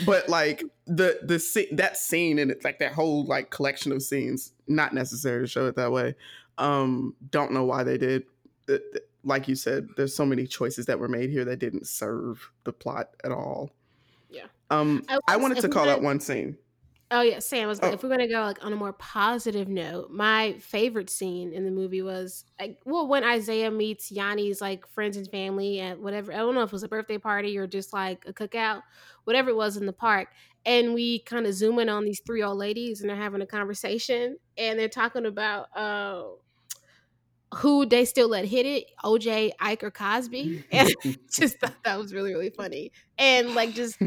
But 0.07 0.27
like 0.27 0.63
the 0.87 1.19
the 1.21 1.67
that 1.73 1.97
scene 1.97 2.39
and 2.39 2.49
it's 2.49 2.65
like 2.65 2.79
that 2.79 2.93
whole 2.93 3.25
like 3.25 3.51
collection 3.51 3.91
of 3.91 4.01
scenes, 4.01 4.53
not 4.67 4.95
necessary 4.95 5.43
to 5.43 5.47
show 5.47 5.67
it 5.67 5.75
that 5.75 5.91
way. 5.91 6.15
Um, 6.57 7.15
don't 7.29 7.51
know 7.51 7.65
why 7.65 7.83
they 7.83 7.99
did 7.99 8.23
like 9.23 9.47
you 9.47 9.55
said, 9.55 9.87
there's 9.95 10.15
so 10.15 10.25
many 10.25 10.47
choices 10.47 10.85
that 10.87 10.99
were 10.99 11.07
made 11.07 11.29
here 11.29 11.45
that 11.45 11.59
didn't 11.59 11.87
serve 11.87 12.51
the 12.63 12.73
plot 12.73 13.09
at 13.23 13.31
all. 13.31 13.71
Yeah. 14.29 14.45
Um, 14.69 15.03
I, 15.07 15.15
was, 15.15 15.23
I 15.27 15.37
wanted 15.37 15.61
to 15.61 15.69
call 15.69 15.89
out 15.89 16.01
one 16.01 16.19
scene. 16.19 16.57
Oh 17.11 17.21
yeah, 17.21 17.37
Sam 17.39 17.67
was. 17.67 17.79
Oh. 17.83 17.91
If 17.91 18.01
we're 18.01 18.09
gonna 18.09 18.27
go 18.27 18.41
like 18.41 18.65
on 18.65 18.73
a 18.73 18.75
more 18.75 18.93
positive 18.93 19.67
note, 19.67 20.09
my 20.09 20.53
favorite 20.53 21.11
scene 21.11 21.53
in 21.53 21.63
the 21.63 21.69
movie 21.69 22.01
was 22.01 22.43
like, 22.59 22.79
well, 22.85 23.07
when 23.07 23.23
Isaiah 23.23 23.69
meets 23.69 24.11
Yanni's 24.11 24.61
like 24.61 24.87
friends 24.87 25.15
and 25.15 25.29
family 25.29 25.79
at 25.79 25.99
whatever. 25.99 26.33
I 26.33 26.37
don't 26.37 26.55
know 26.55 26.63
if 26.63 26.69
it 26.69 26.73
was 26.73 26.81
a 26.81 26.87
birthday 26.87 27.19
party 27.19 27.55
or 27.57 27.67
just 27.67 27.93
like 27.93 28.25
a 28.27 28.33
cookout, 28.33 28.81
whatever 29.25 29.51
it 29.51 29.55
was 29.55 29.77
in 29.77 29.85
the 29.85 29.93
park, 29.93 30.29
and 30.65 30.95
we 30.95 31.19
kind 31.19 31.45
of 31.45 31.53
zoom 31.53 31.77
in 31.77 31.87
on 31.87 32.03
these 32.03 32.21
three 32.25 32.41
old 32.41 32.57
ladies 32.57 33.01
and 33.01 33.09
they're 33.09 33.17
having 33.17 33.41
a 33.41 33.45
conversation 33.45 34.37
and 34.57 34.79
they're 34.79 34.89
talking 34.89 35.25
about 35.25 35.67
uh 35.77 36.23
who 37.55 37.85
they 37.85 38.05
still 38.05 38.29
let 38.29 38.45
hit 38.45 38.65
it, 38.65 38.85
OJ, 39.03 39.51
Ike, 39.59 39.83
or 39.83 39.91
Cosby. 39.91 40.63
And 40.71 40.89
just 41.31 41.59
thought 41.59 41.75
that 41.83 41.97
was 41.99 42.13
really, 42.13 42.33
really 42.33 42.49
funny. 42.49 42.91
And 43.17 43.55
like 43.55 43.73
just 43.73 43.97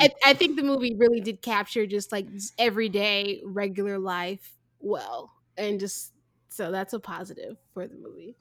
I, 0.00 0.10
I 0.24 0.34
think 0.34 0.56
the 0.56 0.62
movie 0.62 0.94
really 0.96 1.20
did 1.20 1.42
capture 1.42 1.86
just 1.86 2.12
like 2.12 2.26
everyday 2.58 3.40
regular 3.44 3.98
life 3.98 4.52
well. 4.80 5.32
And 5.56 5.80
just 5.80 6.12
so 6.48 6.70
that's 6.70 6.92
a 6.92 7.00
positive 7.00 7.56
for 7.72 7.86
the 7.86 7.96
movie. 7.96 8.36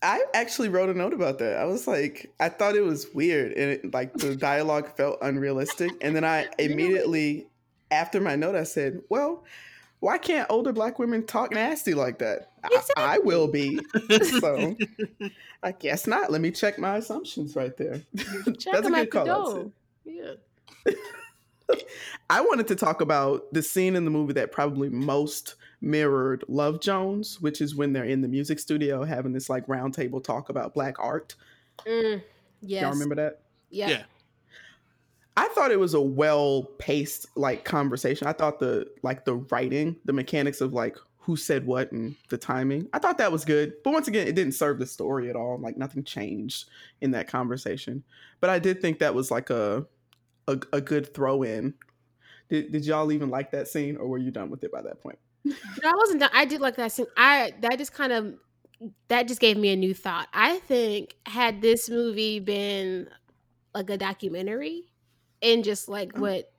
I 0.00 0.24
actually 0.32 0.68
wrote 0.68 0.88
a 0.90 0.94
note 0.94 1.12
about 1.12 1.38
that. 1.40 1.56
I 1.56 1.64
was 1.64 1.86
like, 1.88 2.32
I 2.38 2.48
thought 2.48 2.76
it 2.76 2.82
was 2.82 3.08
weird 3.12 3.52
and 3.52 3.70
it, 3.70 3.92
like 3.92 4.12
the 4.14 4.36
dialogue 4.36 4.96
felt 4.96 5.18
unrealistic. 5.22 5.90
And 6.00 6.14
then 6.14 6.24
I 6.24 6.46
immediately, 6.58 7.48
after 7.90 8.20
my 8.20 8.36
note, 8.36 8.54
I 8.54 8.62
said, 8.62 9.00
well, 9.08 9.44
why 10.00 10.18
can't 10.18 10.46
older 10.50 10.72
black 10.72 10.98
women 10.98 11.26
talk 11.26 11.52
nasty 11.52 11.94
like 11.94 12.18
that? 12.18 12.52
Exactly. 12.64 12.92
I, 12.96 13.14
I, 13.14 13.18
will 13.18 13.48
be. 13.48 13.80
so 14.40 14.76
I 15.62 15.72
guess 15.72 16.06
not. 16.06 16.30
Let 16.30 16.40
me 16.40 16.50
check 16.50 16.78
my 16.78 16.96
assumptions 16.96 17.56
right 17.56 17.76
there. 17.76 18.02
Check 18.16 18.72
That's 18.72 18.86
a 18.86 18.90
good 18.90 19.10
call. 19.10 19.72
Yeah. 20.04 20.32
I 22.30 22.40
wanted 22.40 22.68
to 22.68 22.76
talk 22.76 23.00
about 23.00 23.52
the 23.52 23.62
scene 23.62 23.96
in 23.96 24.04
the 24.04 24.10
movie 24.10 24.34
that 24.34 24.52
probably 24.52 24.88
most 24.88 25.56
mirrored 25.80 26.44
Love 26.48 26.80
Jones, 26.80 27.40
which 27.40 27.60
is 27.60 27.74
when 27.74 27.92
they're 27.92 28.04
in 28.04 28.20
the 28.20 28.28
music 28.28 28.58
studio 28.58 29.04
having 29.04 29.32
this 29.32 29.50
like 29.50 29.66
roundtable 29.66 30.22
talk 30.22 30.48
about 30.48 30.74
black 30.74 30.98
art. 30.98 31.34
Mm, 31.86 32.22
yes. 32.62 32.82
Y'all 32.82 32.92
remember 32.92 33.16
that? 33.16 33.40
Yeah. 33.70 33.88
yeah. 33.88 34.02
I 35.38 35.46
thought 35.54 35.70
it 35.70 35.78
was 35.78 35.94
a 35.94 36.00
well 36.00 36.64
paced 36.78 37.28
like 37.36 37.64
conversation. 37.64 38.26
I 38.26 38.32
thought 38.32 38.58
the 38.58 38.88
like 39.04 39.24
the 39.24 39.36
writing, 39.36 39.94
the 40.04 40.12
mechanics 40.12 40.60
of 40.60 40.72
like 40.72 40.96
who 41.18 41.36
said 41.36 41.64
what 41.64 41.92
and 41.92 42.16
the 42.28 42.36
timing. 42.36 42.88
I 42.92 42.98
thought 42.98 43.18
that 43.18 43.30
was 43.30 43.44
good. 43.44 43.74
But 43.84 43.92
once 43.92 44.08
again, 44.08 44.26
it 44.26 44.34
didn't 44.34 44.54
serve 44.54 44.80
the 44.80 44.86
story 44.86 45.30
at 45.30 45.36
all. 45.36 45.56
Like 45.60 45.76
nothing 45.76 46.02
changed 46.02 46.68
in 47.00 47.12
that 47.12 47.28
conversation. 47.28 48.02
But 48.40 48.50
I 48.50 48.58
did 48.58 48.82
think 48.82 48.98
that 48.98 49.14
was 49.14 49.30
like 49.30 49.48
a 49.50 49.86
a, 50.48 50.58
a 50.72 50.80
good 50.80 51.14
throw 51.14 51.44
in. 51.44 51.74
Did, 52.48 52.72
did 52.72 52.84
y'all 52.84 53.12
even 53.12 53.30
like 53.30 53.52
that 53.52 53.68
scene 53.68 53.96
or 53.96 54.08
were 54.08 54.18
you 54.18 54.32
done 54.32 54.50
with 54.50 54.64
it 54.64 54.72
by 54.72 54.82
that 54.82 55.00
point? 55.00 55.20
no, 55.44 55.54
I 55.84 55.94
wasn't 55.94 56.18
done. 56.18 56.30
I 56.32 56.46
did 56.46 56.60
like 56.60 56.74
that 56.76 56.90
scene. 56.90 57.06
I 57.16 57.52
that 57.60 57.78
just 57.78 57.92
kind 57.92 58.12
of 58.12 58.34
that 59.06 59.28
just 59.28 59.40
gave 59.40 59.56
me 59.56 59.68
a 59.72 59.76
new 59.76 59.94
thought. 59.94 60.26
I 60.32 60.58
think 60.58 61.14
had 61.26 61.62
this 61.62 61.88
movie 61.88 62.40
been 62.40 63.08
like 63.72 63.88
a 63.88 63.96
documentary, 63.96 64.87
and 65.42 65.64
just 65.64 65.88
like 65.88 66.12
oh. 66.16 66.20
what 66.20 66.52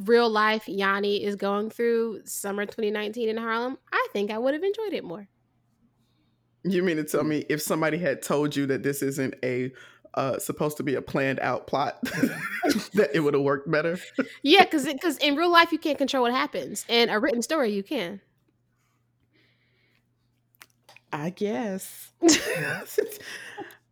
real 0.00 0.28
life 0.28 0.68
Yanni 0.68 1.24
is 1.24 1.36
going 1.36 1.70
through 1.70 2.20
summer 2.24 2.66
2019 2.66 3.28
in 3.28 3.36
Harlem, 3.36 3.78
I 3.92 4.06
think 4.12 4.30
I 4.30 4.38
would 4.38 4.54
have 4.54 4.62
enjoyed 4.62 4.92
it 4.92 5.04
more. 5.04 5.28
You 6.64 6.82
mean 6.82 6.96
to 6.96 7.04
tell 7.04 7.24
me 7.24 7.44
if 7.48 7.62
somebody 7.62 7.98
had 7.98 8.22
told 8.22 8.54
you 8.56 8.66
that 8.66 8.82
this 8.82 9.02
isn't 9.02 9.34
a 9.42 9.72
uh, 10.14 10.38
supposed 10.38 10.76
to 10.78 10.82
be 10.82 10.94
a 10.96 11.02
planned 11.02 11.38
out 11.40 11.66
plot 11.66 12.02
that 12.02 13.10
it 13.14 13.20
would 13.20 13.34
have 13.34 13.42
worked 13.42 13.70
better? 13.70 13.98
yeah, 14.42 14.64
because 14.64 14.84
because 14.84 15.16
in 15.18 15.36
real 15.36 15.50
life 15.50 15.72
you 15.72 15.78
can't 15.78 15.98
control 15.98 16.24
what 16.24 16.32
happens, 16.32 16.84
and 16.88 17.10
a 17.10 17.18
written 17.18 17.42
story 17.42 17.72
you 17.72 17.82
can. 17.82 18.20
I 21.12 21.30
guess. 21.30 22.12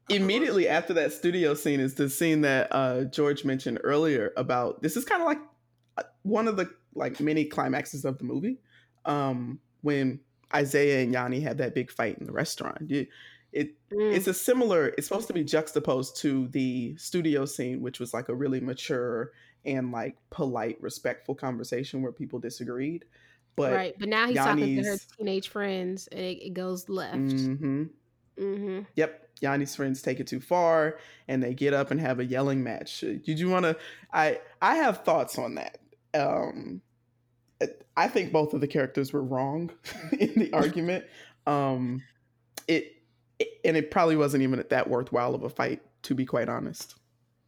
immediately 0.08 0.68
after 0.68 0.94
that 0.94 1.12
studio 1.12 1.54
scene 1.54 1.80
is 1.80 1.94
the 1.94 2.08
scene 2.08 2.42
that 2.42 2.68
uh, 2.70 3.04
George 3.04 3.44
mentioned 3.44 3.80
earlier 3.82 4.32
about 4.36 4.82
this 4.82 4.96
is 4.96 5.04
kind 5.04 5.20
of 5.20 5.26
like 5.26 5.40
uh, 5.98 6.02
one 6.22 6.48
of 6.48 6.56
the 6.56 6.70
like 6.94 7.20
many 7.20 7.44
climaxes 7.44 8.04
of 8.04 8.18
the 8.18 8.24
movie 8.24 8.58
um, 9.04 9.60
when 9.82 10.20
Isaiah 10.54 11.02
and 11.02 11.12
Yanni 11.12 11.40
have 11.40 11.58
that 11.58 11.74
big 11.74 11.90
fight 11.90 12.18
in 12.18 12.26
the 12.26 12.32
restaurant. 12.32 12.90
It, 12.90 13.08
it 13.52 13.74
mm. 13.90 14.14
it's 14.14 14.26
a 14.26 14.34
similar. 14.34 14.88
It's 14.98 15.08
supposed 15.08 15.28
to 15.28 15.32
be 15.32 15.44
juxtaposed 15.44 16.16
to 16.18 16.48
the 16.48 16.96
studio 16.96 17.44
scene, 17.44 17.80
which 17.82 18.00
was 18.00 18.14
like 18.14 18.28
a 18.28 18.34
really 18.34 18.60
mature 18.60 19.32
and 19.64 19.90
like 19.90 20.16
polite, 20.30 20.80
respectful 20.80 21.34
conversation 21.34 22.02
where 22.02 22.12
people 22.12 22.38
disagreed. 22.38 23.04
But 23.56 23.72
right, 23.72 23.94
but 23.98 24.08
now 24.08 24.26
he's 24.26 24.36
Yanni's, 24.36 24.60
talking 24.60 24.82
to 24.82 24.88
her 24.90 24.98
teenage 25.18 25.48
friends, 25.48 26.08
and 26.08 26.20
it, 26.20 26.46
it 26.46 26.54
goes 26.54 26.88
left. 26.88 27.16
Mm-hmm. 27.16 27.84
Mm-hmm. 28.38 28.80
Yep, 28.94 29.28
Yanni's 29.40 29.74
friends 29.74 30.02
take 30.02 30.20
it 30.20 30.26
too 30.26 30.40
far 30.40 30.98
and 31.28 31.42
they 31.42 31.54
get 31.54 31.74
up 31.74 31.90
and 31.90 32.00
have 32.00 32.20
a 32.20 32.24
yelling 32.24 32.62
match. 32.62 33.00
Did 33.00 33.38
you 33.38 33.48
want 33.48 33.64
to? 33.64 33.76
I 34.12 34.40
I 34.60 34.76
have 34.76 35.04
thoughts 35.04 35.38
on 35.38 35.56
that. 35.56 35.78
Um, 36.14 36.82
I 37.96 38.08
think 38.08 38.32
both 38.32 38.52
of 38.52 38.60
the 38.60 38.66
characters 38.66 39.12
were 39.12 39.22
wrong 39.22 39.70
in 40.18 40.34
the 40.36 40.52
argument. 40.52 41.04
Um, 41.46 42.02
it, 42.68 42.96
it 43.38 43.48
and 43.64 43.76
it 43.76 43.90
probably 43.90 44.16
wasn't 44.16 44.42
even 44.42 44.62
that 44.68 44.90
worthwhile 44.90 45.34
of 45.34 45.42
a 45.42 45.48
fight, 45.48 45.82
to 46.02 46.14
be 46.14 46.26
quite 46.26 46.48
honest. 46.48 46.96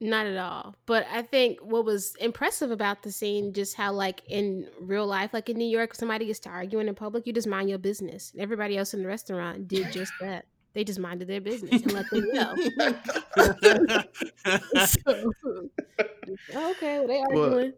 Not 0.01 0.27
at 0.27 0.39
all. 0.39 0.77
But 0.87 1.07
I 1.13 1.23
think 1.23 1.59
what 1.61 1.85
was 1.85 2.15
impressive 2.21 2.71
about 2.71 3.03
the 3.03 3.11
scene, 3.11 3.53
just 3.53 3.75
how 3.75 3.93
like 3.93 4.23
in 4.29 4.69
real 4.81 5.07
life, 5.07 5.35
like 5.35 5.49
in 5.49 5.59
New 5.59 5.67
York, 5.67 5.95
somebody 5.95 6.27
gets 6.27 6.39
to 6.41 6.49
arguing 6.49 6.87
in 6.87 6.95
public, 6.95 7.27
you 7.27 7.33
just 7.33 7.49
mind 7.49 7.69
your 7.69 7.79
business. 7.79 8.33
Everybody 8.39 8.79
else 8.79 8.95
in 8.95 9.03
the 9.03 9.09
restaurant 9.09 9.67
did 9.67 9.91
just 9.93 10.13
that. 10.21 10.47
They 10.79 10.85
just 10.85 11.01
minded 11.01 11.27
their 11.27 11.41
business 11.41 11.83
and 11.83 11.93
let 11.93 12.09
them 12.09 12.25
know. 12.33 12.55
so, 14.87 15.33
okay, 16.55 17.01
well, 17.01 17.09
they 17.09 17.19
arguing. 17.19 17.73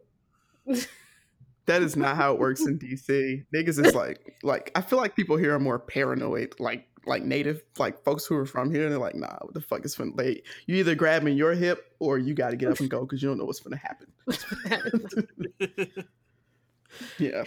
Well, 0.65 0.81
that 1.65 1.81
is 1.81 1.95
not 1.95 2.15
how 2.15 2.35
it 2.35 2.39
works 2.39 2.61
in 2.61 2.77
DC. 2.77 3.43
Niggas 3.55 3.83
is 3.83 3.95
like, 3.95 4.35
like 4.43 4.71
I 4.75 4.81
feel 4.81 4.99
like 4.99 5.15
people 5.15 5.35
here 5.35 5.55
are 5.55 5.59
more 5.59 5.79
paranoid, 5.79 6.53
like 6.59 6.87
like 7.07 7.23
native, 7.23 7.63
like 7.79 8.03
folks 8.03 8.27
who 8.27 8.35
are 8.35 8.45
from 8.45 8.69
here. 8.69 8.83
And 8.83 8.91
they're 8.91 8.99
like, 8.99 9.15
nah, 9.15 9.35
what 9.41 9.55
the 9.55 9.61
fuck 9.61 9.83
is 9.83 9.95
finna? 9.95 10.15
Like, 10.15 10.45
you 10.67 10.75
either 10.75 10.93
grabbing 10.93 11.35
your 11.35 11.55
hip 11.55 11.95
or 11.97 12.19
you 12.19 12.35
got 12.35 12.51
to 12.51 12.55
get 12.55 12.69
up 12.69 12.79
and 12.81 12.87
go 12.87 13.01
because 13.01 13.23
you 13.23 13.29
don't 13.29 13.39
know 13.39 13.45
what's 13.45 13.61
gonna 13.61 13.77
happen. 13.77 14.13
yeah. 17.17 17.45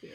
Yeah 0.00 0.12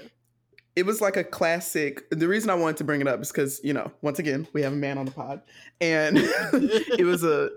it 0.78 0.86
was 0.86 1.02
like 1.02 1.18
a 1.18 1.24
classic. 1.24 2.08
The 2.12 2.28
reason 2.28 2.52
I 2.52 2.54
wanted 2.54 2.78
to 2.78 2.84
bring 2.84 3.02
it 3.02 3.08
up 3.08 3.20
is 3.20 3.32
because 3.32 3.60
you 3.64 3.74
know, 3.74 3.92
once 4.04 4.20
again, 4.20 4.48
we 4.54 4.62
have 4.62 4.74
a 4.74 4.76
man 4.76 5.00
on 5.00 5.06
the 5.06 5.12
pod, 5.12 5.42
and 5.82 6.18
it 6.22 7.04
was 7.04 7.24
a 7.24 7.50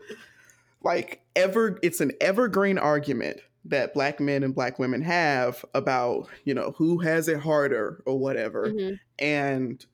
like 0.83 1.23
ever. 1.37 1.79
It's 1.83 2.01
an 2.01 2.13
evergreen 2.23 2.79
argument 2.79 3.41
that 3.67 3.93
black 3.93 4.21
men 4.21 4.43
and 4.43 4.55
black 4.55 4.79
women 4.79 5.03
have 5.03 5.67
about 5.75 6.29
you 6.45 6.55
know 6.55 6.75
who 6.79 7.01
has 7.01 7.29
it 7.29 7.41
harder 7.41 8.03
or 8.07 8.19
whatever, 8.19 8.69
mm-hmm. 8.69 8.95
and 9.19 9.85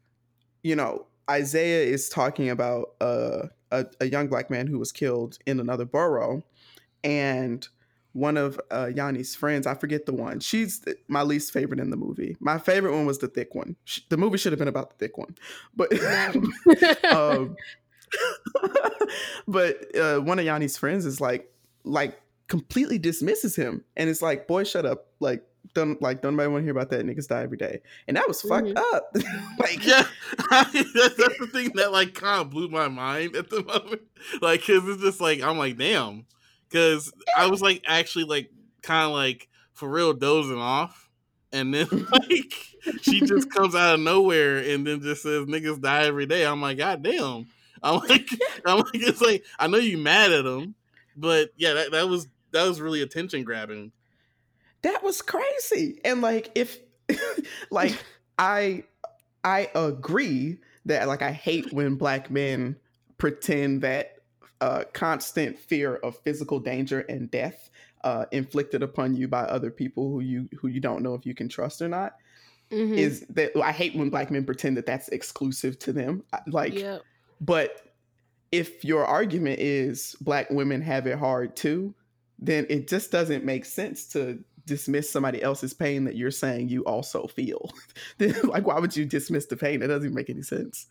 you 0.63 0.77
know 0.77 1.07
Isaiah 1.29 1.85
is 1.85 2.09
talking 2.09 2.49
about 2.49 2.95
a, 3.01 3.49
a 3.73 4.07
young 4.07 4.29
black 4.29 4.51
man 4.51 4.69
who 4.69 4.79
was 4.79 4.93
killed 4.93 5.37
in 5.47 5.59
another 5.59 5.85
borough, 5.85 6.45
and 7.03 7.67
one 8.17 8.39
of 8.39 8.59
uh, 8.71 8.87
Yanni's 8.87 9.35
friends. 9.35 9.67
I 9.67 9.75
forget 9.75 10.07
the 10.07 10.15
one. 10.15 10.41
She's 10.41 10.83
my 11.07 11.23
least 11.23 11.53
favorite 11.53 11.79
in 11.79 11.91
the 11.91 11.97
movie. 11.97 12.37
My 12.41 12.59
favorite 12.59 12.93
one 12.93 13.05
was 13.05 13.19
the 13.19 13.29
thick 13.29 13.55
one. 13.55 13.77
She, 13.85 14.03
the 14.09 14.17
movie 14.17 14.39
should 14.39 14.53
have 14.53 14.59
been 14.59 14.69
about 14.69 14.91
the 14.91 14.97
thick 14.97 15.19
one, 15.19 15.37
but 15.77 15.93
um, 17.13 17.57
but 19.47 19.97
uh, 19.97 20.21
one 20.21 20.39
of 20.39 20.47
Yanni's 20.47 20.79
friends 20.79 21.05
is 21.05 21.21
like 21.21 21.53
like 21.85 22.19
completely 22.49 22.99
dismisses 22.99 23.55
him, 23.55 23.85
and 23.97 24.09
it's 24.09 24.23
like, 24.23 24.47
boy, 24.49 24.65
shut 24.65 24.87
up, 24.87 25.07
like. 25.21 25.45
Don't 25.75 26.01
like 26.01 26.23
don't 26.23 26.37
nobody 26.37 26.49
want 26.49 26.63
to 26.63 26.65
hear 26.65 26.71
about 26.71 26.91
that 26.91 27.05
niggas 27.05 27.27
die 27.27 27.43
every 27.43 27.59
day, 27.59 27.81
and 28.07 28.17
that 28.17 28.27
was 28.29 28.41
mm-hmm. 28.41 28.73
fucked 28.73 28.95
up. 28.95 29.11
like, 29.59 29.85
yeah, 29.85 30.07
that's, 30.49 30.73
that's 30.73 31.39
the 31.41 31.49
thing 31.53 31.73
that 31.75 31.91
like 31.91 32.15
kind 32.15 32.41
of 32.41 32.51
blew 32.51 32.69
my 32.69 32.87
mind 32.87 33.35
at 33.35 33.51
the 33.51 33.65
moment. 33.65 34.03
Like, 34.41 34.61
cause 34.61 34.89
it's 34.89 35.03
just 35.03 35.21
like 35.21 35.43
I'm 35.43 35.59
like, 35.59 35.77
damn, 35.77 36.25
because 36.69 37.13
I 37.37 37.49
was 37.49 37.61
like 37.61 37.83
actually 37.87 38.25
like 38.25 38.51
kind 38.83 39.07
of 39.07 39.13
like 39.13 39.49
for 39.73 39.89
real 39.89 40.13
dozing 40.13 40.59
off, 40.59 41.09
and 41.53 41.73
then 41.73 41.87
like 42.11 42.55
she 43.03 43.21
just 43.21 43.51
comes 43.51 43.75
out 43.75 43.95
of 43.95 44.01
nowhere 44.01 44.59
and 44.59 44.87
then 44.87 45.01
just 45.01 45.23
says 45.23 45.47
niggas 45.47 45.81
die 45.81 46.05
every 46.05 46.27
day. 46.27 46.45
I'm 46.45 46.61
like, 46.61 46.79
god 46.79 47.03
damn. 47.03 47.47
I'm 47.83 48.01
like, 48.09 48.29
I'm 48.65 48.79
like, 48.79 48.95
it's 48.95 49.21
like 49.21 49.45
I 49.59 49.67
know 49.67 49.79
you 49.79 49.99
mad 49.99 50.33
at 50.33 50.47
him, 50.47 50.75
but 51.17 51.51
yeah, 51.57 51.75
that, 51.75 51.93
that 51.93 52.09
was 52.09 52.29
that 52.53 52.67
was 52.67 52.81
really 52.81 53.03
attention 53.03 53.45
grabbing. 53.45 53.93
That 54.83 55.03
was 55.03 55.23
crazy, 55.23 56.01
and 56.05 56.21
like 56.21 56.51
if 56.55 56.79
like 57.71 57.97
I 58.39 58.85
I 59.45 59.71
agree 59.75 60.59
that 60.87 61.09
like 61.09 61.23
I 61.23 61.33
hate 61.33 61.73
when 61.73 61.97
black 61.97 62.31
men 62.31 62.77
pretend 63.19 63.83
that 63.83 64.16
uh, 64.61 64.85
constant 64.93 65.59
fear 65.59 65.97
of 65.97 66.17
physical 66.19 66.59
danger 66.59 67.01
and 67.01 67.31
death 67.31 67.71
uh, 68.05 68.25
inflicted 68.33 68.83
upon 68.83 69.15
you 69.15 69.29
by 69.29 69.43
other 69.43 69.71
people 69.71 70.11
who 70.11 70.21
you 70.21 70.49
who 70.59 70.69
you 70.69 70.81
don't 70.81 71.03
know 71.03 71.15
if 71.15 71.27
you 71.27 71.35
can 71.35 71.49
trust 71.49 71.83
or 71.83 71.89
not 71.89 72.17
mm-hmm. 72.71 72.95
is 72.95 73.27
that 73.31 73.53
I 73.57 73.73
hate 73.73 73.95
when 73.97 74.11
black 74.11 74.31
men 74.31 74.45
pretend 74.45 74.77
that 74.77 74.87
that's 74.87 75.09
exclusive 75.09 75.79
to 75.81 75.93
them. 75.93 76.23
Like, 76.47 76.75
yep. 76.75 77.03
but 77.41 77.83
if 78.53 78.85
your 78.85 79.05
argument 79.05 79.61
is 79.61 80.17
black 80.21 80.51
women 80.51 80.81
have 80.83 81.07
it 81.07 81.19
hard 81.19 81.57
too, 81.57 81.95
then 82.39 82.67
it 82.69 82.89
just 82.89 83.11
doesn't 83.11 83.45
make 83.45 83.65
sense 83.65 84.07
to 84.09 84.43
dismiss 84.67 85.09
somebody 85.09 85.43
else's 85.43 85.73
pain 85.73 86.05
that 86.05 86.17
you're 86.17 86.31
saying 86.31 86.69
you 86.69 86.85
also 86.85 87.27
feel. 87.27 87.71
like, 88.45 88.67
why 88.67 88.79
would 88.79 88.97
you 88.97 89.05
dismiss 89.05 89.47
the 89.47 89.57
pain? 89.57 89.83
It 89.83 89.89
doesn't 89.89 90.15
make 90.15 90.31
any 90.31 90.43
sense. 90.43 90.87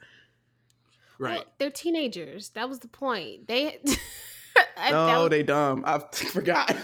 Right. 1.19 1.37
Well, 1.37 1.45
they're 1.57 1.71
teenagers. 1.71 2.49
That 2.49 2.69
was 2.69 2.79
the 2.79 2.87
point. 2.87 3.47
They. 3.47 3.79
no, 4.91 5.21
was... 5.21 5.29
they 5.29 5.43
dumb. 5.43 5.83
I 5.85 5.99
forgot. 6.11 6.75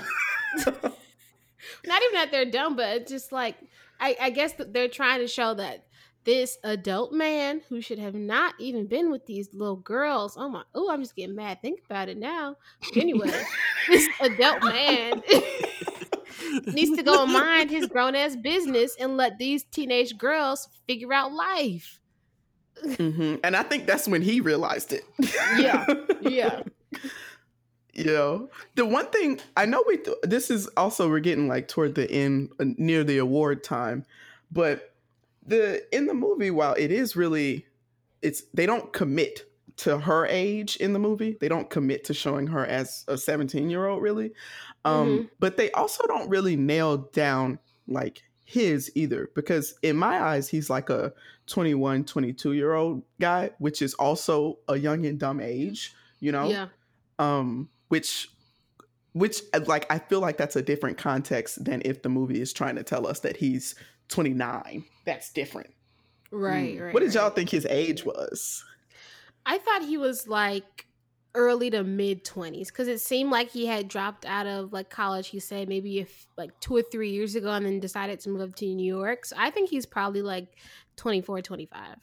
Not 1.86 2.02
even 2.04 2.14
that 2.14 2.30
they're 2.32 2.50
dumb, 2.50 2.76
but 2.76 3.08
just 3.08 3.32
like 3.32 3.56
I, 4.00 4.16
I 4.20 4.30
guess 4.32 4.54
they're 4.58 4.88
trying 4.88 5.20
to 5.20 5.28
show 5.28 5.54
that 5.54 5.86
this 6.24 6.58
adult 6.64 7.14
man 7.14 7.62
who 7.70 7.82
should 7.82 8.00
have 8.00 8.14
not 8.14 8.54
even 8.60 8.88
been 8.88 9.10
with 9.10 9.26
these 9.26 9.54
little 9.54 9.78
girls. 9.78 10.36
Oh 10.38 10.50
my! 10.50 10.64
Oh, 10.76 10.90
I'm 10.90 11.02
just 11.02 11.16
getting 11.16 11.36
mad. 11.36 11.62
Think 11.62 11.82
about 11.86 12.10
it 12.10 12.18
now. 12.18 12.58
Anyway, 12.96 13.32
this 13.88 14.08
adult 14.20 14.64
man 14.64 15.22
needs 16.68 16.96
to 16.98 17.04
go 17.04 17.26
mind 17.26 17.70
his 17.70 17.88
grown 17.88 18.16
ass 18.16 18.36
business 18.36 18.96
and 19.00 19.18
let 19.18 19.38
these 19.38 19.64
teenage 19.64 20.18
girls 20.18 20.68
figure 20.88 21.14
out 21.14 21.32
life. 21.32 22.01
Mm-hmm. 22.84 23.36
And 23.44 23.56
I 23.56 23.64
think 23.64 23.86
that's 23.86 24.08
when 24.08 24.22
he 24.22 24.42
realized 24.42 24.94
it. 24.94 25.04
yeah, 25.58 25.86
yeah. 26.22 26.64
You 27.94 28.06
know, 28.06 28.50
the 28.76 28.86
one 28.86 29.08
thing 29.08 29.42
I 29.58 29.66
know 29.66 29.84
we 29.86 29.98
th- 29.98 30.16
this 30.24 30.50
is 30.50 30.68
also 30.78 31.10
we're 31.10 31.20
getting 31.20 31.50
like 31.50 31.68
toward 31.68 31.94
the 31.94 32.10
end 32.10 32.52
uh, 32.58 32.64
near 32.78 33.04
the 33.04 33.18
award 33.18 33.66
time, 33.66 34.06
but 34.50 34.94
the 35.46 35.84
in 35.94 36.06
the 36.06 36.14
movie 36.14 36.52
while 36.52 36.74
it 36.76 36.90
is 36.90 37.18
really 37.18 37.66
it's 38.22 38.44
they 38.54 38.66
don't 38.66 38.94
commit 38.94 39.46
to 39.78 39.98
her 39.98 40.26
age 40.26 40.78
in 40.78 40.94
the 40.94 41.00
movie. 41.00 41.38
They 41.42 41.50
don't 41.50 41.70
commit 41.70 42.06
to 42.06 42.14
showing 42.14 42.48
her 42.48 42.66
as 42.66 43.04
a 43.08 43.18
17 43.18 43.70
year 43.70 43.88
old 43.88 44.02
really. 44.02 44.32
Um, 44.86 45.08
mm-hmm. 45.08 45.26
but 45.40 45.58
they 45.58 45.70
also 45.72 46.08
don't 46.08 46.30
really 46.30 46.56
nail 46.56 46.98
down 46.98 47.60
like 47.88 48.24
his 48.52 48.92
either 48.96 49.30
because 49.34 49.76
in 49.82 49.96
my 49.96 50.22
eyes 50.22 50.50
he's 50.50 50.70
like 50.70 50.90
a 50.90 51.14
21 51.48 52.04
22 52.04 52.54
year 52.54 52.74
old 52.74 53.04
guy 53.20 53.50
which 53.60 53.82
is 53.82 53.94
also 53.96 54.58
a 54.68 54.78
young 54.78 55.06
and 55.06 55.20
dumb 55.20 55.40
age 55.40 55.94
you 56.20 56.32
know? 56.32 56.50
Yeah. 56.50 56.68
Um 57.18 57.70
which 57.88 58.30
which 59.14 59.42
like 59.66 59.92
i 59.92 60.00
feel 60.00 60.20
like 60.20 60.38
that's 60.38 60.56
a 60.56 60.62
different 60.62 60.98
context 60.98 61.64
than 61.64 61.82
if 61.86 62.02
the 62.02 62.10
movie 62.10 62.42
is 62.42 62.54
trying 62.54 62.76
to 62.76 62.84
tell 62.84 63.08
us 63.08 63.22
that 63.22 63.38
he's 63.38 63.76
29 64.10 64.84
that's 65.06 65.32
different. 65.32 65.74
Right, 66.32 66.78
mm. 66.78 66.82
right 66.82 66.94
what 66.94 67.02
did 67.02 67.14
y'all 67.14 67.26
right. 67.26 67.36
think 67.36 67.50
his 67.50 67.66
age 67.70 68.06
was? 68.06 68.64
I 69.46 69.58
thought 69.58 69.84
he 69.84 69.98
was 69.98 70.28
like 70.28 70.86
early 71.34 71.70
to 71.70 71.84
mid 71.84 72.26
20s 72.26 72.68
because 72.68 72.88
it 72.88 73.00
seemed 73.00 73.32
like 73.32 73.50
he 73.50 73.66
had 73.66 73.88
dropped 73.88 74.26
out 74.26 74.48
of 74.48 74.74
like 74.74 74.90
college 74.90 75.30
he 75.30 75.40
said 75.40 75.70
maybe 75.70 76.00
if 76.00 76.28
like 76.38 76.58
two 76.60 76.76
or 76.76 76.82
three 76.82 77.12
years 77.12 77.36
ago 77.36 77.52
and 77.52 77.66
then 77.66 77.80
decided 77.80 78.20
to 78.20 78.30
move 78.30 78.42
up 78.42 78.56
to 78.56 78.66
new 78.66 78.86
york. 78.86 79.26
So 79.26 79.36
i 79.40 79.50
think 79.50 79.70
he's 79.70 79.86
probably 79.86 80.22
like 80.22 80.48
24 80.98 81.42
25 81.42 81.96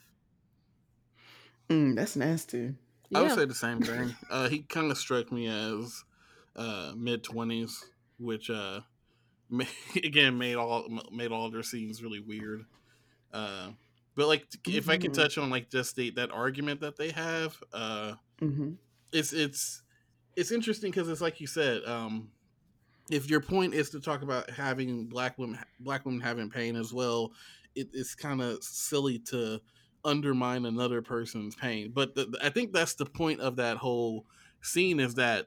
mm, 1.68 1.94
that's 1.94 2.16
nasty. 2.16 2.74
I 3.14 3.22
would 3.22 3.32
say 3.32 3.44
the 3.46 3.54
same 3.54 3.80
thing. 3.82 4.14
Uh, 4.30 4.48
he 4.48 4.60
kind 4.60 4.90
of 4.90 4.98
struck 4.98 5.32
me 5.32 5.46
as 5.46 6.04
uh, 6.56 6.92
mid 6.96 7.22
20s 7.22 7.84
which 8.18 8.48
uh, 8.50 8.80
again 9.96 10.38
made 10.38 10.56
all 10.56 10.88
made 11.12 11.32
all 11.32 11.50
their 11.50 11.62
scenes 11.62 12.02
really 12.02 12.20
weird. 12.20 12.64
Uh, 13.32 13.68
but 14.14 14.26
like 14.26 14.48
mm-hmm. 14.48 14.78
if 14.78 14.88
i 14.88 14.96
could 14.96 15.12
mm-hmm. 15.12 15.22
touch 15.22 15.36
on 15.36 15.50
like 15.50 15.68
just 15.70 15.94
the, 15.96 16.08
that 16.10 16.30
argument 16.32 16.80
that 16.80 16.96
they 16.96 17.10
have 17.10 17.56
uh, 17.74 18.14
mm-hmm 18.40 18.70
it's 19.12 19.32
it's 19.32 19.82
it's 20.36 20.52
interesting 20.52 20.90
because 20.90 21.09
it's 21.09 21.20
like 21.20 21.40
you 21.40 21.46
said 21.46 21.82
um 21.86 22.28
if 23.11 23.30
your 23.30 23.40
point 23.40 23.72
is 23.74 23.90
to 23.90 24.00
talk 24.00 24.22
about 24.22 24.48
having 24.50 25.06
black 25.06 25.38
women 25.38 25.59
black 25.80 26.04
women 26.04 26.20
having 26.20 26.50
pain 26.50 26.76
as 26.76 26.92
well 26.92 27.32
it, 27.74 27.88
it's 27.92 28.14
kind 28.14 28.42
of 28.42 28.62
silly 28.62 29.18
to 29.18 29.61
undermine 30.04 30.66
another 30.66 31.02
person's 31.02 31.54
pain. 31.54 31.92
But 31.94 32.14
the, 32.14 32.38
i 32.42 32.48
think 32.48 32.72
that's 32.72 32.94
the 32.94 33.06
point 33.06 33.40
of 33.40 33.56
that 33.56 33.76
whole 33.76 34.26
scene 34.61 35.00
is 35.00 35.14
that 35.14 35.46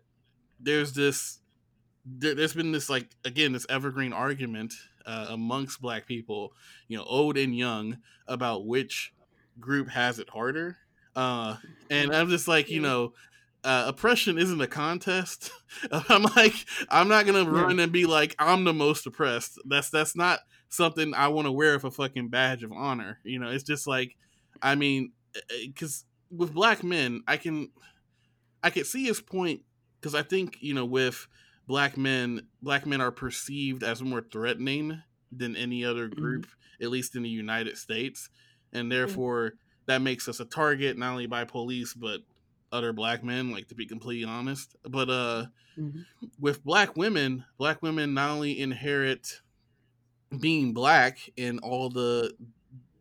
there's 0.59 0.93
this 0.93 1.39
there, 2.05 2.35
has 2.35 2.53
been 2.53 2.71
this 2.71 2.89
like 2.89 3.09
again 3.25 3.51
this 3.51 3.65
evergreen 3.69 4.13
argument 4.13 4.73
uh, 5.05 5.27
amongst 5.29 5.81
black 5.81 6.05
people 6.05 6.53
you 6.87 6.97
know 6.97 7.03
old 7.03 7.37
and 7.37 7.55
young 7.57 7.97
about 8.27 8.65
which 8.65 9.13
group 9.59 9.89
has 9.89 10.19
it 10.19 10.29
harder. 10.29 10.77
Uh 11.13 11.57
and 11.89 12.15
i'm 12.15 12.29
just 12.29 12.47
like 12.47 12.69
you 12.69 12.79
know 12.79 13.11
uh, 13.63 13.85
oppression 13.87 14.37
isn't 14.37 14.61
a 14.61 14.67
contest. 14.67 15.51
I'm 15.91 16.23
like, 16.35 16.53
I'm 16.89 17.07
not 17.07 17.25
gonna 17.25 17.49
run 17.49 17.79
and 17.79 17.91
be 17.91 18.05
like, 18.05 18.35
I'm 18.39 18.63
the 18.63 18.73
most 18.73 19.05
oppressed. 19.05 19.59
That's 19.65 19.89
that's 19.89 20.15
not 20.15 20.39
something 20.69 21.13
I 21.13 21.27
want 21.27 21.45
to 21.45 21.51
wear 21.51 21.75
as 21.75 21.83
a 21.83 21.91
fucking 21.91 22.29
badge 22.29 22.63
of 22.63 22.71
honor. 22.71 23.19
You 23.23 23.39
know, 23.39 23.49
it's 23.49 23.63
just 23.63 23.87
like, 23.87 24.15
I 24.61 24.75
mean, 24.75 25.11
because 25.65 26.05
eh, 26.05 26.33
eh, 26.33 26.37
with 26.37 26.53
black 26.53 26.83
men, 26.83 27.23
I 27.27 27.37
can, 27.37 27.69
I 28.63 28.69
can 28.69 28.85
see 28.85 29.05
his 29.05 29.21
point 29.21 29.61
because 29.99 30.15
I 30.15 30.23
think 30.23 30.57
you 30.61 30.73
know 30.73 30.85
with 30.85 31.27
black 31.67 31.97
men, 31.97 32.47
black 32.61 32.85
men 32.87 33.01
are 33.01 33.11
perceived 33.11 33.83
as 33.83 34.01
more 34.01 34.21
threatening 34.21 35.01
than 35.31 35.55
any 35.55 35.85
other 35.85 36.07
mm-hmm. 36.07 36.19
group, 36.19 36.45
mm-hmm. 36.47 36.83
at 36.83 36.89
least 36.89 37.15
in 37.15 37.23
the 37.23 37.29
United 37.29 37.77
States, 37.77 38.29
and 38.73 38.91
therefore. 38.91 39.49
Mm-hmm. 39.49 39.55
That 39.87 40.03
makes 40.03 40.29
us 40.29 40.39
a 40.39 40.45
target 40.45 40.95
not 40.97 41.11
only 41.11 41.25
by 41.25 41.43
police 41.43 41.95
but 41.95 42.21
other 42.71 42.93
black 42.93 43.23
men, 43.23 43.51
like 43.51 43.67
to 43.69 43.75
be 43.75 43.85
completely 43.85 44.25
honest. 44.25 44.75
But 44.87 45.09
uh 45.09 45.45
mm-hmm. 45.77 46.01
with 46.39 46.63
black 46.63 46.95
women, 46.95 47.45
black 47.57 47.81
women 47.81 48.13
not 48.13 48.31
only 48.31 48.59
inherit 48.59 49.41
being 50.39 50.73
black 50.73 51.29
and 51.37 51.59
all 51.59 51.89
the 51.89 52.33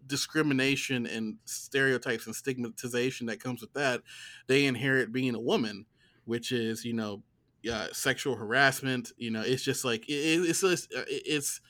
discrimination 0.06 1.06
and 1.06 1.36
stereotypes 1.44 2.26
and 2.26 2.34
stigmatization 2.34 3.28
that 3.28 3.42
comes 3.42 3.60
with 3.60 3.72
that, 3.74 4.02
they 4.48 4.66
inherit 4.66 5.12
being 5.12 5.34
a 5.34 5.40
woman, 5.40 5.86
which 6.24 6.50
is, 6.52 6.84
you 6.84 6.92
know, 6.92 7.22
uh, 7.70 7.88
sexual 7.92 8.34
harassment. 8.36 9.12
You 9.16 9.30
know, 9.30 9.42
it's 9.42 9.62
just 9.62 9.84
like 9.84 10.08
it, 10.08 10.12
it's 10.12 10.64
uh, 10.64 10.76
it's 11.08 11.60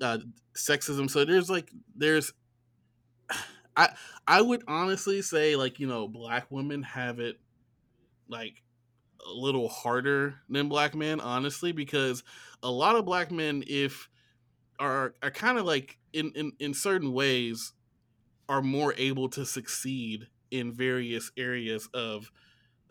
uh, 0.00 0.18
sexism. 0.54 1.10
So 1.10 1.24
there's 1.24 1.50
like 1.50 1.70
there's 1.94 2.32
I 3.76 3.90
I 4.26 4.42
would 4.42 4.64
honestly 4.68 5.22
say 5.22 5.56
like 5.56 5.80
you 5.80 5.86
know 5.86 6.08
black 6.08 6.46
women 6.50 6.82
have 6.82 7.18
it 7.20 7.38
like 8.32 8.62
a 9.24 9.32
little 9.32 9.68
harder 9.68 10.34
than 10.48 10.68
black 10.68 10.94
men 10.96 11.20
honestly 11.20 11.70
because 11.70 12.24
a 12.62 12.70
lot 12.70 12.96
of 12.96 13.04
black 13.04 13.30
men 13.30 13.62
if 13.68 14.08
are 14.80 15.14
are 15.22 15.30
kind 15.30 15.58
of 15.58 15.64
like 15.64 15.98
in, 16.12 16.32
in 16.34 16.52
in 16.58 16.74
certain 16.74 17.12
ways 17.12 17.72
are 18.48 18.62
more 18.62 18.94
able 18.98 19.28
to 19.28 19.46
succeed 19.46 20.26
in 20.50 20.72
various 20.72 21.30
areas 21.36 21.88
of 21.94 22.30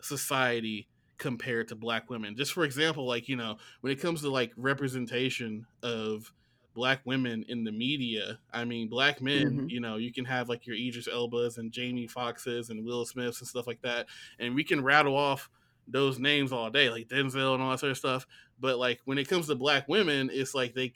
society 0.00 0.88
compared 1.18 1.68
to 1.68 1.76
black 1.76 2.10
women. 2.10 2.36
Just 2.36 2.52
for 2.52 2.64
example 2.64 3.06
like 3.06 3.28
you 3.28 3.36
know 3.36 3.58
when 3.80 3.92
it 3.92 4.00
comes 4.00 4.22
to 4.22 4.30
like 4.30 4.52
representation 4.56 5.66
of 5.82 6.32
black 6.74 7.00
women 7.04 7.44
in 7.48 7.64
the 7.64 7.72
media. 7.72 8.38
I 8.52 8.64
mean, 8.64 8.88
black 8.88 9.20
men, 9.20 9.52
mm-hmm. 9.52 9.68
you 9.68 9.80
know, 9.80 9.96
you 9.96 10.12
can 10.12 10.24
have 10.24 10.48
like 10.48 10.66
your 10.66 10.76
Idris 10.76 11.08
Elbas 11.08 11.58
and 11.58 11.72
Jamie 11.72 12.08
Foxxes 12.08 12.70
and 12.70 12.84
Will 12.84 13.04
Smiths 13.04 13.40
and 13.40 13.48
stuff 13.48 13.66
like 13.66 13.82
that. 13.82 14.06
And 14.38 14.54
we 14.54 14.64
can 14.64 14.82
rattle 14.82 15.16
off 15.16 15.50
those 15.86 16.18
names 16.18 16.52
all 16.52 16.70
day, 16.70 16.90
like 16.90 17.08
Denzel 17.08 17.54
and 17.54 17.62
all 17.62 17.70
that 17.70 17.80
sort 17.80 17.92
of 17.92 17.98
stuff. 17.98 18.26
But 18.60 18.78
like 18.78 19.00
when 19.04 19.18
it 19.18 19.28
comes 19.28 19.46
to 19.48 19.54
black 19.54 19.88
women, 19.88 20.30
it's 20.32 20.54
like 20.54 20.74
they 20.74 20.92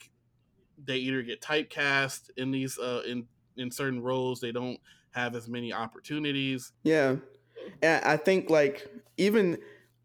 they 0.83 0.97
either 0.97 1.21
get 1.23 1.41
typecast 1.41 2.29
in 2.37 2.51
these 2.51 2.77
uh 2.77 3.01
in 3.05 3.27
in 3.57 3.71
certain 3.71 4.01
roles, 4.01 4.39
they 4.39 4.51
don't 4.51 4.79
have 5.11 5.35
as 5.35 5.47
many 5.47 5.73
opportunities. 5.73 6.71
Yeah. 6.83 7.17
And 7.81 8.05
I 8.05 8.17
think 8.17 8.49
like 8.49 8.87
even 9.17 9.57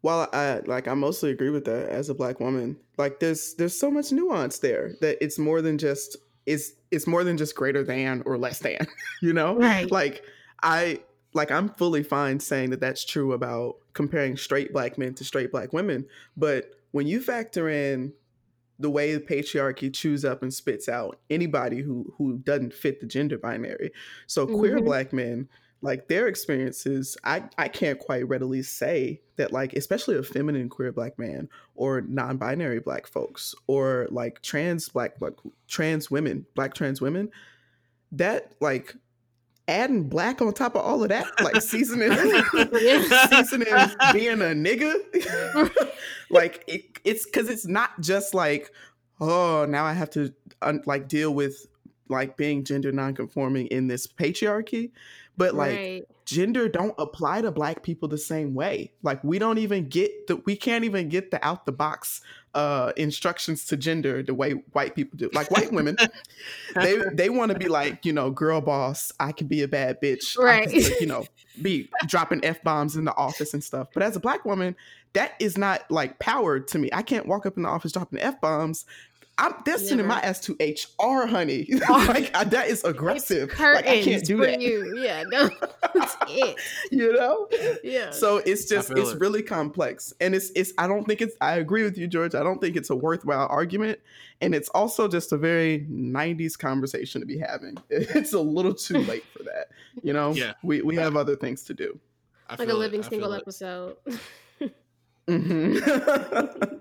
while 0.03 0.27
I 0.33 0.59
like 0.65 0.89
I 0.89 0.93
mostly 0.95 1.31
agree 1.31 1.49
with 1.49 1.63
that 1.63 1.87
as 1.89 2.09
a 2.09 2.13
black 2.13 2.41
woman, 2.41 2.75
like 2.97 3.21
there's 3.21 3.53
there's 3.53 3.79
so 3.79 3.89
much 3.89 4.11
nuance 4.11 4.59
there 4.59 4.95
that 4.99 5.17
it's 5.23 5.39
more 5.39 5.61
than 5.61 5.77
just 5.77 6.17
it's 6.45 6.73
it's 6.91 7.07
more 7.07 7.23
than 7.23 7.37
just 7.37 7.55
greater 7.55 7.85
than 7.85 8.21
or 8.25 8.37
less 8.37 8.59
than, 8.59 8.85
you 9.21 9.31
know? 9.31 9.55
Right. 9.55 9.89
Like 9.89 10.21
I 10.61 10.99
like 11.33 11.51
I'm 11.51 11.69
fully 11.69 12.03
fine 12.03 12.41
saying 12.41 12.71
that 12.71 12.81
that's 12.81 13.05
true 13.05 13.31
about 13.31 13.77
comparing 13.93 14.35
straight 14.35 14.73
black 14.73 14.97
men 14.97 15.13
to 15.13 15.23
straight 15.23 15.53
black 15.53 15.71
women, 15.71 16.05
but 16.35 16.71
when 16.91 17.07
you 17.07 17.21
factor 17.21 17.69
in 17.69 18.11
the 18.79 18.89
way 18.89 19.15
the 19.15 19.21
patriarchy 19.21 19.93
chews 19.93 20.25
up 20.25 20.43
and 20.43 20.53
spits 20.53 20.89
out 20.89 21.17
anybody 21.29 21.79
who 21.79 22.13
who 22.17 22.39
doesn't 22.39 22.73
fit 22.73 22.99
the 22.99 23.05
gender 23.05 23.37
binary. 23.37 23.91
So 24.27 24.45
mm-hmm. 24.45 24.57
queer 24.57 24.81
black 24.81 25.13
men, 25.13 25.47
like 25.83 26.07
their 26.07 26.27
experiences, 26.27 27.17
I 27.25 27.43
I 27.57 27.67
can't 27.67 27.99
quite 27.99 28.27
readily 28.27 28.63
say 28.63 29.21
that 29.35 29.51
like 29.51 29.73
especially 29.73 30.17
a 30.17 30.23
feminine 30.23 30.69
queer 30.69 30.93
black 30.93 31.19
man 31.19 31.49
or 31.75 32.01
non-binary 32.01 32.79
black 32.79 33.05
folks 33.05 33.53
or 33.67 34.07
like 34.09 34.41
trans 34.41 34.87
black 34.89 35.15
like 35.19 35.35
trans 35.67 36.09
women, 36.09 36.45
black 36.55 36.73
trans 36.73 37.01
women, 37.01 37.29
that 38.13 38.53
like 38.61 38.95
adding 39.67 40.07
black 40.07 40.41
on 40.41 40.53
top 40.53 40.75
of 40.75 40.81
all 40.81 41.03
of 41.03 41.09
that, 41.09 41.27
like 41.41 41.61
seasoning, 41.61 42.11
seasoning 43.29 43.67
being 44.13 44.41
a 44.41 44.55
nigga. 44.55 45.91
like 46.29 46.63
it, 46.65 46.97
it's 47.03 47.25
because 47.25 47.49
it's 47.49 47.67
not 47.67 47.99
just 47.99 48.33
like, 48.33 48.71
oh, 49.19 49.65
now 49.67 49.83
I 49.83 49.91
have 49.91 50.09
to 50.11 50.33
un- 50.61 50.83
like 50.85 51.09
deal 51.09 51.33
with 51.33 51.67
like 52.09 52.37
being 52.37 52.63
gender 52.63 52.91
nonconforming 52.91 53.67
in 53.67 53.87
this 53.87 54.07
patriarchy, 54.07 54.91
but 55.37 55.55
like 55.55 55.75
right. 55.75 56.07
gender 56.25 56.69
don't 56.69 56.93
apply 56.97 57.41
to 57.41 57.51
black 57.51 57.83
people 57.83 58.07
the 58.07 58.17
same 58.17 58.53
way. 58.53 58.91
Like 59.01 59.23
we 59.23 59.39
don't 59.39 59.57
even 59.57 59.89
get 59.89 60.27
the 60.27 60.37
we 60.37 60.55
can't 60.55 60.83
even 60.83 61.09
get 61.09 61.31
the 61.31 61.43
out 61.45 61.65
the 61.65 61.71
box 61.71 62.21
uh 62.53 62.91
instructions 62.97 63.65
to 63.65 63.77
gender 63.77 64.21
the 64.21 64.33
way 64.33 64.51
white 64.73 64.95
people 64.95 65.17
do. 65.17 65.29
Like 65.33 65.49
white 65.49 65.71
women, 65.71 65.97
they 66.75 66.97
they 67.13 67.29
want 67.29 67.51
to 67.51 67.57
be 67.57 67.67
like, 67.67 68.05
you 68.05 68.13
know, 68.13 68.29
girl 68.29 68.61
boss, 68.61 69.11
I 69.19 69.31
can 69.31 69.47
be 69.47 69.63
a 69.63 69.67
bad 69.67 69.99
bitch. 70.01 70.37
Right. 70.37 70.69
Can, 70.69 70.81
you 70.99 71.07
know, 71.07 71.25
be 71.61 71.89
dropping 72.05 72.43
F 72.45 72.61
bombs 72.63 72.95
in 72.95 73.05
the 73.05 73.15
office 73.15 73.53
and 73.53 73.63
stuff. 73.63 73.87
But 73.93 74.03
as 74.03 74.15
a 74.15 74.19
black 74.19 74.45
woman, 74.45 74.75
that 75.13 75.33
is 75.39 75.57
not 75.57 75.89
like 75.89 76.19
power 76.19 76.59
to 76.59 76.79
me. 76.79 76.89
I 76.93 77.01
can't 77.01 77.25
walk 77.25 77.45
up 77.45 77.57
in 77.57 77.63
the 77.63 77.69
office 77.69 77.91
dropping 77.91 78.19
F 78.19 78.39
bombs 78.41 78.85
I'm 79.37 79.53
they're 79.65 79.79
sending 79.79 80.05
my 80.05 80.19
ass 80.19 80.39
to 80.41 80.55
HR, 80.59 81.25
honey. 81.25 81.67
like 81.89 82.31
that 82.33 82.67
is 82.67 82.83
aggressive. 82.83 83.49
like 83.59 83.87
I 83.87 84.03
can't 84.03 84.23
do 84.23 84.37
that. 84.37 84.61
You. 84.61 84.99
Yeah, 84.99 85.23
no, 85.27 85.49
that's 85.93 86.15
it. 86.27 86.59
you 86.91 87.13
know. 87.13 87.47
Yeah. 87.83 88.11
So 88.11 88.37
it's 88.37 88.65
just 88.65 88.91
it's 88.91 89.11
it. 89.11 89.19
really 89.19 89.41
complex, 89.41 90.13
and 90.21 90.35
it's 90.35 90.51
it's. 90.55 90.71
I 90.77 90.85
don't 90.87 91.05
think 91.05 91.21
it's. 91.21 91.35
I 91.41 91.55
agree 91.55 91.83
with 91.83 91.97
you, 91.97 92.07
George. 92.07 92.35
I 92.35 92.43
don't 92.43 92.61
think 92.61 92.75
it's 92.75 92.91
a 92.91 92.95
worthwhile 92.95 93.47
argument, 93.49 93.99
and 94.41 94.53
it's 94.53 94.69
also 94.69 95.07
just 95.07 95.31
a 95.31 95.37
very 95.37 95.87
'90s 95.89 96.57
conversation 96.57 97.19
to 97.21 97.27
be 97.27 97.39
having. 97.39 97.77
It's 97.89 98.33
a 98.33 98.39
little 98.39 98.75
too 98.75 98.99
late 98.99 99.25
for 99.35 99.41
that. 99.43 99.69
You 100.03 100.13
know. 100.13 100.33
Yeah. 100.33 100.53
We 100.61 100.83
we 100.83 100.95
have 100.97 101.15
other 101.15 101.35
things 101.35 101.63
to 101.63 101.73
do. 101.73 101.99
like 102.59 102.69
a 102.69 102.73
living 102.73 103.01
single 103.01 103.33
episode. 103.33 103.97
mm-hmm. 105.27 106.75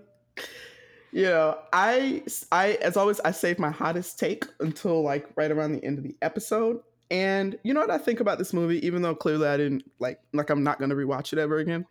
You 1.12 1.24
know, 1.24 1.58
I 1.72 2.22
I 2.50 2.72
as 2.82 2.96
always 2.96 3.20
I 3.20 3.30
save 3.30 3.58
my 3.58 3.70
hottest 3.70 4.18
take 4.18 4.46
until 4.60 5.02
like 5.02 5.28
right 5.36 5.50
around 5.50 5.72
the 5.72 5.84
end 5.84 5.98
of 5.98 6.04
the 6.04 6.16
episode. 6.22 6.80
And 7.10 7.58
you 7.62 7.74
know 7.74 7.80
what 7.80 7.90
I 7.90 7.98
think 7.98 8.20
about 8.20 8.38
this 8.38 8.54
movie, 8.54 8.84
even 8.86 9.02
though 9.02 9.14
clearly 9.14 9.46
I 9.46 9.58
didn't 9.58 9.84
like 9.98 10.18
like 10.32 10.48
I'm 10.48 10.64
not 10.64 10.80
gonna 10.80 10.94
rewatch 10.94 11.34
it 11.34 11.38
ever 11.38 11.58
again. 11.58 11.84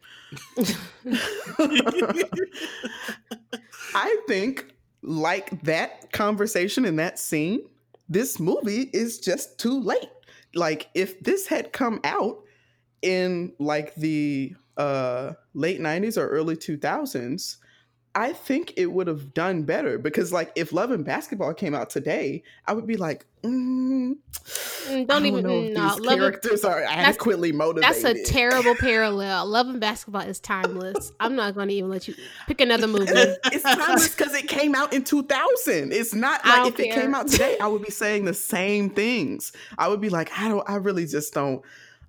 I 3.93 4.17
think 4.27 4.73
like 5.03 5.61
that 5.63 6.11
conversation 6.11 6.85
in 6.85 6.95
that 6.95 7.19
scene, 7.19 7.61
this 8.09 8.39
movie 8.39 8.89
is 8.91 9.19
just 9.19 9.59
too 9.59 9.79
late. 9.79 10.09
Like 10.55 10.89
if 10.95 11.19
this 11.21 11.45
had 11.45 11.71
come 11.71 11.99
out 12.03 12.39
in 13.03 13.53
like 13.59 13.93
the 13.95 14.55
uh 14.77 15.33
late 15.53 15.79
90s 15.79 16.17
or 16.17 16.27
early 16.27 16.55
2000s, 16.55 17.57
I 18.13 18.33
think 18.33 18.73
it 18.75 18.87
would 18.87 19.07
have 19.07 19.33
done 19.33 19.63
better 19.63 19.97
because, 19.97 20.33
like, 20.33 20.51
if 20.55 20.73
Love 20.73 20.91
and 20.91 21.05
Basketball 21.05 21.53
came 21.53 21.73
out 21.73 21.89
today, 21.89 22.43
I 22.67 22.73
would 22.73 22.85
be 22.85 22.97
like, 22.97 23.25
mm, 23.41 24.17
mm 24.17 25.07
don't 25.07 25.25
even 25.25 25.43
know 25.43 25.61
if 25.61 25.73
no, 25.73 25.95
these 25.95 26.07
characters 26.07 26.65
are 26.65 26.83
adequately 26.83 27.53
motivated. 27.53 28.03
That's 28.03 28.03
a 28.03 28.23
terrible 28.25 28.75
parallel. 28.79 29.45
Love 29.45 29.69
and 29.69 29.79
Basketball 29.79 30.23
is 30.23 30.41
timeless. 30.41 31.13
I'm 31.21 31.37
not 31.37 31.55
going 31.55 31.69
to 31.69 31.73
even 31.73 31.89
let 31.89 32.07
you 32.09 32.15
pick 32.47 32.59
another 32.59 32.87
movie. 32.87 33.11
it's 33.13 33.63
timeless 33.63 34.13
because 34.13 34.33
it 34.33 34.49
came 34.49 34.75
out 34.75 34.91
in 34.91 35.05
2000. 35.05 35.93
It's 35.93 36.13
not 36.13 36.45
like 36.45 36.67
if 36.67 36.75
care. 36.75 36.85
it 36.87 36.93
came 36.93 37.15
out 37.15 37.29
today, 37.29 37.57
I 37.59 37.67
would 37.67 37.81
be 37.81 37.91
saying 37.91 38.25
the 38.25 38.33
same 38.33 38.89
things. 38.89 39.53
I 39.77 39.87
would 39.87 40.01
be 40.01 40.09
like, 40.09 40.37
I 40.37 40.49
don't. 40.49 40.69
I 40.69 40.75
really 40.75 41.05
just 41.05 41.33
don't 41.33 41.61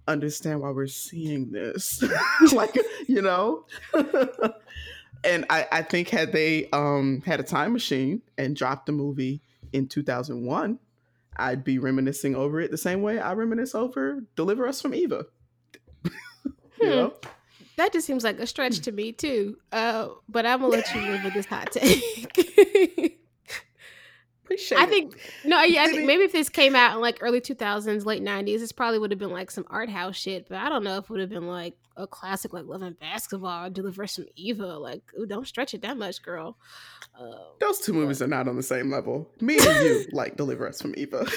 understand 0.08 0.60
why 0.60 0.70
we're 0.70 0.88
seeing 0.88 1.52
this. 1.52 2.02
like, 2.52 2.76
you 3.06 3.22
know 3.22 3.66
and 5.24 5.44
I, 5.50 5.66
I 5.70 5.82
think 5.82 6.08
had 6.08 6.32
they 6.32 6.68
um, 6.70 7.22
had 7.24 7.40
a 7.40 7.44
time 7.44 7.72
machine 7.72 8.22
and 8.36 8.56
dropped 8.56 8.86
the 8.86 8.92
movie 8.92 9.42
in 9.72 9.88
2001, 9.88 10.78
I'd 11.36 11.64
be 11.64 11.78
reminiscing 11.78 12.34
over 12.34 12.60
it 12.60 12.70
the 12.70 12.78
same 12.78 13.02
way 13.02 13.18
I 13.18 13.32
reminisce 13.34 13.74
over 13.74 14.20
"Deliver 14.36 14.66
Us 14.66 14.80
from 14.82 14.94
Eva." 14.94 15.26
you 16.04 16.12
hmm. 16.80 16.88
know? 16.88 17.14
That 17.76 17.92
just 17.92 18.06
seems 18.06 18.22
like 18.22 18.38
a 18.38 18.46
stretch 18.46 18.80
to 18.80 18.92
me 18.92 19.12
too. 19.12 19.56
Uh, 19.70 20.08
but 20.28 20.44
I'm 20.44 20.60
gonna 20.60 20.72
let 20.72 20.94
you 20.94 21.00
live 21.00 21.24
with 21.24 21.34
this 21.34 21.46
hot 21.46 21.72
take. 21.72 23.11
Appreciate 24.52 24.78
I 24.78 24.86
think 24.86 25.16
no, 25.44 25.62
yeah, 25.62 25.82
I 25.84 25.86
think 25.86 26.06
maybe 26.06 26.24
if 26.24 26.32
this 26.32 26.50
came 26.50 26.76
out 26.76 26.94
in 26.94 27.00
like 27.00 27.18
early 27.22 27.40
2000s, 27.40 28.04
late 28.04 28.22
90s, 28.22 28.58
this 28.58 28.72
probably 28.72 28.98
would 28.98 29.10
have 29.10 29.18
been 29.18 29.30
like 29.30 29.50
some 29.50 29.64
art 29.70 29.88
house 29.88 30.16
shit. 30.16 30.46
But 30.48 30.58
I 30.58 30.68
don't 30.68 30.84
know 30.84 30.98
if 30.98 31.04
it 31.04 31.10
would 31.10 31.20
have 31.20 31.30
been 31.30 31.46
like 31.46 31.74
a 31.96 32.06
classic 32.06 32.52
like 32.52 32.66
Love 32.66 32.82
and 32.82 32.98
Basketball, 32.98 33.70
Deliver 33.70 34.02
Us 34.02 34.16
from 34.16 34.26
Eva. 34.36 34.78
Like, 34.78 35.02
ooh, 35.18 35.24
don't 35.24 35.46
stretch 35.46 35.72
it 35.72 35.80
that 35.82 35.96
much, 35.96 36.22
girl. 36.22 36.58
Um, 37.18 37.34
Those 37.60 37.78
two 37.78 37.94
movies 37.94 38.20
are 38.20 38.26
not 38.26 38.46
on 38.46 38.56
the 38.56 38.62
same 38.62 38.90
level. 38.90 39.30
Me 39.40 39.56
and 39.58 39.84
you 39.86 40.04
like 40.12 40.36
Deliver 40.36 40.68
Us 40.68 40.82
from 40.82 40.94
Eva. 40.96 41.26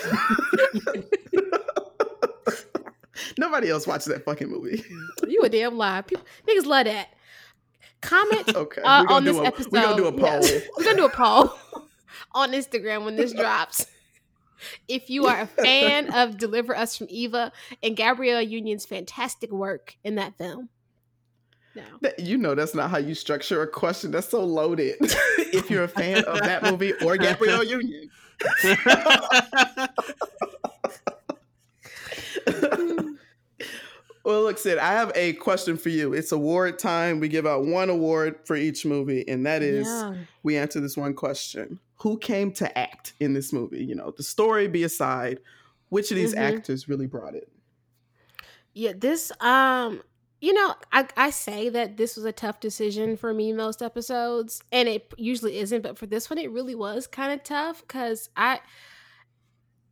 Nobody 3.37 3.69
else 3.69 3.87
watches 3.87 4.07
that 4.07 4.25
fucking 4.25 4.49
movie. 4.49 4.83
you 5.27 5.41
a 5.41 5.49
damn 5.49 5.77
lie. 5.77 6.01
People, 6.01 6.25
niggas 6.47 6.65
love 6.65 6.85
that. 6.85 7.09
Comment 8.01 8.55
okay. 8.55 8.81
uh, 8.81 9.05
on 9.09 9.23
this 9.23 9.37
a, 9.37 9.43
episode. 9.43 9.71
We're 9.71 9.81
gonna 9.81 9.95
do 9.95 10.07
a 10.07 10.11
poll. 10.11 10.45
Yeah. 10.45 10.59
We're 10.77 10.83
gonna 10.83 10.97
do 10.97 11.05
a 11.05 11.09
poll 11.09 11.53
on 12.31 12.51
Instagram 12.51 13.05
when 13.05 13.15
this 13.15 13.33
drops. 13.37 13.87
if 14.87 15.09
you 15.09 15.25
are 15.25 15.41
a 15.41 15.47
fan 15.47 16.13
of 16.13 16.37
Deliver 16.37 16.75
Us 16.75 16.97
from 16.97 17.07
Eva 17.09 17.51
and 17.83 17.95
Gabrielle 17.95 18.41
Union's 18.41 18.85
fantastic 18.85 19.51
work 19.51 19.97
in 20.03 20.15
that 20.15 20.37
film. 20.37 20.69
No. 21.75 21.83
You 22.17 22.37
know 22.37 22.55
that's 22.55 22.73
not 22.73 22.89
how 22.89 22.97
you 22.99 23.13
structure 23.13 23.61
a 23.61 23.67
question. 23.67 24.11
That's 24.11 24.29
so 24.29 24.43
loaded. 24.45 24.95
if 25.01 25.69
you're 25.69 25.83
a 25.83 25.89
fan 25.89 26.23
of 26.23 26.39
that 26.39 26.63
movie 26.63 26.93
or 27.03 27.17
Gabrielle 27.17 27.65
Union. 27.65 28.09
well, 34.23 34.43
look, 34.43 34.57
Syd, 34.57 34.77
I 34.77 34.93
have 34.93 35.11
a 35.15 35.33
question 35.33 35.75
for 35.75 35.89
you. 35.89 36.13
It's 36.13 36.31
award 36.31 36.79
time. 36.79 37.19
We 37.19 37.27
give 37.27 37.45
out 37.45 37.65
one 37.65 37.89
award 37.89 38.39
for 38.45 38.55
each 38.55 38.85
movie, 38.85 39.27
and 39.27 39.45
that 39.45 39.61
is 39.61 39.85
yeah. 39.85 40.13
we 40.43 40.55
answer 40.55 40.79
this 40.79 40.95
one 40.95 41.13
question 41.13 41.79
who 41.97 42.17
came 42.17 42.51
to 42.53 42.77
act 42.77 43.13
in 43.19 43.33
this 43.33 43.53
movie. 43.53 43.83
You 43.83 43.95
know, 43.95 44.11
the 44.15 44.23
story 44.23 44.67
be 44.67 44.83
aside, 44.83 45.39
which 45.89 46.11
of 46.11 46.17
these 46.17 46.33
mm-hmm. 46.33 46.57
actors 46.57 46.87
really 46.87 47.07
brought 47.07 47.35
it? 47.35 47.51
Yeah, 48.73 48.93
this 48.95 49.31
um 49.39 50.01
you 50.41 50.53
know, 50.53 50.75
I, 50.91 51.07
I 51.17 51.29
say 51.29 51.69
that 51.69 51.97
this 51.97 52.15
was 52.15 52.25
a 52.25 52.31
tough 52.31 52.59
decision 52.59 53.17
for 53.17 53.33
me 53.33 53.53
most 53.53 53.81
episodes, 53.81 54.61
and 54.71 54.87
it 54.87 55.11
usually 55.17 55.57
isn't, 55.57 55.81
but 55.81 55.97
for 55.97 56.05
this 56.05 56.29
one, 56.29 56.37
it 56.37 56.51
really 56.51 56.75
was 56.75 57.07
kind 57.07 57.33
of 57.33 57.41
tough 57.43 57.81
because 57.81 58.29
I 58.35 58.59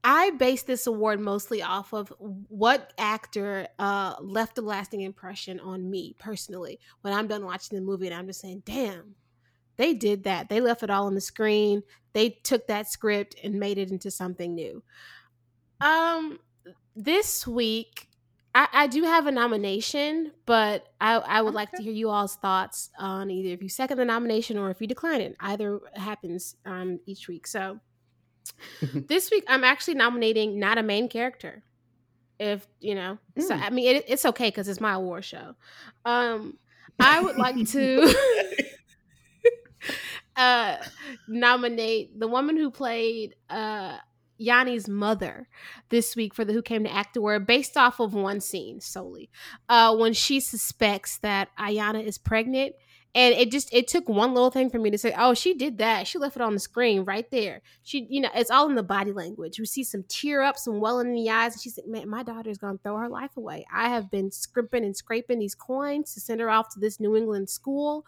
I 0.04 0.32
base 0.32 0.64
this 0.64 0.86
award 0.86 1.22
mostly 1.22 1.64
off 1.64 1.94
of 1.94 2.14
what 2.20 2.92
actor 2.98 3.68
uh, 3.80 4.16
left 4.20 4.58
a 4.58 4.62
lasting 4.62 5.02
impression 5.02 5.62
on 5.62 5.90
me 5.90 6.14
personally 6.20 6.80
when 7.02 7.14
I'm 7.14 7.28
done 7.28 7.46
watching 7.46 7.78
the 7.78 7.84
movie, 7.84 8.08
and 8.08 8.16
I'm 8.16 8.28
just 8.28 8.42
saying, 8.42 8.64
damn, 8.66 9.16
they 9.78 9.94
did 9.94 10.24
that. 10.24 10.50
They 10.50 10.62
left 10.62 10.84
it 10.84 10.90
all 10.90 11.08
on 11.08 11.16
the 11.16 11.22
screen. 11.22 11.84
They 12.14 12.30
took 12.30 12.68
that 12.68 12.90
script 12.90 13.36
and 13.44 13.60
made 13.60 13.78
it 13.78 13.92
into 13.92 14.12
something 14.12 14.54
new. 14.54 14.84
Um, 15.82 16.40
this 16.96 17.48
week, 17.48 18.08
I, 18.56 18.68
I 18.72 18.88
do 18.88 19.04
have 19.04 19.26
a 19.26 19.32
nomination, 19.32 20.32
but 20.46 20.88
I, 21.02 21.16
I 21.16 21.42
would 21.42 21.50
okay. 21.50 21.56
like 21.56 21.72
to 21.72 21.84
hear 21.84 21.92
you 21.92 22.10
all's 22.10 22.36
thoughts 22.36 22.92
on 23.00 23.32
either 23.32 23.50
if 23.50 23.64
you 23.64 23.70
second 23.70 23.98
the 23.98 24.06
nomination 24.06 24.58
or 24.58 24.70
if 24.70 24.80
you 24.80 24.88
decline 24.88 25.22
it. 25.22 25.36
Either 25.40 25.80
happens 25.96 26.56
um, 26.66 27.00
each 27.06 27.28
week. 27.28 27.48
So 27.48 27.80
this 28.94 29.32
week, 29.32 29.44
I'm 29.48 29.64
actually 29.64 29.96
nominating 29.96 30.60
not 30.60 30.78
a 30.78 30.84
main 30.84 31.10
character. 31.10 31.64
If 32.40 32.68
you 32.80 32.96
know, 32.96 33.18
mm. 33.38 33.44
so 33.44 33.56
I 33.56 33.70
mean, 33.70 33.96
it, 33.96 34.06
it's 34.08 34.26
okay 34.26 34.50
because 34.50 34.68
it's 34.68 34.82
my 34.82 34.94
award 34.94 35.24
show. 35.24 35.56
Um, 36.06 36.58
I 37.00 37.22
would 37.22 37.38
like 37.38 37.68
to. 37.70 38.14
uh, 40.36 40.78
nominate 41.28 42.20
the 42.20 42.28
woman 42.28 42.58
who 42.58 42.72
played 42.72 43.36
uh, 43.50 43.98
Yanni's 44.40 44.88
mother 44.88 45.48
this 45.90 46.16
week 46.16 46.34
for 46.34 46.46
the 46.46 46.54
Who 46.54 46.62
Came 46.62 46.84
to 46.84 46.94
Act 46.94 47.18
Award 47.18 47.48
based 47.48 47.78
off 47.78 48.00
of 48.00 48.14
one 48.14 48.42
scene 48.42 48.82
solely. 48.82 49.30
Uh, 49.70 49.96
when 49.96 50.14
she 50.14 50.40
suspects 50.40 51.18
that 51.20 51.50
Ayana 51.58 52.04
is 52.04 52.18
pregnant. 52.18 52.76
And 53.16 53.36
it 53.36 53.52
just 53.52 53.72
it 53.72 53.88
took 53.88 54.10
one 54.10 54.34
little 54.34 54.50
thing 54.50 54.72
for 54.72 54.80
me 54.80 54.90
to 54.90 54.98
say 54.98 55.14
oh 55.16 55.36
she 55.36 55.54
did 55.54 55.78
that. 55.78 56.08
She 56.08 56.18
left 56.18 56.36
it 56.36 56.42
on 56.42 56.56
the 56.56 56.60
screen 56.60 57.04
right 57.04 57.30
there. 57.30 57.62
She 57.84 58.08
you 58.10 58.20
know 58.20 58.30
it's 58.34 58.50
all 58.50 58.68
in 58.68 58.74
the 58.74 58.82
body 58.82 59.12
language. 59.12 59.60
We 59.60 59.68
see 59.68 59.84
some 59.84 60.04
tear 60.08 60.42
up 60.42 60.58
some 60.58 60.80
welling 60.80 61.10
in 61.10 61.14
the 61.14 61.30
eyes 61.30 61.54
and 61.54 61.62
she 61.62 61.70
said 61.70 61.86
man 61.86 62.10
my 62.10 62.24
daughter's 62.24 62.58
gonna 62.58 62.80
throw 62.84 62.98
her 62.98 63.10
life 63.10 63.38
away. 63.38 63.68
I 63.72 63.90
have 63.90 64.10
been 64.10 64.32
scrimping 64.32 64.84
and 64.84 64.98
scraping 64.98 65.38
these 65.38 65.54
coins 65.54 66.16
to 66.16 66.22
send 66.22 66.42
her 66.42 66.50
off 66.50 66.74
to 66.74 66.80
this 66.80 67.00
new 67.00 67.16
england 67.16 67.52
school 67.52 68.08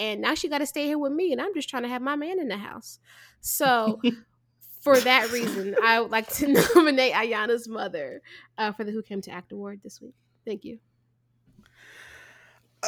and 0.00 0.20
now 0.20 0.34
she 0.34 0.48
got 0.48 0.58
to 0.58 0.66
stay 0.66 0.86
here 0.86 0.98
with 0.98 1.12
me 1.12 1.30
and 1.30 1.40
i'm 1.40 1.54
just 1.54 1.68
trying 1.68 1.84
to 1.84 1.88
have 1.88 2.02
my 2.02 2.16
man 2.16 2.40
in 2.40 2.48
the 2.48 2.56
house 2.56 2.98
so 3.40 4.00
for 4.80 4.98
that 4.98 5.30
reason 5.30 5.76
i 5.84 6.00
would 6.00 6.10
like 6.10 6.28
to 6.28 6.48
nominate 6.74 7.12
ayana's 7.12 7.68
mother 7.68 8.20
uh, 8.58 8.72
for 8.72 8.82
the 8.82 8.90
who 8.90 9.02
came 9.02 9.20
to 9.20 9.30
act 9.30 9.52
award 9.52 9.80
this 9.84 10.00
week 10.00 10.14
thank 10.44 10.64
you 10.64 10.78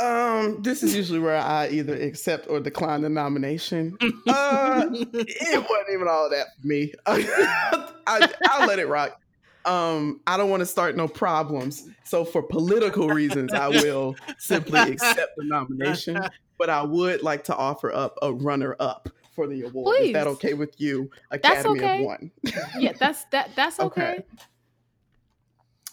um, 0.00 0.62
this 0.62 0.82
is 0.82 0.96
usually 0.96 1.18
where 1.18 1.36
I 1.36 1.68
either 1.68 1.94
accept 1.94 2.48
or 2.48 2.60
decline 2.60 3.02
the 3.02 3.10
nomination. 3.10 3.98
Uh, 4.26 4.86
it 4.90 5.68
wasn't 5.68 5.88
even 5.92 6.08
all 6.08 6.30
that 6.30 6.46
for 6.58 6.66
me. 6.66 6.94
I, 7.06 8.28
will 8.58 8.66
let 8.66 8.78
it 8.78 8.88
rock. 8.88 9.20
Um, 9.64 10.20
I 10.26 10.36
don't 10.36 10.48
want 10.48 10.60
to 10.60 10.66
start 10.66 10.96
no 10.96 11.08
problems. 11.08 11.88
So 12.04 12.24
for 12.24 12.42
political 12.42 13.08
reasons, 13.08 13.52
I 13.52 13.68
will 13.68 14.16
simply 14.38 14.80
accept 14.80 15.36
the 15.36 15.44
nomination. 15.44 16.18
But 16.62 16.70
I 16.70 16.82
would 16.82 17.22
like 17.22 17.42
to 17.44 17.56
offer 17.56 17.92
up 17.92 18.16
a 18.22 18.32
runner-up 18.32 19.08
for 19.34 19.48
the 19.48 19.62
award. 19.62 19.96
Please. 19.96 20.06
Is 20.08 20.12
that 20.12 20.28
okay 20.28 20.54
with 20.54 20.80
you? 20.80 21.10
Academy 21.32 21.80
okay. 21.80 21.98
of 21.98 22.06
One. 22.06 22.30
yeah, 22.78 22.92
that's 22.92 23.24
that. 23.32 23.50
That's 23.56 23.80
okay. 23.80 24.02
okay. 24.02 24.24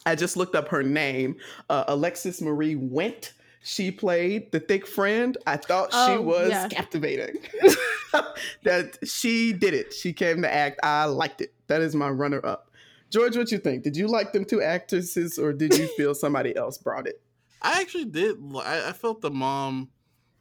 I 0.05 0.13
just 0.13 0.37
looked 0.37 0.53
up 0.53 0.67
her 0.67 0.83
name, 0.83 1.37
uh, 1.71 1.85
Alexis 1.87 2.39
Marie 2.39 2.75
Wint 2.75 3.33
she 3.61 3.91
played 3.91 4.51
the 4.51 4.59
thick 4.59 4.87
friend, 4.87 5.37
I 5.45 5.57
thought 5.57 5.89
oh, 5.91 6.07
she 6.07 6.17
was 6.17 6.49
yeah. 6.49 6.67
captivating. 6.69 7.37
that 8.63 8.97
she 9.03 9.53
did 9.53 9.73
it. 9.73 9.93
She 9.93 10.13
came 10.13 10.41
to 10.41 10.51
act. 10.51 10.79
I 10.81 11.05
liked 11.05 11.41
it. 11.41 11.53
That 11.67 11.81
is 11.81 11.95
my 11.95 12.09
runner 12.09 12.43
up. 12.45 12.71
George, 13.09 13.35
what 13.35 13.51
you 13.51 13.57
think? 13.57 13.83
Did 13.83 13.97
you 13.97 14.07
like 14.07 14.33
them 14.33 14.45
two 14.45 14.61
actresses 14.61 15.37
or 15.37 15.51
did 15.51 15.77
you 15.77 15.87
feel 15.97 16.15
somebody 16.15 16.55
else 16.55 16.77
brought 16.77 17.07
it? 17.07 17.21
I 17.61 17.81
actually 17.81 18.05
did. 18.05 18.37
I, 18.55 18.89
I 18.89 18.93
felt 18.93 19.21
the 19.21 19.31
mom 19.31 19.89